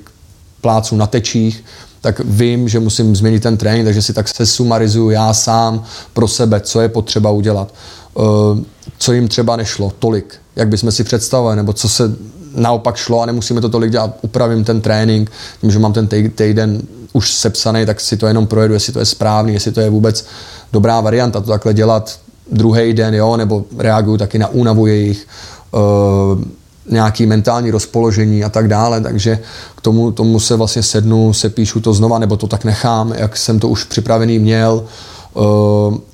pláců 0.61 0.96
na 0.96 1.06
tečích, 1.06 1.64
tak 2.00 2.20
vím, 2.24 2.68
že 2.68 2.80
musím 2.80 3.16
změnit 3.16 3.42
ten 3.42 3.56
trénink, 3.56 3.84
takže 3.84 4.02
si 4.02 4.12
tak 4.12 4.28
se 4.28 4.46
sumarizuju 4.46 5.11
já 5.11 5.34
sám 5.34 5.84
pro 6.12 6.28
sebe, 6.28 6.61
co 6.61 6.80
je 6.80 6.88
potřeba 6.88 7.30
udělat. 7.30 7.74
Eh, 8.18 8.64
co 8.98 9.12
jim 9.12 9.28
třeba 9.28 9.56
nešlo 9.56 9.92
tolik, 9.98 10.34
jak 10.56 10.68
bychom 10.68 10.92
si 10.92 11.04
představovali, 11.04 11.56
nebo 11.56 11.72
co 11.72 11.88
se 11.88 12.12
naopak 12.59 12.96
šlo 12.96 13.20
a 13.20 13.26
nemusíme 13.26 13.61
to 13.61 13.68
tolik 13.68 13.90
dělat, 13.90 14.18
upravím 14.22 14.64
ten 14.64 14.80
trénink, 14.80 15.30
tím, 15.61 15.70
že 15.70 15.78
mám 15.78 15.92
ten 15.92 16.09
týden 16.34 16.82
už 17.12 17.32
sepsaný, 17.32 17.86
tak 17.86 18.00
si 18.00 18.16
to 18.16 18.26
jenom 18.26 18.46
projedu, 18.46 18.74
jestli 18.74 18.92
to 18.92 18.98
je 18.98 19.04
správný, 19.04 19.54
jestli 19.54 19.72
to 19.72 19.80
je 19.80 19.90
vůbec 19.90 20.26
dobrá 20.72 21.00
varianta 21.00 21.40
to 21.40 21.50
takhle 21.50 21.74
dělat. 21.74 22.18
Druhý 22.52 22.92
den, 22.92 23.14
jo, 23.14 23.36
nebo 23.36 23.64
reaguju 23.78 24.16
taky 24.16 24.38
na 24.38 24.48
únavu 24.48 24.86
jejich. 24.86 25.26
Uh, 25.72 26.42
nějaký 26.90 27.26
mentální 27.26 27.70
rozpoložení 27.70 28.44
a 28.44 28.48
tak 28.48 28.68
dále, 28.68 29.00
takže 29.00 29.38
k 29.74 29.80
tomu, 29.80 30.12
tomu 30.12 30.40
se 30.40 30.56
vlastně 30.56 30.82
sednu, 30.82 31.32
se 31.32 31.48
píšu 31.48 31.80
to 31.80 31.94
znova, 31.94 32.18
nebo 32.18 32.36
to 32.36 32.46
tak 32.46 32.64
nechám, 32.64 33.12
jak 33.16 33.36
jsem 33.36 33.61
to 33.61 33.68
už 33.68 33.84
připravený 33.84 34.38
měl. 34.38 34.84
Uh, 35.34 35.44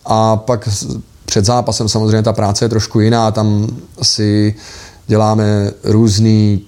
a 0.05 0.36
pak 0.36 0.68
před 1.24 1.45
zápasem 1.45 1.88
samozřejmě 1.88 2.22
ta 2.22 2.32
práce 2.32 2.64
je 2.64 2.68
trošku 2.68 3.01
jiná, 3.01 3.30
tam 3.30 3.66
si 4.03 4.55
děláme 5.07 5.70
různé 5.84 6.59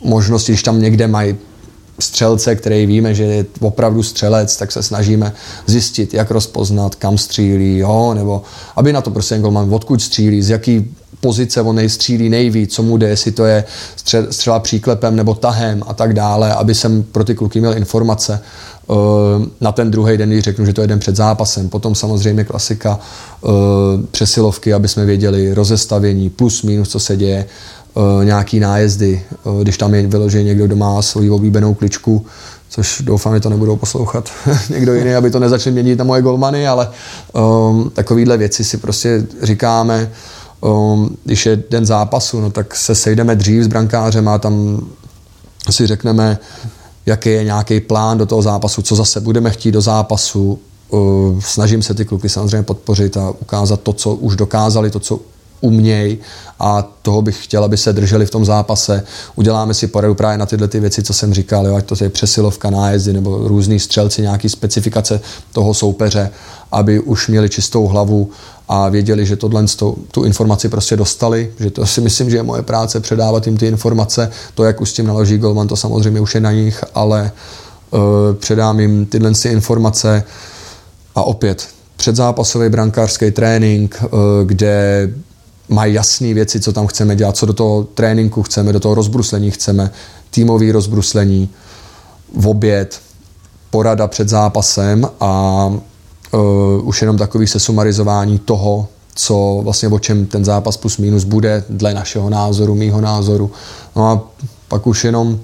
možnosti, 0.00 0.52
když 0.52 0.62
tam 0.62 0.80
někde 0.80 1.06
mají 1.06 1.36
střelce, 2.00 2.56
který 2.56 2.86
víme, 2.86 3.14
že 3.14 3.24
je 3.24 3.46
opravdu 3.60 4.02
střelec, 4.02 4.56
tak 4.56 4.72
se 4.72 4.82
snažíme 4.82 5.32
zjistit, 5.66 6.14
jak 6.14 6.30
rozpoznat, 6.30 6.94
kam 6.94 7.18
střílí, 7.18 7.78
jo, 7.78 8.14
nebo 8.14 8.42
aby 8.76 8.92
na 8.92 9.00
to 9.00 9.10
prostě 9.10 9.38
golman, 9.38 9.74
odkud 9.74 10.02
střílí, 10.02 10.42
z 10.42 10.50
jaký 10.50 10.94
pozice 11.20 11.62
on 11.62 11.76
nejstřílí 11.76 12.28
nejvíc, 12.28 12.74
co 12.74 12.82
mu 12.82 12.96
jde, 12.96 13.08
jestli 13.08 13.32
to 13.32 13.44
je 13.44 13.64
střela 14.30 14.58
příklepem 14.58 15.16
nebo 15.16 15.34
tahem 15.34 15.82
a 15.86 15.94
tak 15.94 16.14
dále, 16.14 16.54
aby 16.54 16.74
jsem 16.74 17.02
pro 17.02 17.24
ty 17.24 17.34
kluky 17.34 17.60
měl 17.60 17.76
informace 17.76 18.40
na 19.60 19.72
ten 19.72 19.90
druhý 19.90 20.16
den, 20.16 20.30
když 20.30 20.44
řeknu, 20.44 20.66
že 20.66 20.72
to 20.72 20.80
je 20.80 20.86
den 20.86 20.98
před 20.98 21.16
zápasem. 21.16 21.68
Potom 21.68 21.94
samozřejmě 21.94 22.44
klasika 22.44 22.98
uh, 23.40 23.50
přesilovky, 24.10 24.74
aby 24.74 24.88
jsme 24.88 25.04
věděli 25.04 25.54
rozestavění, 25.54 26.30
plus, 26.30 26.62
minus, 26.62 26.88
co 26.88 27.00
se 27.00 27.16
děje 27.16 27.46
uh, 27.94 28.24
nějaký 28.24 28.60
nájezdy, 28.60 29.22
když 29.62 29.78
tam 29.78 29.94
je 29.94 30.06
vyložený 30.06 30.44
někdo, 30.44 30.66
kdo 30.66 30.76
má 30.76 31.02
svoji 31.02 31.30
oblíbenou 31.30 31.74
kličku, 31.74 32.26
což 32.68 33.02
doufám, 33.04 33.34
že 33.34 33.40
to 33.40 33.50
nebudou 33.50 33.76
poslouchat 33.76 34.30
někdo 34.70 34.94
jiný, 34.94 35.14
aby 35.14 35.30
to 35.30 35.38
nezačali 35.38 35.72
měnit 35.72 35.98
na 35.98 36.04
moje 36.04 36.22
golmany, 36.22 36.68
ale 36.68 36.88
um, 37.32 37.90
takovéhle 37.94 38.36
věci 38.36 38.64
si 38.64 38.76
prostě 38.76 39.26
říkáme, 39.42 40.10
um, 40.60 41.16
když 41.24 41.46
je 41.46 41.62
den 41.70 41.86
zápasu, 41.86 42.40
no 42.40 42.50
tak 42.50 42.76
se 42.76 42.94
sejdeme 42.94 43.36
dřív 43.36 43.64
s 43.64 43.66
brankářem 43.66 44.28
a 44.28 44.38
tam 44.38 44.86
si 45.70 45.86
řekneme, 45.86 46.38
jaký 47.08 47.30
je 47.30 47.44
nějaký 47.44 47.80
plán 47.80 48.18
do 48.18 48.26
toho 48.26 48.42
zápasu, 48.42 48.82
co 48.82 48.96
zase 48.96 49.20
budeme 49.20 49.50
chtít 49.50 49.72
do 49.72 49.80
zápasu. 49.80 50.58
Uh, 50.90 51.40
snažím 51.40 51.82
se 51.82 51.94
ty 51.94 52.04
kluky 52.04 52.28
samozřejmě 52.28 52.62
podpořit 52.62 53.16
a 53.16 53.30
ukázat 53.30 53.80
to, 53.80 53.92
co 53.92 54.14
už 54.14 54.36
dokázali, 54.36 54.90
to, 54.90 55.00
co 55.00 55.20
uměj 55.60 56.18
a 56.60 56.82
toho 57.02 57.22
bych 57.22 57.44
chtěl, 57.44 57.64
aby 57.64 57.76
se 57.76 57.92
drželi 57.92 58.26
v 58.26 58.30
tom 58.30 58.44
zápase. 58.44 59.04
Uděláme 59.36 59.74
si 59.74 59.86
poradu 59.86 60.14
právě 60.14 60.38
na 60.38 60.46
tyhle 60.46 60.68
ty 60.68 60.80
věci, 60.80 61.02
co 61.02 61.14
jsem 61.14 61.34
říkal, 61.34 61.66
jo, 61.66 61.76
ať 61.76 61.84
to 61.84 62.04
je 62.04 62.10
přesilovka, 62.10 62.70
nájezdy 62.70 63.12
nebo 63.12 63.48
různý 63.48 63.80
střelci, 63.80 64.22
nějaký 64.22 64.48
specifikace 64.48 65.20
toho 65.52 65.74
soupeře, 65.74 66.30
aby 66.72 67.00
už 67.00 67.28
měli 67.28 67.48
čistou 67.48 67.86
hlavu 67.86 68.30
a 68.68 68.88
věděli, 68.88 69.26
že 69.26 69.36
tohle 69.36 69.64
tu 70.10 70.24
informaci 70.24 70.68
prostě 70.68 70.96
dostali, 70.96 71.52
že 71.60 71.70
to 71.70 71.86
si 71.86 72.00
myslím, 72.00 72.30
že 72.30 72.36
je 72.36 72.42
moje 72.42 72.62
práce 72.62 73.00
předávat 73.00 73.46
jim 73.46 73.56
ty 73.56 73.66
informace, 73.66 74.30
to, 74.54 74.64
jak 74.64 74.80
už 74.80 74.90
s 74.90 74.92
tím 74.92 75.06
naloží 75.06 75.38
Golman, 75.38 75.68
to 75.68 75.76
samozřejmě 75.76 76.20
už 76.20 76.34
je 76.34 76.40
na 76.40 76.52
nich, 76.52 76.84
ale 76.94 77.30
uh, 77.90 78.00
předám 78.38 78.80
jim 78.80 79.06
tyhle 79.06 79.32
ty 79.32 79.48
informace 79.48 80.24
a 81.14 81.22
opět 81.22 81.68
předzápasový 81.96 82.68
brankářský 82.68 83.30
trénink, 83.30 84.02
uh, 84.02 84.08
kde 84.44 85.08
mají 85.68 85.94
jasné 85.94 86.34
věci, 86.34 86.60
co 86.60 86.72
tam 86.72 86.86
chceme 86.86 87.16
dělat, 87.16 87.36
co 87.36 87.46
do 87.46 87.52
toho 87.52 87.84
tréninku 87.94 88.42
chceme, 88.42 88.72
do 88.72 88.80
toho 88.80 88.94
rozbruslení 88.94 89.50
chceme, 89.50 89.90
týmový 90.30 90.72
rozbruslení, 90.72 91.48
v 92.36 92.48
oběd, 92.48 93.00
porada 93.70 94.06
před 94.06 94.28
zápasem 94.28 95.08
a 95.20 95.66
uh, 96.32 96.88
už 96.88 97.02
jenom 97.02 97.18
takový 97.18 97.46
sesumarizování 97.46 98.38
toho, 98.38 98.88
co 99.14 99.60
vlastně 99.62 99.88
o 99.88 99.98
čem 99.98 100.26
ten 100.26 100.44
zápas 100.44 100.76
plus 100.76 100.98
minus 100.98 101.24
bude, 101.24 101.64
dle 101.68 101.94
našeho 101.94 102.30
názoru, 102.30 102.74
mýho 102.74 103.00
názoru. 103.00 103.50
No 103.96 104.10
a 104.10 104.20
pak 104.68 104.86
už 104.86 105.04
jenom 105.04 105.40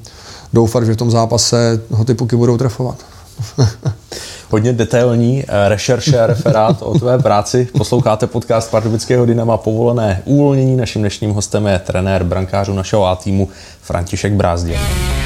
doufat, 0.52 0.84
že 0.84 0.92
v 0.92 0.96
tom 0.96 1.10
zápase 1.10 1.82
ho 1.90 2.04
ty 2.04 2.14
puky 2.14 2.36
budou 2.36 2.56
trefovat. 2.56 3.13
hodně 4.50 4.72
detailní 4.72 5.44
eh, 5.48 5.68
rešerše 5.68 6.20
a 6.20 6.26
referát 6.26 6.76
o 6.82 6.98
tvé 6.98 7.18
práci. 7.18 7.68
Posloucháte 7.78 8.26
podcast 8.26 8.70
Pardubického 8.70 9.26
Dynama 9.26 9.56
povolené 9.56 10.22
uvolnění. 10.24 10.76
Naším 10.76 11.02
dnešním 11.02 11.30
hostem 11.30 11.66
je 11.66 11.78
trenér 11.78 12.24
brankářů 12.24 12.74
našeho 12.74 13.06
A 13.06 13.16
týmu 13.16 13.48
František 13.82 14.32
Brázděn. 14.32 15.23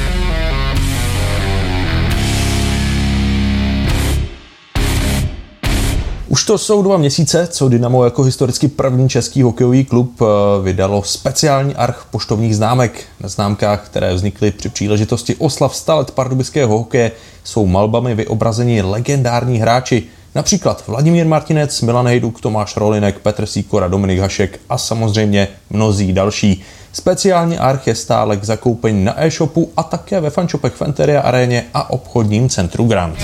Už 6.29 6.43
to 6.43 6.57
jsou 6.57 6.81
dva 6.81 6.97
měsíce, 6.97 7.47
co 7.47 7.69
Dynamo 7.69 8.03
jako 8.03 8.23
historicky 8.23 8.67
první 8.67 9.09
český 9.09 9.41
hokejový 9.41 9.85
klub 9.85 10.21
eh, 10.21 10.25
vydalo 10.63 11.03
speciální 11.03 11.75
arch 11.75 12.05
poštovních 12.11 12.55
známek. 12.55 13.03
Na 13.19 13.29
známkách, 13.29 13.85
které 13.85 14.13
vznikly 14.13 14.51
při 14.51 14.69
příležitosti 14.69 15.35
oslav 15.35 15.75
100 15.75 15.95
let 15.97 16.11
pardubického 16.11 16.77
hokeje, 16.77 17.11
jsou 17.43 17.65
malbami 17.65 18.15
vyobrazeni 18.15 18.81
legendární 18.81 19.57
hráči, 19.57 20.03
například 20.35 20.83
Vladimír 20.87 21.25
Martinec, 21.25 21.81
Milan 21.81 22.07
Hejduk, 22.07 22.41
Tomáš 22.41 22.77
Rolinek, 22.77 23.19
Petr 23.19 23.45
Sýkora, 23.45 23.87
Dominik 23.87 24.19
Hašek 24.19 24.59
a 24.69 24.77
samozřejmě 24.77 25.47
mnozí 25.69 26.13
další. 26.13 26.61
Speciální 26.93 27.57
arch 27.57 27.87
je 27.87 27.95
stále 27.95 28.37
k 28.37 28.43
zakoupení 28.43 29.05
na 29.05 29.23
e-shopu 29.23 29.71
a 29.77 29.83
také 29.83 30.21
ve 30.21 30.29
fanshopech 30.29 30.73
Fenteria 30.73 31.21
Aréně 31.21 31.65
a 31.73 31.89
obchodním 31.89 32.49
centru 32.49 32.85
Grand. 32.87 33.17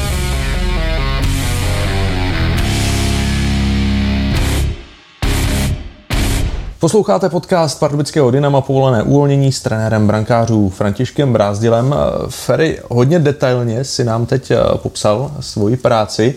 Posloucháte 6.85 7.29
podcast 7.29 7.79
Pardubického 7.79 8.31
Dynama 8.31 8.61
povolené 8.61 9.03
uvolnění 9.03 9.51
s 9.51 9.61
trenérem 9.61 10.07
brankářů 10.07 10.69
Františkem 10.69 11.33
Brázdilem. 11.33 11.95
Ferry 12.29 12.79
hodně 12.89 13.19
detailně 13.19 13.83
si 13.83 14.03
nám 14.03 14.25
teď 14.25 14.51
eh, 14.51 14.57
popsal 14.75 15.31
svoji 15.39 15.77
práci. 15.77 16.35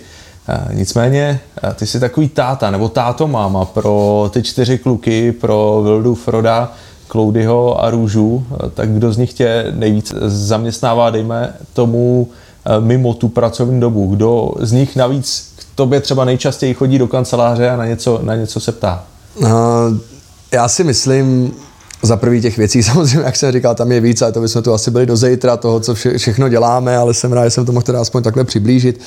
Eh, 0.48 0.74
nicméně 0.74 1.40
eh, 1.62 1.74
ty 1.74 1.86
jsi 1.86 2.00
takový 2.00 2.28
táta 2.28 2.70
nebo 2.70 2.88
táto 2.88 3.28
máma 3.28 3.64
pro 3.64 4.30
ty 4.32 4.42
čtyři 4.42 4.78
kluky, 4.78 5.32
pro 5.32 5.80
Vildu, 5.84 6.14
Froda, 6.14 6.72
Kloudyho 7.08 7.84
a 7.84 7.90
Růžu, 7.90 8.46
tak 8.74 8.90
kdo 8.90 9.12
z 9.12 9.16
nich 9.16 9.32
tě 9.32 9.72
nejvíc 9.74 10.14
zaměstnává, 10.26 11.10
dejme 11.10 11.54
tomu, 11.72 12.28
mimo 12.80 13.14
tu 13.14 13.28
pracovní 13.28 13.80
dobu? 13.80 14.06
Kdo 14.06 14.50
z 14.60 14.72
nich 14.72 14.96
navíc 14.96 15.54
k 15.56 15.64
tobě 15.74 16.00
třeba 16.00 16.24
nejčastěji 16.24 16.74
chodí 16.74 16.98
do 16.98 17.08
kanceláře 17.08 17.70
a 17.70 17.76
na 17.76 17.86
něco, 17.86 18.20
na 18.22 18.36
něco 18.36 18.60
se 18.60 18.72
ptá? 18.72 19.04
Uh 19.40 19.48
já 20.52 20.68
si 20.68 20.84
myslím, 20.84 21.52
za 22.02 22.16
prvý 22.16 22.40
těch 22.40 22.56
věcí 22.56 22.82
samozřejmě, 22.82 23.24
jak 23.24 23.36
jsem 23.36 23.52
říkal, 23.52 23.74
tam 23.74 23.92
je 23.92 24.00
víc, 24.00 24.22
ale 24.22 24.32
to 24.32 24.40
bychom 24.40 24.62
tu 24.62 24.72
asi 24.72 24.90
byli 24.90 25.06
do 25.06 25.16
zítra 25.16 25.56
toho, 25.56 25.80
co 25.80 25.94
vše, 25.94 26.18
všechno 26.18 26.48
děláme, 26.48 26.96
ale 26.96 27.14
jsem 27.14 27.32
rád, 27.32 27.44
že 27.44 27.50
jsem 27.50 27.66
to 27.66 27.72
mohl 27.72 27.82
teda 27.82 28.00
aspoň 28.00 28.22
takhle 28.22 28.44
přiblížit. 28.44 29.00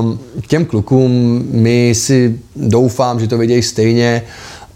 Um, 0.00 0.18
těm 0.48 0.64
klukům 0.64 1.42
my 1.50 1.94
si 1.94 2.38
doufám, 2.56 3.20
že 3.20 3.28
to 3.28 3.38
vidějí 3.38 3.62
stejně, 3.62 4.22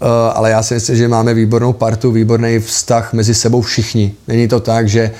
uh, 0.01 0.07
ale 0.33 0.49
já 0.49 0.63
si 0.63 0.73
myslím, 0.73 0.95
že 0.95 1.07
máme 1.07 1.33
výbornou 1.33 1.73
partu, 1.73 2.11
výborný 2.11 2.59
vztah 2.59 3.13
mezi 3.13 3.35
sebou 3.35 3.61
všichni. 3.61 4.13
Není 4.27 4.47
to 4.47 4.59
tak, 4.59 4.89
že 4.89 5.11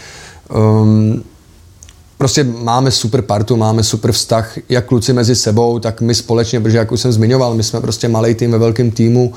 um, 0.56 1.24
prostě 2.18 2.44
máme 2.44 2.92
super 2.92 3.22
partu, 3.22 3.58
máme 3.58 3.84
super 3.84 4.12
vztah, 4.12 4.58
jak 4.70 4.86
kluci 4.86 5.14
mezi 5.14 5.36
sebou, 5.36 5.80
tak 5.80 6.02
my 6.02 6.16
společně, 6.16 6.60
protože 6.60 6.78
jak 6.78 6.92
už 6.92 7.02
jsem 7.02 7.12
zmiňoval, 7.12 7.54
my 7.54 7.64
jsme 7.64 7.82
prostě 7.82 8.08
malý 8.08 8.36
tým 8.36 8.52
ve 8.52 8.58
velkém 8.58 8.92
týmu 8.92 9.34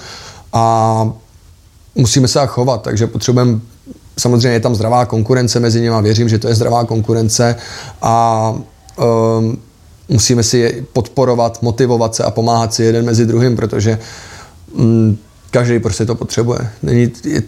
a 0.52 1.12
musíme 1.94 2.28
se 2.28 2.34
tak 2.34 2.50
chovat, 2.50 2.82
takže 2.82 3.06
potřebujeme 3.06 3.60
samozřejmě 4.20 4.48
je 4.48 4.60
tam 4.60 4.74
zdravá 4.74 5.06
konkurence 5.06 5.60
mezi 5.60 5.80
nimi, 5.80 5.96
věřím, 6.02 6.28
že 6.28 6.38
to 6.38 6.48
je 6.48 6.54
zdravá 6.54 6.84
konkurence 6.84 7.56
a 8.02 8.54
um, 9.38 9.58
musíme 10.08 10.42
si 10.42 10.58
je 10.58 10.84
podporovat, 10.92 11.62
motivovat 11.62 12.14
se 12.14 12.24
a 12.24 12.30
pomáhat 12.30 12.74
si 12.74 12.84
jeden 12.84 13.04
mezi 13.04 13.26
druhým, 13.26 13.56
protože 13.56 13.98
um, 14.72 15.18
každý 15.50 15.78
prostě 15.78 16.06
to 16.06 16.14
potřebuje. 16.14 16.58
Není, 16.82 17.12
je, 17.24 17.42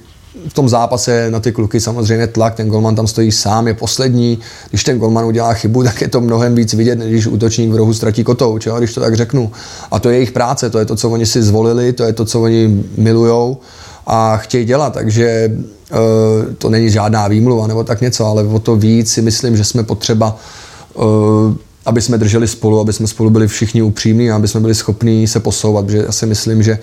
v 0.49 0.55
tom 0.55 0.69
zápase 0.69 1.31
na 1.31 1.41
ty 1.41 1.53
kluky 1.53 1.81
samozřejmě 1.81 2.27
tlak, 2.27 2.55
ten 2.55 2.69
golman 2.69 2.95
tam 2.95 3.07
stojí 3.07 3.33
sám, 3.33 3.69
je 3.69 3.75
poslední. 3.75 4.39
Když 4.71 4.85
ten 4.85 4.99
golman 4.99 5.25
udělá 5.25 5.55
chybu, 5.55 5.83
tak 5.83 6.01
je 6.01 6.09
to 6.09 6.21
mnohem 6.21 6.55
víc 6.55 6.75
vidět, 6.75 6.99
než 6.99 7.09
když 7.09 7.27
útočník 7.27 7.73
v 7.73 7.77
rohu 7.77 7.95
ztratí 7.95 8.25
kotou, 8.25 8.59
čo? 8.59 8.79
když 8.79 8.95
to 8.95 9.01
tak 9.01 9.17
řeknu. 9.17 9.53
A 9.91 9.99
to 9.99 10.09
je 10.09 10.17
jejich 10.17 10.33
práce, 10.33 10.71
to 10.71 10.79
je 10.79 10.85
to, 10.85 10.97
co 10.97 11.11
oni 11.11 11.27
si 11.27 11.43
zvolili, 11.43 11.93
to 11.93 12.05
je 12.05 12.13
to, 12.13 12.25
co 12.25 12.43
oni 12.43 12.85
milujou 12.97 13.59
a 14.07 14.37
chtějí 14.37 14.65
dělat, 14.65 14.93
takže 14.93 15.53
uh, 15.93 15.99
to 16.59 16.71
není 16.71 16.91
žádná 16.91 17.29
výmluva 17.29 17.67
nebo 17.67 17.85
tak 17.85 18.01
něco, 18.01 18.27
ale 18.27 18.45
o 18.45 18.59
to 18.59 18.77
víc 18.77 19.13
si 19.13 19.23
myslím, 19.23 19.57
že 19.57 19.65
jsme 19.65 19.83
potřeba 19.83 20.37
uh, 20.95 21.55
aby 21.87 22.03
jsme 22.03 22.19
drželi 22.19 22.49
spolu, 22.49 22.81
aby 22.81 22.93
jsme 22.93 23.07
spolu 23.07 23.31
byli 23.31 23.49
všichni 23.49 23.83
upřímní 23.83 24.31
a 24.31 24.37
aby 24.37 24.49
jsme 24.49 24.61
byli 24.61 24.75
schopní 24.75 25.27
se 25.27 25.41
posouvat, 25.41 25.85
protože 25.85 25.99
já 26.07 26.13
si 26.13 26.27
myslím, 26.27 26.63
že 26.63 26.79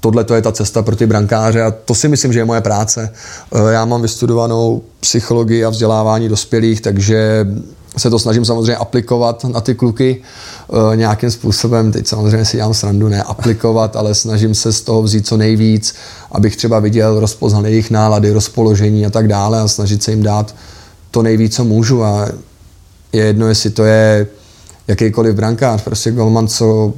tohle 0.00 0.24
to 0.24 0.34
je 0.34 0.42
ta 0.42 0.52
cesta 0.52 0.82
pro 0.82 0.96
ty 0.96 1.06
brankáře 1.06 1.62
a 1.62 1.70
to 1.70 1.94
si 1.94 2.08
myslím, 2.08 2.32
že 2.32 2.38
je 2.38 2.44
moje 2.44 2.60
práce. 2.60 3.12
Eh, 3.54 3.72
já 3.72 3.84
mám 3.84 4.02
vystudovanou 4.02 4.82
psychologii 5.00 5.64
a 5.64 5.70
vzdělávání 5.70 6.28
dospělých, 6.28 6.80
takže 6.80 7.46
se 7.96 8.10
to 8.10 8.18
snažím 8.18 8.44
samozřejmě 8.44 8.76
aplikovat 8.76 9.44
na 9.44 9.60
ty 9.60 9.74
kluky 9.74 10.22
uh, 10.68 10.96
nějakým 10.96 11.30
způsobem. 11.30 11.92
Teď 11.92 12.06
samozřejmě 12.06 12.44
si 12.44 12.56
dělám 12.56 12.74
srandu, 12.74 13.08
ne 13.08 13.22
aplikovat, 13.22 13.96
ale 13.96 14.14
snažím 14.14 14.54
se 14.54 14.72
z 14.72 14.80
toho 14.80 15.02
vzít 15.02 15.26
co 15.26 15.36
nejvíc, 15.36 15.94
abych 16.32 16.56
třeba 16.56 16.78
viděl, 16.78 17.20
rozpoznal 17.20 17.66
jejich 17.66 17.90
nálady, 17.90 18.30
rozpoložení 18.30 19.06
a 19.06 19.10
tak 19.10 19.28
dále 19.28 19.60
a 19.60 19.68
snažit 19.68 20.02
se 20.02 20.10
jim 20.10 20.22
dát 20.22 20.54
to 21.10 21.22
nejvíc, 21.22 21.56
co 21.56 21.64
můžu. 21.64 22.04
A 22.04 22.28
je 23.12 23.24
jedno, 23.24 23.48
jestli 23.48 23.70
to 23.70 23.84
je 23.84 24.26
jakýkoliv 24.88 25.34
brankář, 25.34 25.82
prostě 25.82 26.10
golman, 26.10 26.48
co 26.48 26.92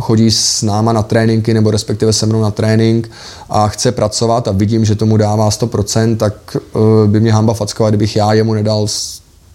chodí 0.00 0.30
s 0.30 0.62
náma 0.62 0.92
na 0.92 1.02
tréninky 1.02 1.54
nebo 1.54 1.70
respektive 1.70 2.12
se 2.12 2.26
mnou 2.26 2.42
na 2.42 2.50
trénink 2.50 3.10
a 3.50 3.68
chce 3.68 3.92
pracovat 3.92 4.48
a 4.48 4.52
vidím, 4.52 4.84
že 4.84 4.94
tomu 4.94 5.16
dává 5.16 5.48
100%, 5.48 6.16
tak 6.16 6.56
uh, 6.72 6.82
by 7.06 7.20
mě 7.20 7.32
hamba 7.32 7.54
fackovat, 7.54 7.90
kdybych 7.90 8.16
já 8.16 8.32
jemu 8.32 8.54
nedal 8.54 8.86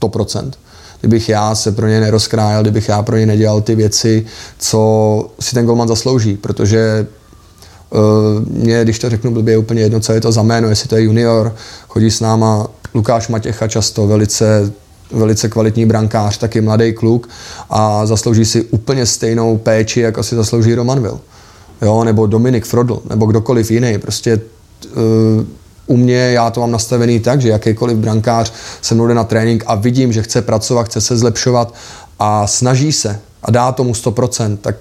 100%. 0.01 0.51
Kdybych 0.99 1.29
já 1.29 1.55
se 1.55 1.71
pro 1.71 1.87
ně 1.87 1.99
nerozkrájel, 1.99 2.61
kdybych 2.61 2.89
já 2.89 3.01
pro 3.01 3.17
ně 3.17 3.25
nedělal 3.25 3.61
ty 3.61 3.75
věci, 3.75 4.25
co 4.57 5.29
si 5.39 5.55
ten 5.55 5.65
golman 5.65 5.87
zaslouží, 5.87 6.37
protože 6.37 7.07
uh, 7.89 7.99
mě, 8.47 8.83
když 8.83 8.99
to 8.99 9.09
řeknu 9.09 9.31
blbě, 9.31 9.53
je 9.53 9.57
úplně 9.57 9.81
jedno, 9.81 9.99
co 9.99 10.13
je 10.13 10.21
to 10.21 10.31
za 10.31 10.41
jméno, 10.41 10.69
jestli 10.69 10.89
to 10.89 10.95
je 10.95 11.03
junior, 11.03 11.55
chodí 11.87 12.11
s 12.11 12.19
náma 12.19 12.67
Lukáš 12.93 13.27
Matěcha 13.27 13.67
často, 13.67 14.07
velice 14.07 14.71
velice 15.11 15.49
kvalitní 15.49 15.85
brankář, 15.85 16.37
taky 16.37 16.61
mladý 16.61 16.93
kluk 16.93 17.29
a 17.69 18.05
zaslouží 18.05 18.45
si 18.45 18.61
úplně 18.61 19.05
stejnou 19.05 19.57
péči, 19.57 19.99
jako 19.99 20.23
si 20.23 20.35
zaslouží 20.35 20.75
Roman 20.75 21.01
Will. 21.01 21.19
Jo, 21.81 22.03
nebo 22.03 22.27
Dominik 22.27 22.65
Frodl, 22.65 23.01
nebo 23.09 23.25
kdokoliv 23.25 23.71
jiný. 23.71 23.97
Prostě 23.97 24.39
uh, 24.95 25.43
u 25.89 25.97
mě 25.97 26.15
já 26.15 26.49
to 26.49 26.59
mám 26.59 26.71
nastavený 26.71 27.19
tak, 27.19 27.41
že 27.41 27.49
jakýkoliv 27.49 27.97
brankář 27.97 28.53
se 28.81 28.95
mnou 28.95 29.07
jde 29.07 29.13
na 29.13 29.23
trénink 29.23 29.63
a 29.67 29.75
vidím, 29.75 30.13
že 30.13 30.23
chce 30.23 30.41
pracovat, 30.41 30.83
chce 30.83 31.01
se 31.01 31.17
zlepšovat 31.17 31.75
a 32.19 32.47
snaží 32.47 32.91
se 32.91 33.19
a 33.43 33.51
dá 33.51 33.71
tomu 33.71 33.91
100%, 33.91 34.57
tak 34.57 34.75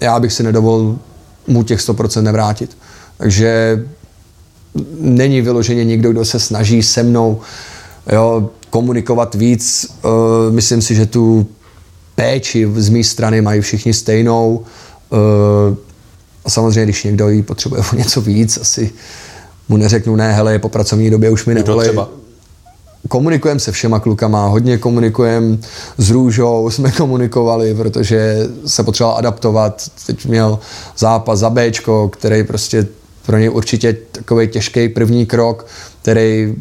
já 0.00 0.20
bych 0.20 0.32
si 0.32 0.42
nedovolil 0.42 0.98
mu 1.46 1.62
těch 1.62 1.80
100% 1.80 2.22
nevrátit. 2.22 2.76
Takže 3.18 3.84
není 5.00 5.40
vyloženě 5.40 5.84
nikdo, 5.84 6.10
kdo 6.10 6.24
se 6.24 6.40
snaží 6.40 6.82
se 6.82 7.02
mnou 7.02 7.40
jo, 8.12 8.50
komunikovat 8.70 9.34
víc. 9.34 9.86
Uh, 10.04 10.10
myslím 10.54 10.82
si, 10.82 10.94
že 10.94 11.06
tu 11.06 11.46
péči 12.14 12.68
z 12.76 12.88
mé 12.88 13.04
strany 13.04 13.40
mají 13.40 13.60
všichni 13.60 13.94
stejnou. 13.94 14.64
Uh, 15.10 15.76
a 16.44 16.50
samozřejmě, 16.50 16.84
když 16.84 17.04
někdo 17.04 17.28
jí 17.28 17.42
potřebuje 17.42 17.82
o 17.92 17.96
něco 17.96 18.20
víc, 18.20 18.58
asi 18.58 18.92
mu 19.68 19.76
neřeknu, 19.76 20.16
ne, 20.16 20.32
hele, 20.32 20.52
je 20.52 20.58
po 20.58 20.68
pracovní 20.68 21.10
době, 21.10 21.30
už 21.30 21.46
mi 21.46 21.54
nevolej. 21.54 21.90
Komunikujeme 23.08 23.60
se 23.60 23.72
všema 23.72 24.00
klukama, 24.00 24.46
hodně 24.46 24.78
komunikujeme 24.78 25.58
s 25.98 26.10
Růžou, 26.10 26.70
jsme 26.70 26.92
komunikovali, 26.92 27.74
protože 27.74 28.48
se 28.66 28.82
potřeboval 28.82 29.18
adaptovat. 29.18 29.82
Teď 30.06 30.26
měl 30.26 30.58
zápas 30.98 31.38
za 31.38 31.50
Bčko, 31.50 32.08
který 32.08 32.44
prostě 32.44 32.86
pro 33.26 33.38
něj 33.38 33.50
určitě 33.50 33.96
takový 34.12 34.48
těžký 34.48 34.88
první 34.88 35.26
krok, 35.26 35.66
který 36.02 36.54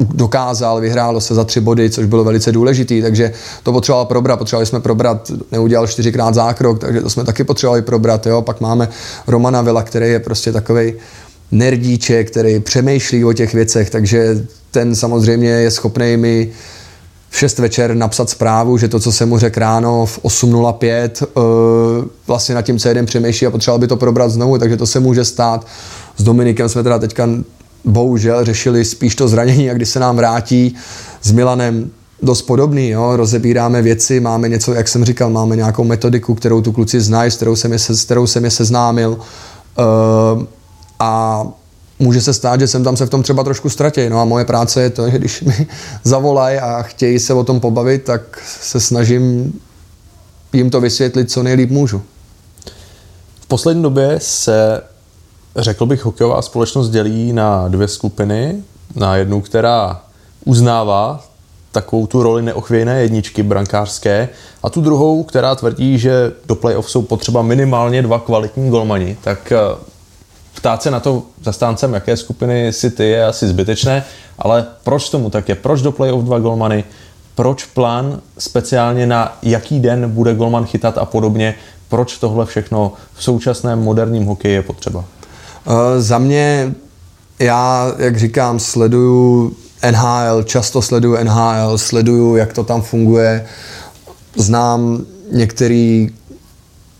dokázal, 0.00 0.80
vyhrálo 0.80 1.20
se 1.20 1.34
za 1.34 1.44
tři 1.44 1.60
body, 1.60 1.90
což 1.90 2.06
bylo 2.06 2.24
velice 2.24 2.52
důležitý, 2.52 3.02
takže 3.02 3.32
to 3.62 3.72
potřeboval 3.72 4.04
probrat, 4.04 4.38
potřebovali 4.38 4.66
jsme 4.66 4.80
probrat, 4.80 5.30
neudělal 5.52 5.86
čtyřikrát 5.86 6.34
zákrok, 6.34 6.78
takže 6.78 7.00
to 7.00 7.10
jsme 7.10 7.24
taky 7.24 7.44
potřebovali 7.44 7.82
probrat, 7.82 8.26
jo. 8.26 8.42
pak 8.42 8.60
máme 8.60 8.88
Romana 9.26 9.62
Vila, 9.62 9.82
který 9.82 10.08
je 10.08 10.18
prostě 10.18 10.52
takový 10.52 10.94
nerdíček, 11.52 12.30
který 12.30 12.60
přemýšlí 12.60 13.24
o 13.24 13.32
těch 13.32 13.54
věcech, 13.54 13.90
takže 13.90 14.46
ten 14.70 14.94
samozřejmě 14.94 15.48
je 15.48 15.70
schopný 15.70 16.16
mi 16.16 16.50
v 17.30 17.38
6 17.38 17.58
večer 17.58 17.94
napsat 17.94 18.30
zprávu, 18.30 18.78
že 18.78 18.88
to, 18.88 19.00
co 19.00 19.12
jsem 19.12 19.28
mu 19.28 19.38
řekl 19.38 19.60
ráno 19.60 20.06
v 20.06 20.18
8.05, 20.24 21.26
uh, 21.34 22.04
vlastně 22.26 22.54
nad 22.54 22.62
tím 22.62 22.78
co 22.78 22.88
jeden 22.88 23.06
přemýšlí 23.06 23.46
a 23.46 23.50
potřeboval 23.50 23.78
by 23.78 23.86
to 23.86 23.96
probrat 23.96 24.30
znovu, 24.30 24.58
takže 24.58 24.76
to 24.76 24.86
se 24.86 25.00
může 25.00 25.24
stát. 25.24 25.66
S 26.16 26.22
Dominikem 26.22 26.68
jsme 26.68 26.82
teda 26.82 26.98
teďka 26.98 27.28
bohužel 27.84 28.44
řešili 28.44 28.84
spíš 28.84 29.14
to 29.14 29.28
zranění 29.28 29.70
a 29.70 29.74
kdy 29.74 29.86
se 29.86 30.00
nám 30.00 30.16
vrátí 30.16 30.74
s 31.22 31.32
Milanem 31.32 31.90
dost 32.22 32.42
podobný, 32.42 32.88
jo? 32.88 33.16
rozebíráme 33.16 33.82
věci, 33.82 34.20
máme 34.20 34.48
něco, 34.48 34.74
jak 34.74 34.88
jsem 34.88 35.04
říkal, 35.04 35.30
máme 35.30 35.56
nějakou 35.56 35.84
metodiku, 35.84 36.34
kterou 36.34 36.60
tu 36.60 36.72
kluci 36.72 37.00
znají, 37.00 37.30
s 37.30 37.36
kterou 37.36 37.56
jsem 37.56 37.72
je, 37.72 37.78
se, 37.78 37.96
s 37.96 38.04
kterou 38.04 38.26
jsem 38.26 38.44
je 38.44 38.50
seznámil 38.50 39.10
uh, 39.10 40.42
a 40.98 41.42
může 41.98 42.20
se 42.20 42.34
stát, 42.34 42.60
že 42.60 42.68
jsem 42.68 42.84
tam 42.84 42.96
se 42.96 43.06
v 43.06 43.10
tom 43.10 43.22
třeba 43.22 43.44
trošku 43.44 43.70
ztratí. 43.70 44.08
No 44.08 44.20
a 44.20 44.24
moje 44.24 44.44
práce 44.44 44.82
je 44.82 44.90
to, 44.90 45.10
že 45.10 45.18
když 45.18 45.42
mi 45.42 45.66
zavolají 46.04 46.58
a 46.58 46.82
chtějí 46.82 47.18
se 47.18 47.34
o 47.34 47.44
tom 47.44 47.60
pobavit, 47.60 48.04
tak 48.04 48.42
se 48.60 48.80
snažím 48.80 49.52
jim 50.52 50.70
to 50.70 50.80
vysvětlit, 50.80 51.30
co 51.30 51.42
nejlíp 51.42 51.70
můžu. 51.70 52.02
V 53.40 53.46
poslední 53.46 53.82
době 53.82 54.16
se 54.22 54.82
řekl 55.56 55.86
bych, 55.86 56.04
hokejová 56.04 56.42
společnost 56.42 56.90
dělí 56.90 57.32
na 57.32 57.68
dvě 57.68 57.88
skupiny. 57.88 58.62
Na 58.96 59.16
jednu, 59.16 59.40
která 59.40 60.02
uznává 60.44 61.24
takovou 61.72 62.06
tu 62.06 62.22
roli 62.22 62.42
neochvějné 62.42 63.02
jedničky 63.02 63.42
brankářské 63.42 64.28
a 64.62 64.70
tu 64.70 64.80
druhou, 64.80 65.22
která 65.22 65.54
tvrdí, 65.54 65.98
že 65.98 66.32
do 66.46 66.54
playoff 66.54 66.90
jsou 66.90 67.02
potřeba 67.02 67.42
minimálně 67.42 68.02
dva 68.02 68.18
kvalitní 68.18 68.70
golmani. 68.70 69.16
Tak 69.24 69.52
eh, 69.52 69.58
ptát 70.64 70.82
se 70.82 70.90
na 70.90 71.00
to 71.00 71.22
zastáncem, 71.42 71.94
jaké 71.94 72.16
skupiny 72.16 72.72
si 72.72 72.90
ty, 72.90 73.04
je 73.04 73.26
asi 73.26 73.48
zbytečné, 73.48 74.04
ale 74.38 74.66
proč 74.84 75.10
tomu 75.10 75.30
tak 75.30 75.48
je? 75.48 75.54
Proč 75.54 75.82
do 75.82 75.92
playoff 75.92 76.24
dva 76.24 76.38
golmany? 76.38 76.84
Proč 77.34 77.64
plán 77.64 78.20
speciálně 78.38 79.06
na 79.06 79.38
jaký 79.42 79.80
den 79.80 80.10
bude 80.10 80.34
golman 80.34 80.66
chytat 80.66 80.98
a 80.98 81.04
podobně? 81.04 81.54
Proč 81.88 82.18
tohle 82.18 82.46
všechno 82.46 82.92
v 83.14 83.24
současném 83.24 83.78
moderním 83.78 84.24
hokeji 84.24 84.54
je 84.54 84.62
potřeba? 84.62 84.98
Uh, 84.98 85.74
za 85.98 86.18
mě, 86.18 86.74
já, 87.38 87.92
jak 87.98 88.16
říkám, 88.16 88.58
sleduju 88.58 89.56
NHL, 89.90 90.42
často 90.42 90.82
sleduju 90.82 91.24
NHL, 91.24 91.78
sleduju, 91.78 92.36
jak 92.36 92.52
to 92.52 92.64
tam 92.64 92.82
funguje. 92.82 93.46
Znám 94.36 95.04
některý, 95.32 96.10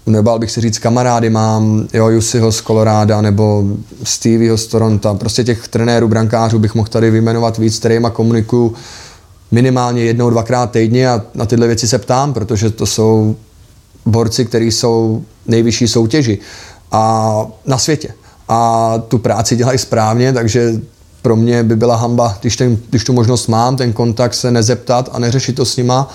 nebál 0.07 0.39
bych 0.39 0.51
si 0.51 0.61
říct, 0.61 0.79
kamarády 0.79 1.31
mám, 1.31 1.89
jo, 1.93 2.09
Jusiho 2.09 2.53
z 2.53 2.61
Koloráda 2.61 3.21
nebo 3.21 3.65
Stevieho 4.05 4.59
z 4.59 4.67
Toronto. 4.67 5.15
Prostě 5.15 5.45
těch 5.45 5.69
trenérů, 5.69 6.09
brankářů 6.09 6.59
bych 6.59 6.75
mohl 6.75 6.89
tady 6.89 7.11
vyjmenovat 7.11 7.59
víc, 7.59 7.79
kterýma 7.79 8.11
komunikuju 8.11 8.75
minimálně 9.51 10.05
jednou, 10.05 10.31
dvakrát 10.31 10.71
týdně 10.71 11.09
a 11.09 11.23
na 11.35 11.47
tyhle 11.47 11.67
věci 11.67 11.89
se 11.89 11.99
ptám, 11.99 12.35
protože 12.35 12.71
to 12.71 12.87
jsou 12.87 13.37
borci, 14.07 14.45
kteří 14.45 14.71
jsou 14.71 15.25
nejvyšší 15.47 15.89
soutěži 15.89 16.39
a 16.93 17.47
na 17.67 17.79
světě 17.79 18.09
a 18.49 18.95
tu 19.09 19.19
práci 19.19 19.57
dělají 19.57 19.79
správně, 19.79 20.33
takže 20.33 20.73
pro 21.23 21.37
mě 21.37 21.63
by 21.63 21.77
byla 21.77 21.97
hamba, 21.97 22.39
když, 22.41 22.57
ten, 22.57 22.79
když 22.91 23.05
tu 23.05 23.13
možnost 23.13 23.47
mám, 23.47 23.77
ten 23.77 23.93
kontakt 23.93 24.35
se 24.35 24.51
nezeptat 24.51 25.09
a 25.13 25.19
neřešit 25.19 25.57
to 25.57 25.65
s 25.65 25.77
nima, 25.77 26.11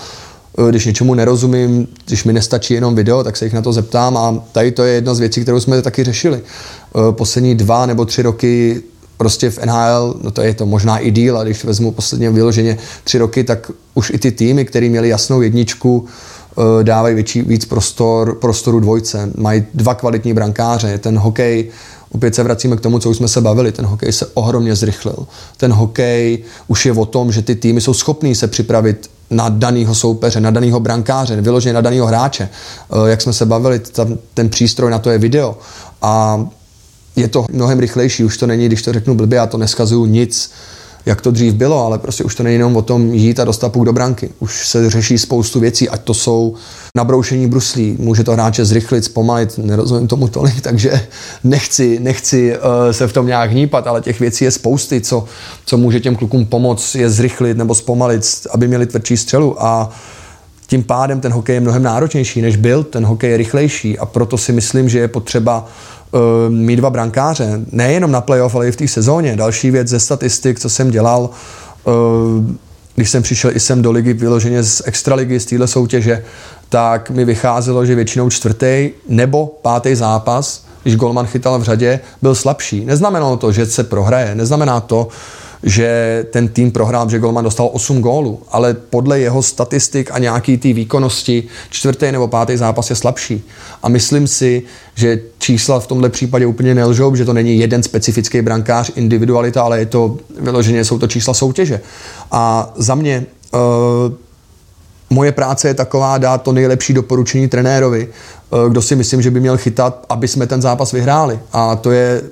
když 0.70 0.86
něčemu 0.86 1.14
nerozumím, 1.14 1.88
když 2.06 2.24
mi 2.24 2.32
nestačí 2.32 2.74
jenom 2.74 2.94
video, 2.94 3.24
tak 3.24 3.36
se 3.36 3.44
jich 3.44 3.54
na 3.54 3.62
to 3.62 3.72
zeptám 3.72 4.16
a 4.16 4.44
tady 4.52 4.72
to 4.72 4.84
je 4.84 4.94
jedna 4.94 5.14
z 5.14 5.18
věcí, 5.18 5.42
kterou 5.42 5.60
jsme 5.60 5.82
taky 5.82 6.04
řešili. 6.04 6.40
Eh, 6.40 7.12
poslední 7.12 7.54
dva 7.54 7.86
nebo 7.86 8.04
tři 8.04 8.22
roky 8.22 8.82
prostě 9.16 9.50
v 9.50 9.58
NHL, 9.58 10.14
no 10.22 10.30
to 10.30 10.42
je 10.42 10.54
to 10.54 10.66
možná 10.66 10.98
i 10.98 11.10
díl, 11.10 11.38
a 11.38 11.44
když 11.44 11.64
vezmu 11.64 11.92
posledně 11.92 12.30
vyloženě 12.30 12.78
tři 13.04 13.18
roky, 13.18 13.44
tak 13.44 13.70
už 13.94 14.10
i 14.10 14.18
ty 14.18 14.32
týmy, 14.32 14.64
které 14.64 14.88
měly 14.88 15.08
jasnou 15.08 15.40
jedničku, 15.40 16.06
eh, 16.52 16.84
dávají 16.84 17.14
větší, 17.14 17.42
víc 17.42 17.64
prostor, 17.64 18.34
prostoru 18.34 18.80
dvojce. 18.80 19.30
Mají 19.36 19.64
dva 19.74 19.94
kvalitní 19.94 20.34
brankáře. 20.34 20.98
Ten 20.98 21.18
hokej 21.18 21.68
Opět 22.12 22.34
se 22.34 22.42
vracíme 22.42 22.76
k 22.76 22.80
tomu, 22.80 22.98
co 22.98 23.10
už 23.10 23.16
jsme 23.16 23.28
se 23.28 23.40
bavili. 23.40 23.72
Ten 23.72 23.86
hokej 23.86 24.12
se 24.12 24.26
ohromně 24.34 24.76
zrychlil. 24.76 25.26
Ten 25.56 25.72
hokej 25.72 26.44
už 26.68 26.86
je 26.86 26.92
o 26.92 27.06
tom, 27.06 27.32
že 27.32 27.42
ty 27.42 27.54
týmy 27.54 27.80
jsou 27.80 27.94
schopní 27.94 28.34
se 28.34 28.48
připravit 28.48 29.10
na 29.30 29.48
daného 29.48 29.94
soupeře, 29.94 30.40
na 30.40 30.50
daného 30.50 30.80
brankáře, 30.80 31.40
vyloženě 31.40 31.72
na 31.72 31.80
daného 31.80 32.06
hráče. 32.06 32.48
Eh, 32.48 33.10
jak 33.10 33.22
jsme 33.22 33.32
se 33.32 33.46
bavili, 33.46 33.78
tam, 33.78 34.18
ten 34.34 34.48
přístroj 34.48 34.90
na 34.90 34.98
to 34.98 35.10
je 35.10 35.18
video. 35.18 35.58
A 36.02 36.44
je 37.16 37.28
to 37.28 37.46
mnohem 37.52 37.78
rychlejší, 37.78 38.24
už 38.24 38.38
to 38.38 38.46
není, 38.46 38.66
když 38.66 38.82
to 38.82 38.92
řeknu 38.92 39.14
blbě, 39.14 39.36
já 39.36 39.46
to 39.46 39.58
neskazuju 39.58 40.06
nic 40.06 40.50
jak 41.06 41.20
to 41.20 41.30
dřív 41.30 41.54
bylo, 41.54 41.84
ale 41.84 41.98
prostě 41.98 42.24
už 42.24 42.34
to 42.34 42.42
není 42.42 42.54
jenom 42.54 42.76
o 42.76 42.82
tom 42.82 43.14
jít 43.14 43.40
a 43.40 43.44
dostat 43.44 43.72
puk 43.72 43.84
do 43.84 43.92
branky. 43.92 44.30
Už 44.38 44.68
se 44.68 44.90
řeší 44.90 45.18
spoustu 45.18 45.60
věcí, 45.60 45.88
ať 45.88 46.00
to 46.00 46.14
jsou 46.14 46.54
nabroušení 46.96 47.46
bruslí, 47.46 47.96
může 47.98 48.24
to 48.24 48.32
hráče 48.32 48.64
zrychlit, 48.64 49.04
zpomalit, 49.04 49.58
nerozumím 49.58 50.08
tomu 50.08 50.28
tolik, 50.28 50.60
takže 50.62 51.00
nechci, 51.44 51.98
nechci 52.00 52.56
uh, 52.56 52.62
se 52.90 53.06
v 53.06 53.12
tom 53.12 53.26
nějak 53.26 53.50
hnípat, 53.50 53.86
ale 53.86 54.00
těch 54.00 54.20
věcí 54.20 54.44
je 54.44 54.50
spousty, 54.50 55.00
co, 55.00 55.24
co 55.66 55.76
může 55.76 56.00
těm 56.00 56.16
klukům 56.16 56.46
pomoct 56.46 56.94
je 56.94 57.10
zrychlit 57.10 57.56
nebo 57.56 57.74
zpomalit, 57.74 58.46
aby 58.50 58.68
měli 58.68 58.86
tvrdší 58.86 59.16
střelu. 59.16 59.64
A 59.64 59.90
tím 60.66 60.82
pádem 60.82 61.20
ten 61.20 61.32
hokej 61.32 61.54
je 61.54 61.60
mnohem 61.60 61.82
náročnější, 61.82 62.42
než 62.42 62.56
byl, 62.56 62.84
ten 62.84 63.04
hokej 63.04 63.30
je 63.30 63.36
rychlejší 63.36 63.98
a 63.98 64.06
proto 64.06 64.38
si 64.38 64.52
myslím, 64.52 64.88
že 64.88 64.98
je 64.98 65.08
potřeba 65.08 65.68
uh, 66.12 66.20
mít 66.48 66.76
dva 66.76 66.90
brankáře, 66.90 67.60
nejenom 67.72 68.10
na 68.10 68.20
playoff, 68.20 68.54
ale 68.54 68.68
i 68.68 68.72
v 68.72 68.76
té 68.76 68.88
sezóně. 68.88 69.36
Další 69.36 69.70
věc 69.70 69.88
ze 69.88 70.00
statistik, 70.00 70.60
co 70.60 70.68
jsem 70.68 70.90
dělal, 70.90 71.30
uh, 71.84 71.92
když 72.94 73.10
jsem 73.10 73.22
přišel 73.22 73.56
i 73.56 73.60
sem 73.60 73.82
do 73.82 73.90
ligy 73.90 74.12
vyloženě 74.12 74.62
z 74.62 74.82
extraligy, 74.84 75.40
z 75.40 75.44
téhle 75.44 75.66
soutěže, 75.66 76.24
tak 76.68 77.10
mi 77.10 77.24
vycházelo, 77.24 77.86
že 77.86 77.94
většinou 77.94 78.30
čtvrtý 78.30 78.90
nebo 79.08 79.46
pátý 79.62 79.94
zápas, 79.94 80.64
když 80.82 80.96
Golman 80.96 81.26
chytal 81.26 81.58
v 81.58 81.62
řadě, 81.62 82.00
byl 82.22 82.34
slabší. 82.34 82.84
Neznamenalo 82.84 83.36
to, 83.36 83.52
že 83.52 83.66
se 83.66 83.84
prohraje, 83.84 84.34
neznamená 84.34 84.80
to, 84.80 85.08
že 85.62 86.26
ten 86.30 86.48
tým 86.48 86.70
prohrál, 86.70 87.10
že 87.10 87.18
Golman 87.18 87.44
dostal 87.44 87.70
8 87.72 88.00
gólů, 88.00 88.42
ale 88.50 88.74
podle 88.74 89.20
jeho 89.20 89.42
statistik 89.42 90.10
a 90.12 90.18
nějaký 90.18 90.58
té 90.58 90.72
výkonnosti 90.72 91.44
čtvrtý 91.70 92.12
nebo 92.12 92.28
pátý 92.28 92.56
zápas 92.56 92.90
je 92.90 92.96
slabší. 92.96 93.44
A 93.82 93.88
myslím 93.88 94.26
si, 94.26 94.62
že 94.94 95.20
čísla 95.38 95.80
v 95.80 95.86
tomhle 95.86 96.08
případě 96.08 96.46
úplně 96.46 96.74
nelžou, 96.74 97.14
že 97.16 97.24
to 97.24 97.32
není 97.32 97.58
jeden 97.58 97.82
specifický 97.82 98.42
brankář, 98.42 98.90
individualita, 98.94 99.62
ale 99.62 99.78
je 99.78 99.86
to 99.86 100.18
vyloženě, 100.38 100.84
jsou 100.84 100.98
to 100.98 101.06
čísla 101.06 101.34
soutěže. 101.34 101.80
A 102.30 102.72
za 102.76 102.94
mě 102.94 103.26
uh, 103.52 103.60
moje 105.10 105.32
práce 105.32 105.68
je 105.68 105.74
taková 105.74 106.18
dát 106.18 106.42
to 106.42 106.52
nejlepší 106.52 106.92
doporučení 106.92 107.48
trenérovi, 107.48 108.08
uh, 108.50 108.70
kdo 108.70 108.82
si 108.82 108.96
myslím, 108.96 109.22
že 109.22 109.30
by 109.30 109.40
měl 109.40 109.56
chytat, 109.56 110.06
aby 110.08 110.28
jsme 110.28 110.46
ten 110.46 110.62
zápas 110.62 110.92
vyhráli. 110.92 111.38
A 111.52 111.76
to 111.76 111.90
je 111.90 112.22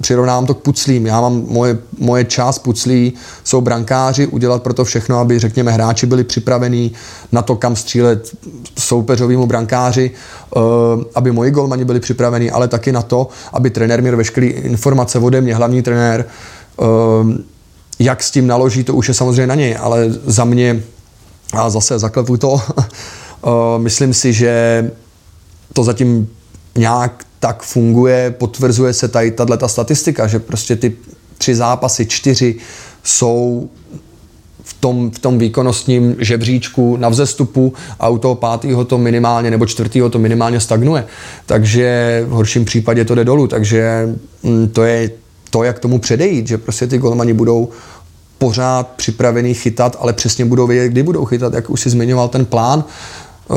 přirovnám 0.00 0.46
to 0.46 0.54
k 0.54 0.58
puclím. 0.58 1.06
Já 1.06 1.20
mám 1.20 1.44
moje, 1.48 1.78
moje 1.98 2.24
část 2.24 2.58
puclí, 2.58 3.12
jsou 3.44 3.60
brankáři, 3.60 4.26
udělat 4.26 4.62
pro 4.62 4.74
to 4.74 4.84
všechno, 4.84 5.18
aby, 5.18 5.38
řekněme, 5.38 5.72
hráči 5.72 6.06
byli 6.06 6.24
připravení 6.24 6.92
na 7.32 7.42
to, 7.42 7.56
kam 7.56 7.76
střílet 7.76 8.30
soupeřovému 8.78 9.46
brankáři, 9.46 10.10
uh, 10.56 10.62
aby 11.14 11.32
moji 11.32 11.50
golmani 11.50 11.84
byli 11.84 12.00
připraveni, 12.00 12.50
ale 12.50 12.68
taky 12.68 12.92
na 12.92 13.02
to, 13.02 13.28
aby 13.52 13.70
trenér 13.70 14.02
měl 14.02 14.16
veškeré 14.16 14.46
informace 14.46 15.18
ode 15.18 15.40
mě, 15.40 15.54
hlavní 15.54 15.82
trenér, 15.82 16.24
uh, 16.76 16.86
jak 17.98 18.22
s 18.22 18.30
tím 18.30 18.46
naloží, 18.46 18.84
to 18.84 18.94
už 18.94 19.08
je 19.08 19.14
samozřejmě 19.14 19.46
na 19.46 19.54
něj, 19.54 19.76
ale 19.80 20.06
za 20.10 20.44
mě, 20.44 20.82
a 21.52 21.70
zase 21.70 21.98
zaklepu 21.98 22.36
to, 22.36 22.50
uh, 22.50 22.60
myslím 23.78 24.14
si, 24.14 24.32
že 24.32 24.90
to 25.72 25.84
zatím 25.84 26.28
nějak 26.76 27.24
tak 27.40 27.62
funguje, 27.62 28.34
potvrzuje 28.38 28.92
se 28.92 29.08
tady 29.08 29.30
tato 29.30 29.68
statistika, 29.68 30.26
že 30.26 30.38
prostě 30.38 30.76
ty 30.76 30.96
tři 31.38 31.54
zápasy, 31.54 32.06
čtyři 32.06 32.54
jsou 33.04 33.68
v 34.62 34.74
tom, 34.80 35.10
v 35.10 35.18
tom 35.18 35.38
výkonnostním 35.38 36.16
žebříčku 36.18 36.96
na 36.96 37.08
vzestupu 37.08 37.72
a 38.00 38.08
u 38.08 38.18
toho 38.18 38.34
pátého 38.34 38.84
to 38.84 38.98
minimálně 38.98 39.50
nebo 39.50 39.66
čtvrtého 39.66 40.10
to 40.10 40.18
minimálně 40.18 40.60
stagnuje. 40.60 41.06
Takže 41.46 42.22
v 42.26 42.30
horším 42.30 42.64
případě 42.64 43.04
to 43.04 43.14
jde 43.14 43.24
dolů. 43.24 43.46
Takže 43.46 44.08
mm, 44.42 44.68
to 44.68 44.82
je 44.82 45.10
to, 45.50 45.62
jak 45.62 45.78
tomu 45.78 45.98
předejít, 45.98 46.48
že 46.48 46.58
prostě 46.58 46.86
ty 46.86 46.98
golmani 46.98 47.32
budou 47.32 47.68
pořád 48.38 48.88
připravený 48.88 49.54
chytat, 49.54 49.96
ale 50.00 50.12
přesně 50.12 50.44
budou 50.44 50.66
vědět, 50.66 50.88
kdy 50.88 51.02
budou 51.02 51.24
chytat, 51.24 51.54
jak 51.54 51.70
už 51.70 51.80
si 51.80 51.90
zmiňoval 51.90 52.28
ten 52.28 52.44
plán. 52.44 52.84
Eh, 53.50 53.54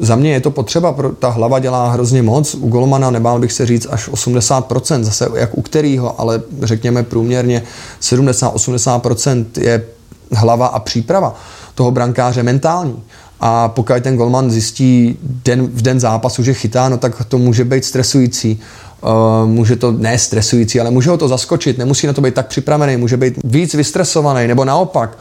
za 0.00 0.16
mě 0.16 0.32
je 0.32 0.40
to 0.40 0.50
potřeba, 0.50 0.96
ta 1.18 1.28
hlava 1.28 1.58
dělá 1.58 1.90
hrozně 1.90 2.22
moc. 2.22 2.54
U 2.54 2.68
Golmana 2.68 3.10
nebál 3.10 3.38
bych 3.38 3.52
se 3.52 3.66
říct 3.66 3.86
až 3.90 4.08
80%, 4.08 5.04
zase 5.04 5.28
jak 5.34 5.58
u 5.58 5.62
kterého, 5.62 6.20
ale 6.20 6.42
řekněme 6.62 7.02
průměrně 7.02 7.62
70-80% 8.00 9.44
je 9.60 9.84
hlava 10.32 10.66
a 10.66 10.78
příprava 10.78 11.34
toho 11.74 11.90
brankáře 11.90 12.42
mentální. 12.42 13.02
A 13.40 13.68
pokud 13.68 13.94
ten 14.00 14.16
golman 14.16 14.50
zjistí 14.50 15.18
den, 15.22 15.66
v 15.66 15.82
den 15.82 16.00
zápasu, 16.00 16.42
že 16.42 16.54
chytá, 16.54 16.88
no 16.88 16.96
tak 16.96 17.24
to 17.24 17.38
může 17.38 17.64
být 17.64 17.84
stresující. 17.84 18.60
Uh, 19.02 19.48
může 19.48 19.76
to, 19.76 19.92
ne 19.92 20.18
stresující, 20.18 20.80
ale 20.80 20.90
může 20.90 21.10
ho 21.10 21.16
to 21.16 21.28
zaskočit, 21.28 21.78
nemusí 21.78 22.06
na 22.06 22.12
to 22.12 22.20
být 22.20 22.34
tak 22.34 22.46
připravený, 22.46 22.96
může 22.96 23.16
být 23.16 23.34
víc 23.44 23.74
vystresovaný, 23.74 24.48
nebo 24.48 24.64
naopak, 24.64 25.18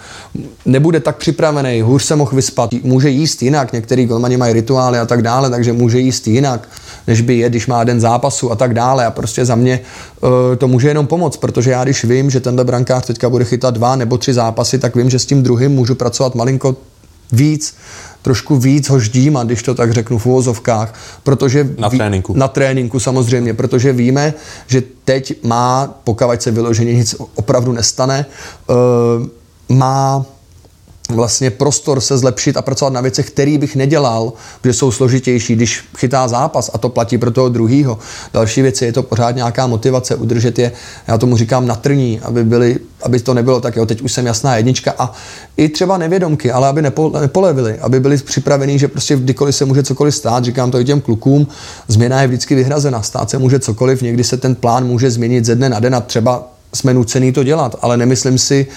nebude 0.65 0.99
tak 0.99 1.17
připravený, 1.17 1.81
hůř 1.81 2.03
se 2.03 2.15
mohl 2.15 2.35
vyspat, 2.35 2.69
může 2.83 3.09
jíst 3.09 3.43
jinak, 3.43 3.73
některý 3.73 4.05
golmani 4.05 4.37
mají 4.37 4.53
rituály 4.53 4.99
a 4.99 5.05
tak 5.05 5.21
dále, 5.21 5.49
takže 5.49 5.73
může 5.73 5.99
jíst 5.99 6.27
jinak, 6.27 6.67
než 7.07 7.21
by 7.21 7.37
je, 7.37 7.49
když 7.49 7.67
má 7.67 7.83
den 7.83 7.99
zápasu 7.99 8.51
a 8.51 8.55
tak 8.55 8.73
dále. 8.73 9.05
A 9.05 9.11
prostě 9.11 9.45
za 9.45 9.55
mě 9.55 9.79
uh, 10.21 10.29
to 10.57 10.67
může 10.67 10.87
jenom 10.87 11.07
pomoct, 11.07 11.37
protože 11.37 11.71
já 11.71 11.83
když 11.83 12.03
vím, 12.03 12.29
že 12.29 12.39
tenhle 12.39 12.63
brankář 12.63 13.05
teďka 13.05 13.29
bude 13.29 13.45
chytat 13.45 13.73
dva 13.73 13.95
nebo 13.95 14.17
tři 14.17 14.33
zápasy, 14.33 14.79
tak 14.79 14.95
vím, 14.95 15.09
že 15.09 15.19
s 15.19 15.25
tím 15.25 15.43
druhým 15.43 15.71
můžu 15.71 15.95
pracovat 15.95 16.35
malinko 16.35 16.75
víc, 17.31 17.75
trošku 18.21 18.55
víc 18.55 18.89
ho 18.89 18.99
ždím, 18.99 19.39
když 19.43 19.63
to 19.63 19.75
tak 19.75 19.93
řeknu 19.93 20.17
v 20.17 20.25
uvozovkách, 20.25 20.93
protože... 21.23 21.69
Na 21.77 21.89
tréninku. 21.89 22.33
Na 22.33 22.47
tréninku 22.47 22.99
samozřejmě, 22.99 23.53
protože 23.53 23.93
víme, 23.93 24.33
že 24.67 24.83
teď 25.05 25.43
má, 25.43 25.99
pokud 26.03 26.41
se 26.41 26.51
vyloženě 26.51 26.93
nic 26.93 27.15
opravdu 27.35 27.71
nestane, 27.71 28.25
uh, 28.67 29.77
má 29.77 30.25
vlastně 31.09 31.49
prostor 31.49 32.01
se 32.01 32.17
zlepšit 32.17 32.57
a 32.57 32.61
pracovat 32.61 32.93
na 32.93 33.01
věcech, 33.01 33.27
které 33.27 33.57
bych 33.57 33.75
nedělal, 33.75 34.33
protože 34.61 34.73
jsou 34.73 34.91
složitější, 34.91 35.55
když 35.55 35.83
chytá 35.97 36.27
zápas 36.27 36.71
a 36.73 36.77
to 36.77 36.89
platí 36.89 37.17
pro 37.17 37.31
toho 37.31 37.49
druhého. 37.49 37.97
Další 38.33 38.61
věci 38.61 38.85
je 38.85 38.93
to 38.93 39.03
pořád 39.03 39.35
nějaká 39.35 39.67
motivace, 39.67 40.15
udržet 40.15 40.59
je, 40.59 40.71
já 41.07 41.17
tomu 41.17 41.37
říkám 41.37 41.67
natrní, 41.67 42.19
aby, 42.19 42.43
byli, 42.43 42.79
aby 43.03 43.19
to 43.19 43.33
nebylo 43.33 43.61
tak, 43.61 43.75
jo, 43.75 43.85
teď 43.85 44.01
už 44.01 44.11
jsem 44.11 44.25
jasná 44.25 44.57
jednička 44.57 44.93
a 44.97 45.13
i 45.57 45.69
třeba 45.69 45.97
nevědomky, 45.97 46.51
ale 46.51 46.67
aby 46.67 46.81
nepo, 46.81 47.11
nepolevili, 47.21 47.79
aby 47.79 47.99
byli 47.99 48.17
připravení, 48.17 48.79
že 48.79 48.87
prostě 48.87 49.15
kdykoliv 49.15 49.55
se 49.55 49.65
může 49.65 49.83
cokoliv 49.83 50.15
stát, 50.15 50.45
říkám 50.45 50.71
to 50.71 50.79
i 50.79 50.85
těm 50.85 51.01
klukům, 51.01 51.47
změna 51.87 52.21
je 52.21 52.27
vždycky 52.27 52.55
vyhrazena, 52.55 53.01
stát 53.01 53.29
se 53.29 53.37
může 53.37 53.59
cokoliv, 53.59 54.01
někdy 54.01 54.23
se 54.23 54.37
ten 54.37 54.55
plán 54.55 54.87
může 54.87 55.11
změnit 55.11 55.45
ze 55.45 55.55
dne 55.55 55.69
na 55.69 55.79
den 55.79 55.95
a 55.95 56.01
třeba 56.01 56.47
jsme 56.73 56.93
nucený 56.93 57.31
to 57.31 57.43
dělat, 57.43 57.75
ale 57.81 57.97
nemyslím 57.97 58.37
si, 58.37 58.67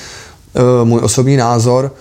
uh, 0.54 0.88
můj 0.88 1.00
osobní 1.02 1.36
názor, 1.36 1.92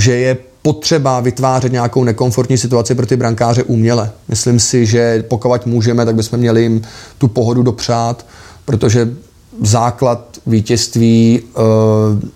že 0.00 0.12
je 0.12 0.36
potřeba 0.62 1.20
vytvářet 1.20 1.72
nějakou 1.72 2.04
nekomfortní 2.04 2.58
situaci 2.58 2.94
pro 2.94 3.06
ty 3.06 3.16
brankáře 3.16 3.62
uměle. 3.62 4.10
Myslím 4.28 4.60
si, 4.60 4.86
že 4.86 5.24
pokud 5.28 5.66
můžeme, 5.66 6.04
tak 6.04 6.14
bychom 6.14 6.38
měli 6.38 6.62
jim 6.62 6.82
tu 7.18 7.28
pohodu 7.28 7.62
dopřát, 7.62 8.26
protože 8.64 9.08
základ 9.62 10.38
vítězství 10.46 11.40
uh, 11.42 11.62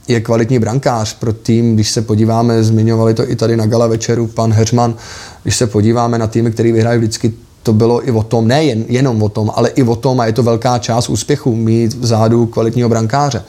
je 0.08 0.20
kvalitní 0.20 0.58
brankář 0.58 1.14
pro 1.14 1.32
tým, 1.32 1.74
když 1.74 1.90
se 1.90 2.02
podíváme, 2.02 2.64
zmiňovali 2.64 3.14
to 3.14 3.30
i 3.30 3.36
tady 3.36 3.56
na 3.56 3.66
gala 3.66 3.86
večeru 3.86 4.26
pan 4.26 4.52
Heřman, 4.52 4.94
když 5.42 5.56
se 5.56 5.66
podíváme 5.66 6.18
na 6.18 6.26
týmy, 6.26 6.50
který 6.50 6.72
vyhrají 6.72 6.98
vždycky 6.98 7.32
to 7.62 7.72
bylo 7.72 8.08
i 8.08 8.10
o 8.10 8.22
tom, 8.22 8.48
ne 8.48 8.64
jen, 8.64 8.84
jenom 8.88 9.22
o 9.22 9.28
tom, 9.28 9.50
ale 9.54 9.68
i 9.68 9.82
o 9.82 9.96
tom, 9.96 10.20
a 10.20 10.26
je 10.26 10.32
to 10.32 10.42
velká 10.42 10.78
část 10.78 11.08
úspěchu, 11.08 11.56
mít 11.56 11.94
vzadu 11.94 12.46
kvalitního 12.46 12.88
brankáře. 12.88 13.44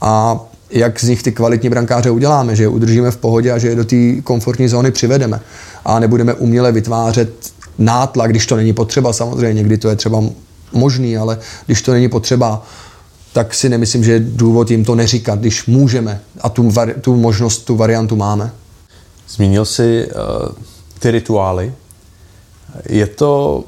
A 0.00 0.40
jak 0.70 1.00
z 1.00 1.08
nich 1.08 1.22
ty 1.22 1.32
kvalitní 1.32 1.68
brankáře 1.68 2.10
uděláme, 2.10 2.56
že 2.56 2.62
je 2.62 2.68
udržíme 2.68 3.10
v 3.10 3.16
pohodě 3.16 3.52
a 3.52 3.58
že 3.58 3.68
je 3.68 3.74
do 3.74 3.84
té 3.84 4.20
komfortní 4.24 4.68
zóny 4.68 4.90
přivedeme. 4.90 5.40
A 5.84 5.98
nebudeme 5.98 6.34
uměle 6.34 6.72
vytvářet 6.72 7.30
nátlak, 7.78 8.30
když 8.30 8.46
to 8.46 8.56
není 8.56 8.72
potřeba, 8.72 9.12
samozřejmě 9.12 9.52
někdy 9.52 9.78
to 9.78 9.88
je 9.88 9.96
třeba 9.96 10.22
možný, 10.72 11.16
ale 11.16 11.38
když 11.66 11.82
to 11.82 11.92
není 11.92 12.08
potřeba, 12.08 12.66
tak 13.32 13.54
si 13.54 13.68
nemyslím, 13.68 14.04
že 14.04 14.12
je 14.12 14.20
důvod 14.20 14.70
jim 14.70 14.84
to 14.84 14.94
neříkat, 14.94 15.38
když 15.38 15.66
můžeme 15.66 16.20
a 16.40 16.48
tu, 16.48 16.72
tu 17.00 17.16
možnost, 17.16 17.58
tu 17.58 17.76
variantu 17.76 18.16
máme. 18.16 18.50
Zmínil 19.28 19.64
jsi 19.64 20.06
uh, 20.06 20.48
ty 20.98 21.10
rituály. 21.10 21.72
Je 22.88 23.06
to 23.06 23.64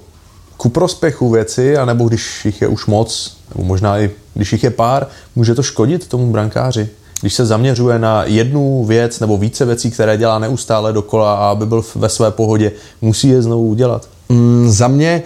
ku 0.56 0.68
prospěchu 0.68 1.30
věci, 1.30 1.76
anebo 1.76 2.08
když 2.08 2.44
jich 2.44 2.62
je 2.62 2.68
už 2.68 2.86
moc, 2.86 3.39
nebo 3.54 3.68
možná 3.68 3.98
i 3.98 4.10
když 4.34 4.52
jich 4.52 4.64
je 4.64 4.70
pár, 4.70 5.06
může 5.36 5.54
to 5.54 5.62
škodit 5.62 6.08
tomu 6.08 6.32
brankáři? 6.32 6.88
Když 7.20 7.34
se 7.34 7.46
zaměřuje 7.46 7.98
na 7.98 8.24
jednu 8.24 8.84
věc 8.84 9.20
nebo 9.20 9.36
více 9.36 9.64
věcí, 9.64 9.90
které 9.90 10.16
dělá 10.16 10.38
neustále 10.38 10.92
dokola 10.92 11.34
a 11.34 11.50
aby 11.50 11.66
byl 11.66 11.84
ve 11.94 12.08
své 12.08 12.30
pohodě, 12.30 12.72
musí 13.00 13.28
je 13.28 13.42
znovu 13.42 13.66
udělat? 13.66 14.08
Mm, 14.28 14.70
za 14.70 14.88
mě 14.88 15.22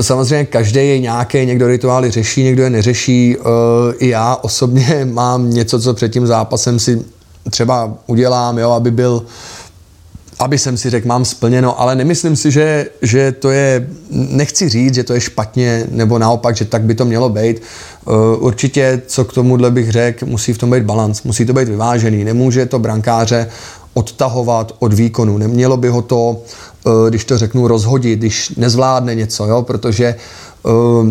Samozřejmě 0.00 0.44
každý 0.44 0.80
je 0.80 0.98
nějaký, 0.98 1.46
někdo 1.46 1.68
rituály 1.68 2.10
řeší, 2.10 2.42
někdo 2.42 2.62
je 2.62 2.70
neřeší. 2.70 3.36
Uh, 3.36 3.44
I 3.98 4.08
já 4.08 4.36
osobně 4.36 5.04
mám 5.12 5.50
něco, 5.50 5.80
co 5.80 5.94
před 5.94 6.12
tím 6.12 6.26
zápasem 6.26 6.78
si 6.78 7.04
třeba 7.50 7.94
udělám, 8.06 8.58
jo, 8.58 8.70
aby 8.70 8.90
byl 8.90 9.22
aby 10.38 10.58
jsem 10.58 10.76
si 10.76 10.90
řekl, 10.90 11.08
mám 11.08 11.24
splněno, 11.24 11.80
ale 11.80 11.96
nemyslím 11.96 12.36
si, 12.36 12.50
že, 12.50 12.86
že 13.02 13.32
to 13.32 13.50
je, 13.50 13.88
nechci 14.10 14.68
říct, 14.68 14.94
že 14.94 15.04
to 15.04 15.14
je 15.14 15.20
špatně, 15.20 15.86
nebo 15.90 16.18
naopak, 16.18 16.56
že 16.56 16.64
tak 16.64 16.82
by 16.82 16.94
to 16.94 17.04
mělo 17.04 17.28
být. 17.28 17.62
Uh, 18.04 18.14
určitě, 18.38 19.02
co 19.06 19.24
k 19.24 19.32
tomuhle 19.32 19.70
bych 19.70 19.90
řekl, 19.90 20.26
musí 20.26 20.52
v 20.52 20.58
tom 20.58 20.70
být 20.70 20.82
balans, 20.82 21.22
musí 21.22 21.46
to 21.46 21.52
být 21.52 21.68
vyvážený. 21.68 22.24
Nemůže 22.24 22.66
to 22.66 22.78
brankáře 22.78 23.48
odtahovat 23.94 24.72
od 24.78 24.92
výkonu. 24.92 25.38
Nemělo 25.38 25.76
by 25.76 25.88
ho 25.88 26.02
to, 26.02 26.42
uh, 26.84 27.08
když 27.08 27.24
to 27.24 27.38
řeknu, 27.38 27.68
rozhodit, 27.68 28.18
když 28.18 28.48
nezvládne 28.56 29.14
něco, 29.14 29.46
jo? 29.46 29.62
protože 29.62 30.14
uh, 30.62 31.10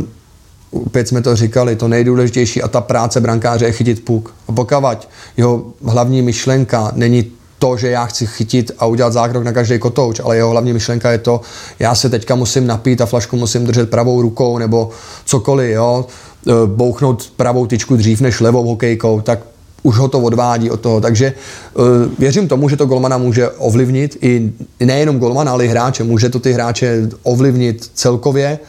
opět 0.72 1.08
jsme 1.08 1.22
to 1.22 1.36
říkali, 1.36 1.76
to 1.76 1.88
nejdůležitější 1.88 2.62
a 2.62 2.68
ta 2.68 2.82
práce 2.82 3.22
brankáře 3.22 3.66
je 3.66 3.72
chytit 3.72 4.06
puk. 4.06 4.34
A 4.48 4.52
pokud 4.52 5.08
jeho 5.38 5.66
hlavní 5.84 6.22
myšlenka 6.22 6.92
není 6.96 7.37
to, 7.60 7.78
že 7.78 7.90
já 7.90 8.06
chci 8.06 8.28
chytit 8.28 8.72
a 8.80 8.86
udělat 8.86 9.14
zákrok 9.14 9.44
na 9.44 9.52
každý 9.52 9.80
kotouč, 9.80 10.20
ale 10.24 10.36
jeho 10.36 10.50
hlavní 10.50 10.74
myšlenka 10.74 11.12
je 11.12 11.18
to, 11.18 11.42
já 11.80 11.96
se 11.96 12.10
teďka 12.10 12.36
musím 12.36 12.68
napít 12.68 13.02
a 13.02 13.06
flašku 13.06 13.38
musím 13.38 13.66
držet 13.66 13.90
pravou 13.90 14.22
rukou 14.22 14.58
nebo 14.58 14.90
cokoliv, 15.26 15.72
jo, 15.72 16.06
e, 16.48 16.52
bouchnout 16.66 17.32
pravou 17.36 17.68
tyčku 17.68 17.96
dřív 17.96 18.22
než 18.22 18.40
levou 18.40 18.68
hokejkou, 18.68 19.22
tak 19.22 19.40
už 19.84 19.98
ho 19.98 20.08
to 20.08 20.20
odvádí 20.20 20.72
od 20.72 20.80
toho. 20.80 21.02
Takže 21.02 21.34
uh, 21.74 21.86
věřím 22.20 22.48
tomu, 22.48 22.70
že 22.70 22.78
to 22.78 22.86
golmana 22.86 23.18
může 23.18 23.50
ovlivnit 23.50 24.18
i 24.22 24.54
nejenom 24.80 25.20
golmana, 25.20 25.52
ale 25.52 25.66
i 25.66 25.68
hráče. 25.68 26.04
Může 26.04 26.30
to 26.30 26.40
ty 26.40 26.54
hráče 26.54 27.10
ovlivnit 27.24 27.92
celkově 27.94 28.60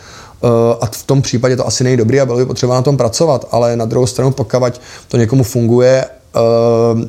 a 0.81 0.87
v 0.87 1.03
tom 1.03 1.23
případě 1.23 1.57
to 1.57 1.67
asi 1.67 1.85
není 1.85 1.97
dobrý 1.97 2.21
a 2.21 2.27
bylo 2.27 2.39
by 2.39 2.47
potřeba 2.47 2.75
na 2.75 2.83
tom 2.83 2.97
pracovat, 2.97 3.49
ale 3.51 3.77
na 3.77 3.85
druhou 3.85 4.07
stranu 4.07 4.31
pokud 4.31 4.81
to 5.09 5.17
někomu 5.17 5.45
funguje, 5.45 6.05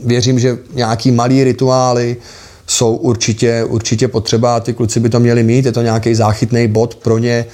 věřím, 0.03 0.39
že 0.39 0.57
nějaký 0.73 1.11
malý 1.11 1.43
rituály 1.43 2.17
jsou 2.67 2.95
určitě, 2.95 3.63
určitě 3.63 4.07
potřeba, 4.07 4.59
ty 4.59 4.73
kluci 4.73 4.99
by 4.99 5.09
to 5.09 5.19
měli 5.19 5.43
mít, 5.43 5.65
je 5.65 5.71
to 5.71 5.81
nějaký 5.81 6.15
záchytný 6.15 6.67
bod 6.67 6.95
pro 6.95 7.17
ně, 7.17 7.45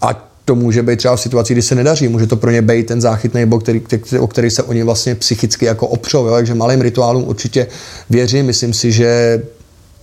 ať 0.00 0.18
to 0.44 0.54
může 0.54 0.82
být 0.82 0.96
třeba 0.96 1.16
v 1.16 1.20
situaci, 1.20 1.52
kdy 1.52 1.62
se 1.62 1.74
nedaří, 1.74 2.08
může 2.08 2.26
to 2.26 2.36
pro 2.36 2.50
ně 2.50 2.62
být 2.62 2.86
ten 2.86 3.00
záchytný 3.00 3.46
bod, 3.46 3.62
který, 3.62 3.82
o 4.20 4.26
který 4.26 4.50
se 4.50 4.62
oni 4.62 4.82
vlastně 4.82 5.14
psychicky 5.14 5.64
jako 5.64 5.86
opřou, 5.86 6.26
jo? 6.26 6.32
takže 6.32 6.54
malým 6.54 6.80
rituálům 6.80 7.24
určitě 7.28 7.66
věřím, 8.10 8.46
myslím 8.46 8.74
si, 8.74 8.92
že 8.92 9.42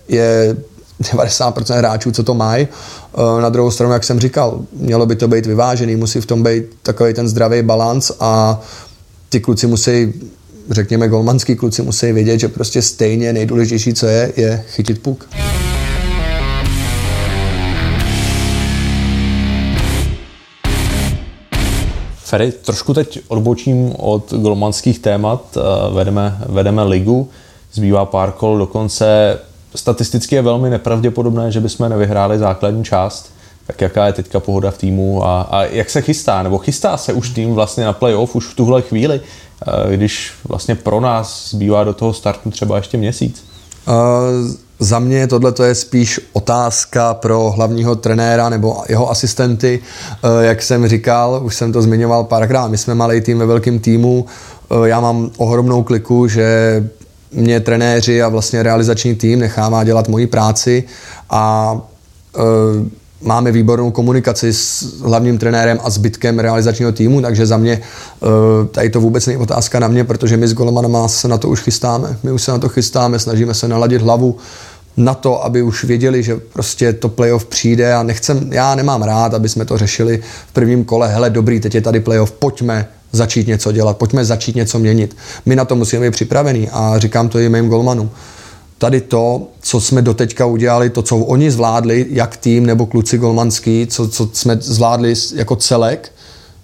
je 0.08 0.58
90% 1.02 1.78
hráčů, 1.78 2.12
co 2.12 2.24
to 2.24 2.34
mají. 2.34 2.68
Eh, 2.68 3.42
na 3.42 3.50
druhou 3.50 3.72
stranu, 3.72 3.94
jak 3.94 4.04
jsem 4.04 4.20
říkal, 4.20 4.60
mělo 4.74 5.06
by 5.06 5.16
to 5.16 5.28
být 5.28 5.46
vyvážený, 5.46 5.96
musí 5.96 6.22
v 6.22 6.26
tom 6.26 6.44
být 6.44 6.64
takový 6.84 7.14
ten 7.14 7.28
zdravý 7.30 7.62
balans 7.62 8.12
a 8.20 8.62
ty 9.30 9.40
kluci 9.40 9.68
musí, 9.68 10.14
řekněme, 10.74 11.08
golmanský 11.08 11.56
kluci 11.56 11.82
musí 11.82 12.12
vědět, 12.12 12.40
že 12.40 12.48
prostě 12.48 12.82
stejně 12.82 13.34
nejdůležitější, 13.34 13.94
co 13.94 14.08
je, 14.08 14.34
je 14.36 14.64
chytit 14.68 15.02
puk. 15.02 15.30
Ferry, 22.32 22.52
trošku 22.52 22.94
teď 22.94 23.20
odbočím 23.28 23.94
od 23.98 24.34
golmanských 24.34 25.00
témat, 25.00 25.58
eh, 25.58 25.94
vedeme, 25.94 26.38
vedeme 26.50 26.84
ligu, 26.84 27.30
zbývá 27.74 28.06
pár 28.06 28.32
kol 28.32 28.58
do 28.58 28.68
konce. 28.68 29.40
Statisticky 29.76 30.36
je 30.36 30.42
velmi 30.42 30.70
nepravděpodobné, 30.70 31.52
že 31.52 31.60
bychom 31.60 31.90
nevyhráli 31.90 32.40
základní 32.40 32.84
část. 32.84 33.32
Tak 33.68 33.82
jaká 33.82 34.08
je 34.08 34.14
teďka 34.14 34.40
pohoda 34.40 34.72
v 34.72 34.78
týmu 34.78 35.26
a, 35.26 35.42
a 35.42 35.64
jak 35.64 35.90
se 35.90 36.02
chystá? 36.02 36.44
Nebo 36.44 36.58
chystá 36.58 36.98
se 36.98 37.14
už 37.14 37.30
tým 37.30 37.54
vlastně 37.54 37.86
na 37.86 37.94
playoff 37.94 38.36
už 38.36 38.46
v 38.46 38.56
tuhle 38.56 38.82
chvíli, 38.82 39.22
eh, 39.22 39.96
když 39.96 40.34
vlastně 40.48 40.76
pro 40.76 41.00
nás 41.00 41.50
zbývá 41.50 41.84
do 41.84 41.94
toho 41.94 42.14
startu 42.14 42.52
třeba 42.52 42.78
ještě 42.78 42.98
měsíc? 42.98 43.44
Uh 43.88 44.52
za 44.82 45.00
mě 45.00 45.28
tohle 45.28 45.54
je 45.64 45.76
spíš 45.76 46.20
otázka 46.34 47.14
pro 47.14 47.52
hlavního 47.52 47.96
trenéra 47.96 48.50
nebo 48.50 48.84
jeho 48.90 49.12
asistenty. 49.12 49.80
Eh, 49.80 50.46
jak 50.46 50.62
jsem 50.62 50.88
říkal, 50.88 51.42
už 51.44 51.56
jsem 51.56 51.74
to 51.74 51.82
zmiňoval 51.82 52.24
párkrát, 52.24 52.68
my 52.68 52.78
jsme 52.78 52.96
malý 52.96 53.22
tým 53.22 53.40
ve 53.40 53.46
velkém 53.46 53.80
týmu, 53.80 54.26
eh, 54.26 54.90
já 54.90 55.00
mám 55.00 55.32
ohromnou 55.38 55.84
kliku, 55.84 56.28
že 56.28 56.84
mě 57.32 57.60
trenéři 57.60 58.22
a 58.22 58.30
vlastně 58.30 58.64
realizační 58.64 59.16
tým 59.16 59.40
nechává 59.40 59.84
dělat 59.84 60.08
moji 60.08 60.28
práci 60.28 60.84
a 61.30 61.74
máme 63.22 63.52
výbornou 63.52 63.92
komunikaci 63.92 64.54
s 64.54 64.84
hlavním 65.02 65.38
trenérem 65.38 65.80
a 65.84 65.90
zbytkem 65.90 66.40
realizačního 66.40 66.92
týmu, 66.92 67.22
takže 67.22 67.46
za 67.46 67.58
mě 67.58 67.82
tady 68.72 68.90
to 68.90 69.02
vůbec 69.02 69.26
není 69.26 69.38
otázka 69.38 69.80
na 69.80 69.88
mě, 69.88 70.04
protože 70.04 70.38
my 70.38 70.48
s 70.48 70.54
Golomanama 70.54 71.08
se 71.08 71.28
na 71.28 71.38
to 71.38 71.50
už 71.50 71.62
chystáme. 71.62 72.18
My 72.24 72.32
už 72.32 72.42
se 72.42 72.52
na 72.52 72.58
to 72.58 72.70
chystáme, 72.70 73.20
snažíme 73.20 73.54
se 73.54 73.68
naladit 73.68 74.02
hlavu 74.02 74.38
na 74.98 75.14
to, 75.14 75.46
aby 75.46 75.62
už 75.62 75.84
věděli, 75.84 76.24
že 76.24 76.36
prostě 76.54 76.94
to 76.94 77.10
playoff 77.10 77.46
přijde 77.46 77.94
a 77.94 78.04
nechcem, 78.04 78.54
já 78.54 78.76
nemám 78.76 79.04
rád, 79.04 79.34
aby 79.34 79.50
jsme 79.50 79.66
to 79.66 79.78
řešili 79.78 80.22
v 80.48 80.54
prvním 80.54 80.86
kole, 80.86 81.08
hele 81.08 81.30
dobrý, 81.30 81.60
teď 81.60 81.76
je 81.76 81.82
tady 81.82 82.00
playoff, 82.00 82.32
pojďme 82.32 82.88
začít 83.12 83.48
něco 83.48 83.72
dělat, 83.72 83.98
pojďme 83.98 84.26
začít 84.26 84.56
něco 84.56 84.80
měnit. 84.80 85.18
My 85.46 85.56
na 85.56 85.66
to 85.66 85.76
musíme 85.76 86.06
být 86.06 86.12
připravení 86.12 86.70
a 86.70 86.98
říkám 86.98 87.30
to 87.30 87.40
i 87.40 87.50
mým 87.50 87.68
golmanům. 87.68 88.10
Tady 88.82 89.02
to, 89.02 89.48
co 89.62 89.82
jsme 89.82 90.02
doteďka 90.02 90.46
udělali, 90.46 90.90
to, 90.90 91.02
co 91.02 91.18
oni 91.18 91.52
zvládli, 91.52 92.06
jak 92.10 92.38
tým 92.38 92.66
nebo 92.66 92.86
kluci 92.86 93.18
golmanský, 93.18 93.88
co, 93.88 94.08
co 94.08 94.30
jsme 94.34 94.58
zvládli 94.62 95.14
jako 95.36 95.56
celek, 95.56 96.12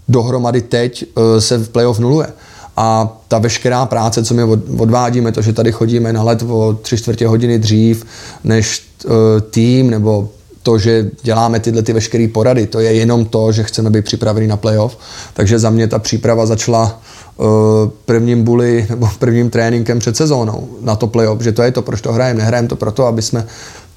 dohromady 0.08 0.62
teď 0.62 1.04
eh, 1.04 1.42
se 1.42 1.58
v 1.58 1.70
playoff 1.70 2.00
nuluje. 2.00 2.28
A 2.78 3.18
ta 3.28 3.38
veškerá 3.38 3.86
práce, 3.86 4.24
co 4.24 4.34
my 4.34 4.44
odvádíme, 4.78 5.32
to, 5.32 5.42
že 5.42 5.54
tady 5.54 5.72
chodíme 5.72 6.14
na 6.14 6.24
let 6.24 6.44
o 6.50 6.78
tři 6.82 6.98
čtvrtě 6.98 7.28
hodiny 7.28 7.60
dřív 7.60 8.06
než 8.44 8.84
uh, 9.06 9.12
tým, 9.50 9.90
nebo 9.90 10.30
to, 10.68 10.78
že 10.78 11.12
děláme 11.24 11.60
tyhle 11.60 11.82
ty 11.82 11.94
veškeré 11.94 12.28
porady, 12.28 12.68
to 12.68 12.80
je 12.80 12.94
jenom 12.94 13.26
to, 13.26 13.52
že 13.52 13.64
chceme 13.64 13.90
být 13.90 14.06
připraveni 14.06 14.48
na 14.48 14.58
playoff. 14.58 14.98
Takže 15.34 15.60
za 15.60 15.70
mě 15.70 15.88
ta 15.88 16.00
příprava 16.00 16.46
začala 16.46 17.00
uh, 17.38 17.46
prvním 18.06 18.44
bully 18.44 18.86
nebo 18.90 19.10
prvním 19.20 19.50
tréninkem 19.50 20.00
před 20.00 20.18
sezónou 20.18 20.68
na 20.82 20.96
to 20.96 21.08
playoff, 21.08 21.42
že 21.42 21.52
to 21.52 21.64
je 21.64 21.72
to, 21.72 21.82
proč 21.82 22.02
to 22.02 22.14
hrajeme. 22.14 22.40
Nehrajeme 22.40 22.68
to 22.68 22.76
proto, 22.76 23.06
aby 23.06 23.22
jsme 23.22 23.48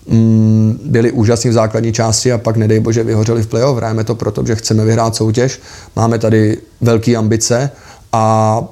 mm, 0.06 0.80
byli 0.84 1.12
úžasní 1.12 1.50
v 1.50 1.52
základní 1.52 1.92
části 1.92 2.32
a 2.32 2.38
pak 2.38 2.56
nedej 2.56 2.80
bože 2.80 3.02
vyhořeli 3.04 3.42
v 3.42 3.46
playoff. 3.46 3.76
Hrajeme 3.76 4.04
to 4.04 4.14
proto, 4.14 4.46
že 4.46 4.54
chceme 4.54 4.84
vyhrát 4.84 5.16
soutěž. 5.16 5.60
Máme 5.96 6.18
tady 6.18 6.58
velké 6.80 7.16
ambice 7.16 7.70
a 8.12 8.64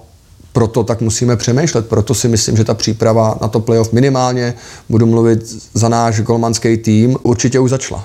proto 0.58 0.84
tak 0.84 1.00
musíme 1.00 1.36
přemýšlet. 1.36 1.88
Proto 1.88 2.14
si 2.14 2.28
myslím, 2.28 2.56
že 2.56 2.64
ta 2.64 2.74
příprava 2.74 3.38
na 3.40 3.48
to 3.48 3.60
playoff 3.60 3.92
minimálně, 3.92 4.54
budu 4.88 5.06
mluvit 5.06 5.38
za 5.74 5.88
náš 5.88 6.20
golmanský 6.20 6.76
tým, 6.76 7.16
určitě 7.22 7.60
už 7.60 7.70
začala. 7.70 8.04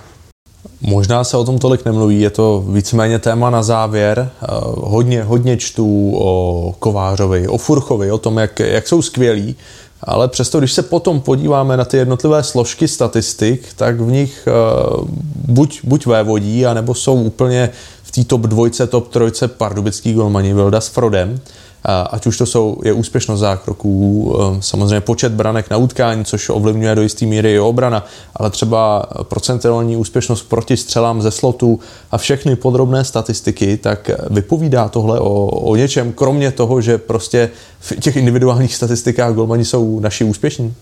Možná 0.81 1.23
se 1.23 1.37
o 1.37 1.43
tom 1.43 1.59
tolik 1.59 1.85
nemluví, 1.85 2.21
je 2.21 2.29
to 2.29 2.65
víceméně 2.69 3.19
téma 3.19 3.49
na 3.49 3.63
závěr. 3.63 4.29
Eh, 4.41 4.47
hodně, 4.77 5.23
hodně 5.23 5.57
čtu 5.57 6.13
o 6.17 6.75
Kovářovi, 6.79 7.47
o 7.47 7.57
Furchovi, 7.57 8.11
o 8.11 8.17
tom, 8.17 8.37
jak, 8.37 8.59
jak 8.59 8.87
jsou 8.87 9.01
skvělí, 9.01 9.55
ale 10.03 10.27
přesto, 10.27 10.59
když 10.59 10.73
se 10.73 10.81
potom 10.81 11.21
podíváme 11.21 11.77
na 11.77 11.85
ty 11.85 11.97
jednotlivé 11.97 12.43
složky 12.43 12.87
statistik, 12.87 13.73
tak 13.75 14.01
v 14.01 14.11
nich 14.11 14.47
uh, 14.47 15.07
buď, 15.47 15.79
buď 15.83 16.05
vévodí, 16.05 16.65
anebo 16.65 16.93
jsou 16.93 17.23
úplně 17.23 17.69
v 18.03 18.11
té 18.11 18.23
top 18.23 18.41
dvojce, 18.41 18.87
top 18.87 19.07
trojce 19.07 19.47
pardubický 19.47 20.13
golmani 20.13 20.53
Vilda 20.53 20.81
s 20.81 20.87
Frodem 20.87 21.39
ať 21.85 22.27
už 22.27 22.37
to 22.37 22.45
jsou, 22.45 22.77
je 22.83 22.93
úspěšnost 22.93 23.39
zákroků, 23.39 24.35
eh, 24.35 24.57
samozřejmě 24.59 25.01
počet 25.01 25.31
branek 25.31 25.69
na 25.69 25.77
utkání, 25.77 26.25
což 26.25 26.49
ovlivňuje 26.49 26.95
do 26.95 27.01
jisté 27.01 27.25
míry 27.25 27.53
i 27.53 27.59
obrana, 27.59 28.05
ale 28.35 28.49
třeba 28.49 29.05
procentuální 29.23 29.97
úspěšnost 29.97 30.43
proti 30.43 30.77
střelám 30.77 31.21
ze 31.21 31.31
slotu 31.31 31.79
a 32.11 32.17
všechny 32.17 32.55
podrobné 32.55 33.03
statistiky, 33.03 33.77
tak 33.77 34.09
vypovídá 34.29 34.89
tohle 34.89 35.19
o, 35.19 35.45
o 35.45 35.75
něčem, 35.75 36.13
kromě 36.13 36.51
toho, 36.51 36.81
že 36.81 36.97
prostě 36.97 37.49
v 37.79 37.95
těch 37.99 38.15
individuálních 38.15 38.75
statistikách 38.75 39.33
golmani 39.33 39.65
jsou 39.65 39.99
naši 39.99 40.23
úspěšní? 40.23 40.73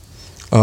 Uh, 0.53 0.59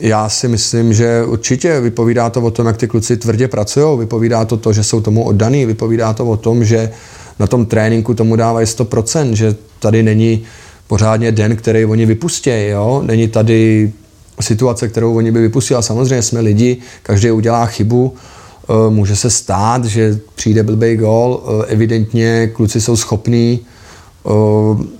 já 0.00 0.28
si 0.28 0.48
myslím, 0.48 0.92
že 0.92 1.24
určitě 1.24 1.80
vypovídá 1.80 2.30
to 2.30 2.42
o 2.42 2.50
tom, 2.50 2.66
jak 2.66 2.76
ty 2.76 2.88
kluci 2.88 3.16
tvrdě 3.16 3.48
pracují, 3.48 3.98
vypovídá 3.98 4.44
to 4.44 4.56
to, 4.56 4.72
že 4.72 4.84
jsou 4.84 5.00
tomu 5.00 5.24
oddaný, 5.24 5.66
vypovídá 5.66 6.12
to 6.12 6.26
o 6.26 6.36
tom, 6.36 6.64
že 6.64 6.92
na 7.40 7.46
tom 7.46 7.66
tréninku 7.66 8.14
tomu 8.14 8.36
dávají 8.36 8.66
100%, 8.66 9.32
že 9.32 9.56
tady 9.78 10.02
není 10.02 10.42
pořádně 10.86 11.32
den, 11.32 11.56
který 11.56 11.84
oni 11.84 12.06
vypustí, 12.06 12.66
jo? 12.68 13.02
Není 13.06 13.28
tady 13.28 13.92
situace, 14.40 14.88
kterou 14.88 15.16
oni 15.16 15.32
by 15.32 15.40
vypustili. 15.40 15.78
A 15.78 15.82
samozřejmě 15.82 16.22
jsme 16.22 16.40
lidi, 16.40 16.76
každý 17.02 17.30
udělá 17.30 17.66
chybu, 17.66 18.14
eh, 18.14 18.90
může 18.90 19.16
se 19.16 19.30
stát, 19.30 19.84
že 19.84 20.18
přijde 20.34 20.62
blbý 20.62 20.96
gol, 20.96 21.42
eh, 21.42 21.66
evidentně 21.66 22.50
kluci 22.52 22.80
jsou 22.80 22.96
schopní 22.96 23.60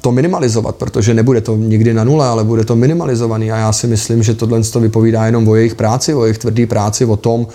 to 0.01 0.12
minimalizovat, 0.12 0.77
protože 0.77 1.14
nebude 1.14 1.41
to 1.41 1.57
nikdy 1.57 1.95
na 1.95 2.05
nule, 2.05 2.27
ale 2.27 2.45
bude 2.45 2.64
to 2.64 2.77
minimalizovaný 2.77 3.53
a 3.53 3.57
já 3.57 3.73
si 3.73 3.87
myslím, 3.87 4.23
že 4.23 4.35
tohle 4.35 4.62
to 4.62 4.81
vypovídá 4.81 5.27
jenom 5.27 5.49
o 5.49 5.55
jejich 5.55 5.75
práci, 5.75 6.14
o 6.14 6.25
jejich 6.25 6.39
tvrdý 6.39 6.66
práci, 6.66 7.05
o 7.05 7.16
tom, 7.16 7.47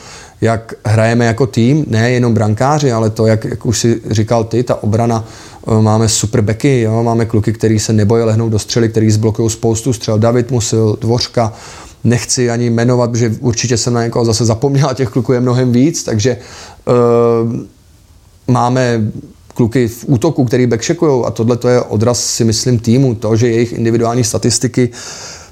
jak 0.41 0.73
hrajeme 0.85 1.25
jako 1.25 1.47
tým, 1.47 1.85
ne 1.87 2.11
jenom 2.11 2.33
brankáři, 2.33 2.91
ale 2.91 3.09
to, 3.09 3.27
jak, 3.27 3.45
jak 3.45 3.65
už 3.65 3.79
si 3.79 4.01
říkal 4.09 4.43
ty, 4.43 4.63
ta 4.63 4.83
obrana, 4.83 5.25
máme 5.81 6.09
super 6.09 6.41
beky, 6.41 6.81
jo? 6.81 7.03
máme 7.03 7.25
kluky, 7.25 7.53
který 7.53 7.79
se 7.79 7.93
nebojí 7.93 8.23
lehnout 8.23 8.51
do 8.51 8.59
střely, 8.59 8.89
který 8.89 9.11
zblokují 9.11 9.49
spoustu 9.49 9.93
střel, 9.93 10.19
David 10.19 10.51
Musil, 10.51 10.97
Dvořka, 11.01 11.53
nechci 12.03 12.49
ani 12.49 12.69
jmenovat, 12.69 13.11
protože 13.11 13.35
určitě 13.39 13.77
jsem 13.77 13.93
na 13.93 14.03
někoho 14.03 14.25
zase 14.25 14.45
zapomněl, 14.45 14.89
těch 14.93 15.09
kluků 15.09 15.33
je 15.33 15.39
mnohem 15.39 15.71
víc, 15.71 16.03
takže 16.03 16.37
uh, 16.87 17.53
máme 18.47 19.11
kluky 19.55 19.87
v 19.87 20.05
útoku, 20.07 20.45
který 20.45 20.67
backcheckujou 20.67 21.25
a 21.25 21.31
tohle 21.31 21.57
to 21.57 21.67
je 21.67 21.81
odraz 21.81 22.25
si 22.25 22.43
myslím 22.43 22.79
týmu, 22.79 23.15
to, 23.15 23.35
že 23.35 23.47
jejich 23.47 23.73
individuální 23.73 24.23
statistiky 24.23 24.89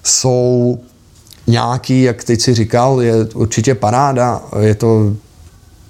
jsou 0.04 0.78
nějaký, 1.48 2.02
jak 2.02 2.24
teď 2.24 2.42
si 2.42 2.54
říkal, 2.54 3.02
je 3.02 3.14
určitě 3.34 3.76
paráda, 3.76 4.42
je 4.60 4.76
to 4.76 5.14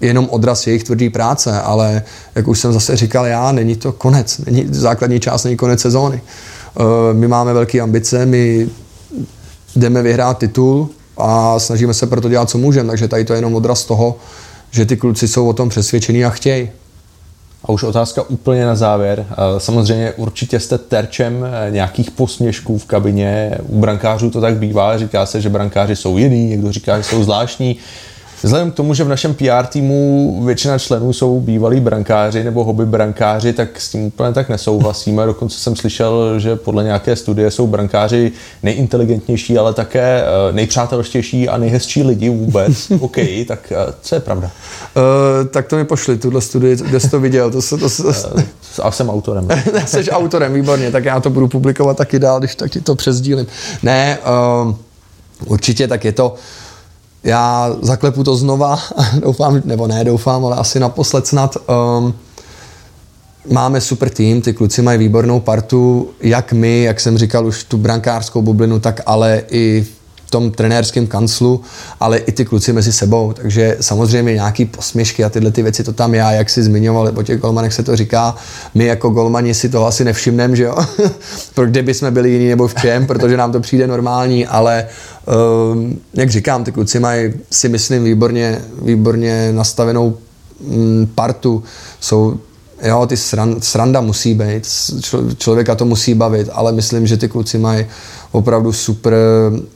jenom 0.00 0.28
odraz 0.30 0.66
jejich 0.66 0.84
tvrdý 0.84 1.10
práce, 1.10 1.60
ale 1.60 2.02
jak 2.34 2.48
už 2.48 2.60
jsem 2.60 2.72
zase 2.72 2.96
říkal 2.96 3.26
já, 3.26 3.52
není 3.52 3.76
to 3.76 3.92
konec, 3.92 4.38
není, 4.38 4.66
základní 4.70 5.20
část 5.20 5.44
není 5.44 5.56
konec 5.56 5.80
sezóny. 5.80 6.20
Eh, 6.20 7.14
my 7.14 7.28
máme 7.28 7.52
velké 7.52 7.80
ambice, 7.80 8.26
my 8.26 8.68
jdeme 9.76 10.02
vyhrát 10.02 10.38
titul 10.38 10.88
a 11.16 11.58
snažíme 11.58 11.94
se 11.94 12.06
proto 12.06 12.28
dělat, 12.28 12.50
co 12.50 12.58
můžeme, 12.58 12.88
takže 12.88 13.08
tady 13.08 13.24
to 13.24 13.32
je 13.32 13.38
jenom 13.38 13.54
odraz 13.54 13.84
toho, 13.84 14.16
že 14.70 14.86
ty 14.86 14.96
kluci 14.96 15.28
jsou 15.28 15.48
o 15.48 15.52
tom 15.52 15.68
přesvědčení 15.68 16.24
a 16.24 16.30
chtějí. 16.30 16.70
A 17.64 17.72
už 17.72 17.82
otázka 17.82 18.22
úplně 18.28 18.66
na 18.66 18.74
závěr. 18.74 19.26
Samozřejmě 19.58 20.12
určitě 20.12 20.60
jste 20.60 20.78
terčem 20.78 21.46
eh, 21.46 21.70
nějakých 21.70 22.10
posměšků 22.10 22.78
v 22.78 22.84
kabině. 22.84 23.58
U 23.68 23.80
brankářů 23.80 24.30
to 24.30 24.40
tak 24.40 24.56
bývá. 24.56 24.98
Říká 24.98 25.26
se, 25.26 25.40
že 25.40 25.48
brankáři 25.48 25.96
jsou 25.96 26.18
jiný, 26.18 26.46
někdo 26.46 26.72
říká, 26.72 26.98
že 26.98 27.04
jsou 27.04 27.22
zvláštní. 27.22 27.76
Vzhledem 28.44 28.70
k 28.70 28.74
tomu, 28.74 28.94
že 28.94 29.04
v 29.04 29.08
našem 29.08 29.34
PR 29.34 29.66
týmu 29.68 30.42
většina 30.44 30.78
členů 30.78 31.12
jsou 31.12 31.40
bývalí 31.40 31.80
brankáři 31.80 32.44
nebo 32.44 32.64
hobby 32.64 32.86
brankáři, 32.86 33.52
tak 33.52 33.80
s 33.80 33.90
tím 33.90 34.04
úplně 34.04 34.32
tak 34.32 34.48
nesouhlasíme. 34.48 35.26
Dokonce 35.26 35.58
jsem 35.58 35.76
slyšel, 35.76 36.38
že 36.38 36.56
podle 36.56 36.84
nějaké 36.84 37.16
studie 37.16 37.50
jsou 37.50 37.66
brankáři 37.66 38.32
nejinteligentnější, 38.62 39.58
ale 39.58 39.74
také 39.74 40.22
eh, 40.22 40.52
nejpřátelštější 40.52 41.48
a 41.48 41.56
nejhezčí 41.56 42.02
lidi 42.02 42.28
vůbec. 42.28 42.90
OK, 43.00 43.16
tak 43.48 43.72
eh, 43.72 43.92
co 44.00 44.14
je 44.14 44.20
pravda? 44.20 44.50
Uh, 44.96 45.48
tak 45.48 45.68
to 45.68 45.76
mi 45.76 45.84
pošli, 45.84 46.18
tuhle 46.18 46.40
studii, 46.40 46.76
kde 46.76 47.00
jsi 47.00 47.10
to 47.10 47.20
viděl. 47.20 47.50
To, 47.50 47.62
to, 47.62 47.78
to, 47.78 47.88
to, 48.76 48.86
a 48.86 48.90
jsem 48.90 49.10
autorem. 49.10 49.48
Jsi 49.86 50.10
autorem, 50.10 50.52
výborně, 50.52 50.90
tak 50.90 51.04
já 51.04 51.20
to 51.20 51.30
budu 51.30 51.48
publikovat 51.48 51.96
taky 51.96 52.18
dál, 52.18 52.38
když 52.38 52.54
taky 52.54 52.80
to 52.80 52.94
přezdílím. 52.94 53.46
Ne, 53.82 54.18
uh, 54.64 54.74
určitě 55.46 55.88
tak 55.88 56.04
je 56.04 56.12
to, 56.12 56.34
já 57.24 57.76
zaklepu 57.82 58.24
to 58.24 58.36
znova, 58.36 58.78
doufám, 59.20 59.62
nebo 59.64 59.86
ne 59.86 60.04
doufám, 60.04 60.44
ale 60.44 60.56
asi 60.56 60.80
naposled 60.80 61.26
snad. 61.26 61.56
Um, 61.56 62.14
máme 63.52 63.80
super 63.80 64.10
tým, 64.10 64.42
ty 64.42 64.52
kluci 64.52 64.82
mají 64.82 64.98
výbornou 64.98 65.40
partu, 65.40 66.10
jak 66.20 66.52
my, 66.52 66.82
jak 66.82 67.00
jsem 67.00 67.18
říkal, 67.18 67.46
už 67.46 67.64
tu 67.64 67.76
brankářskou 67.76 68.42
bublinu, 68.42 68.80
tak 68.80 69.00
ale 69.06 69.42
i 69.50 69.86
tom 70.34 70.50
trenérském 70.50 71.06
kanclu, 71.06 71.60
ale 72.00 72.18
i 72.18 72.32
ty 72.32 72.44
kluci 72.44 72.72
mezi 72.72 72.92
sebou. 72.92 73.32
Takže 73.32 73.76
samozřejmě 73.80 74.34
nějaký 74.34 74.64
posměšky 74.64 75.24
a 75.24 75.30
tyhle 75.30 75.50
ty 75.50 75.62
věci 75.62 75.84
to 75.84 75.92
tam 75.92 76.14
já, 76.14 76.32
jak 76.32 76.50
si 76.50 76.62
zmiňoval, 76.62 77.12
o 77.16 77.22
těch 77.22 77.40
golmanech 77.40 77.74
se 77.74 77.82
to 77.82 77.96
říká. 77.96 78.34
My 78.74 78.84
jako 78.84 79.10
golmani 79.10 79.54
si 79.54 79.68
toho 79.68 79.86
asi 79.86 80.04
nevšimneme, 80.04 80.56
že 80.56 80.62
jo? 80.62 80.76
Pro 81.54 81.66
kde 81.66 81.82
by 81.82 81.94
jsme 81.94 82.10
byli 82.10 82.30
jiní 82.30 82.48
nebo 82.48 82.68
v 82.68 82.74
čem, 82.74 83.06
protože 83.06 83.36
nám 83.36 83.52
to 83.52 83.60
přijde 83.60 83.86
normální, 83.86 84.46
ale 84.46 84.86
um, 85.72 86.00
jak 86.14 86.30
říkám, 86.30 86.64
ty 86.64 86.72
kluci 86.72 87.00
mají 87.00 87.32
si 87.50 87.68
myslím 87.68 88.04
výborně, 88.04 88.58
výborně 88.82 89.52
nastavenou 89.52 90.16
mm, 90.60 91.08
partu. 91.14 91.62
Jsou 92.00 92.38
jo, 92.84 93.06
ty 93.06 93.16
sran, 93.16 93.56
sranda 93.60 94.00
musí 94.00 94.34
být, 94.34 94.68
člověka 95.38 95.74
to 95.74 95.84
musí 95.84 96.14
bavit, 96.14 96.48
ale 96.52 96.72
myslím, 96.72 97.06
že 97.06 97.16
ty 97.16 97.28
kluci 97.28 97.58
mají 97.58 97.86
opravdu 98.32 98.72
super, 98.72 99.14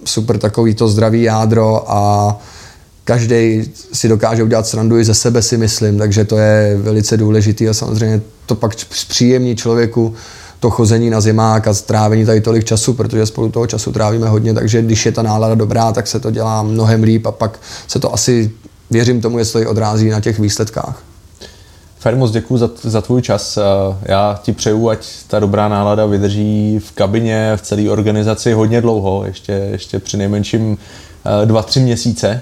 super 0.05 0.39
takový 0.39 0.75
to 0.75 0.89
zdravý 0.89 1.23
jádro 1.23 1.93
a 1.93 2.37
každý 3.05 3.71
si 3.93 4.09
dokáže 4.09 4.43
udělat 4.43 4.67
srandu 4.67 4.99
i 4.99 5.05
ze 5.05 5.15
sebe, 5.15 5.43
si 5.43 5.57
myslím, 5.57 5.99
takže 5.99 6.25
to 6.25 6.39
je 6.39 6.77
velice 6.77 7.17
důležitý 7.17 7.69
a 7.69 7.75
samozřejmě 7.75 8.21
to 8.47 8.55
pak 8.55 8.73
zpříjemní 8.91 9.57
člověku 9.57 10.15
to 10.61 10.71
chození 10.71 11.11
na 11.11 11.21
zimák 11.21 11.69
a 11.69 11.75
strávení 11.75 12.27
tady 12.27 12.41
tolik 12.41 12.65
času, 12.65 12.95
protože 12.95 13.27
spolu 13.27 13.51
toho 13.51 13.67
času 13.67 13.93
trávíme 13.93 14.29
hodně, 14.29 14.55
takže 14.55 14.83
když 14.83 15.07
je 15.07 15.13
ta 15.13 15.23
nálada 15.23 15.55
dobrá, 15.55 15.93
tak 15.93 16.07
se 16.07 16.21
to 16.21 16.31
dělá 16.31 16.63
mnohem 16.63 17.03
líp 17.03 17.27
a 17.27 17.33
pak 17.33 17.61
se 17.89 17.99
to 17.99 18.15
asi, 18.15 18.51
věřím 18.91 19.21
tomu, 19.21 19.39
jestli 19.39 19.67
odrází 19.67 20.09
na 20.09 20.21
těch 20.21 20.39
výsledkách. 20.39 21.03
Feri, 21.99 22.17
moc 22.17 22.31
děkuji 22.31 22.57
za, 22.57 22.71
za 22.83 23.01
tvůj 23.01 23.23
čas. 23.23 23.57
Eh, 23.57 23.63
já 24.03 24.41
ti 24.43 24.53
přeju, 24.53 24.89
ať 24.89 25.07
ta 25.27 25.39
dobrá 25.39 25.69
nálada 25.69 26.07
vydrží 26.07 26.79
v 26.79 26.93
kabině, 26.93 27.53
v 27.57 27.63
celé 27.63 27.91
organizaci 27.91 28.53
hodně 28.53 28.81
dlouho, 28.81 29.25
ještě, 29.27 29.53
ještě 29.53 29.99
při 29.99 30.17
nejmenším 30.17 30.79
eh, 31.43 31.47
dva, 31.47 31.63
tři 31.63 31.81
měsíce. 31.81 32.41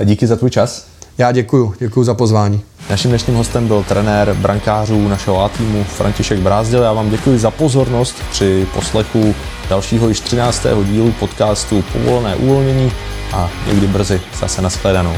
Eh, 0.00 0.04
díky 0.04 0.26
za 0.26 0.36
tvůj 0.36 0.50
čas. 0.50 0.86
Já 1.18 1.32
děkuji, 1.32 1.72
děkuji 1.78 2.04
za 2.04 2.14
pozvání. 2.14 2.60
Naším 2.90 3.10
dnešním 3.10 3.36
hostem 3.36 3.68
byl 3.68 3.84
trenér 3.88 4.34
brankářů 4.34 5.08
našeho 5.08 5.44
A 5.44 5.48
týmu 5.48 5.84
František 5.84 6.38
Brázdil. 6.38 6.82
Já 6.82 6.92
vám 6.92 7.10
děkuji 7.10 7.38
za 7.38 7.50
pozornost 7.50 8.14
při 8.30 8.66
poslechu 8.74 9.34
dalšího 9.68 10.08
již 10.08 10.20
13. 10.20 10.66
dílu 10.84 11.12
podcastu 11.12 11.84
Povolené 11.92 12.36
uvolnění 12.36 12.92
a 13.32 13.50
někdy 13.66 13.86
brzy 13.86 14.20
zase 14.40 14.62
nashledanou. 14.62 15.16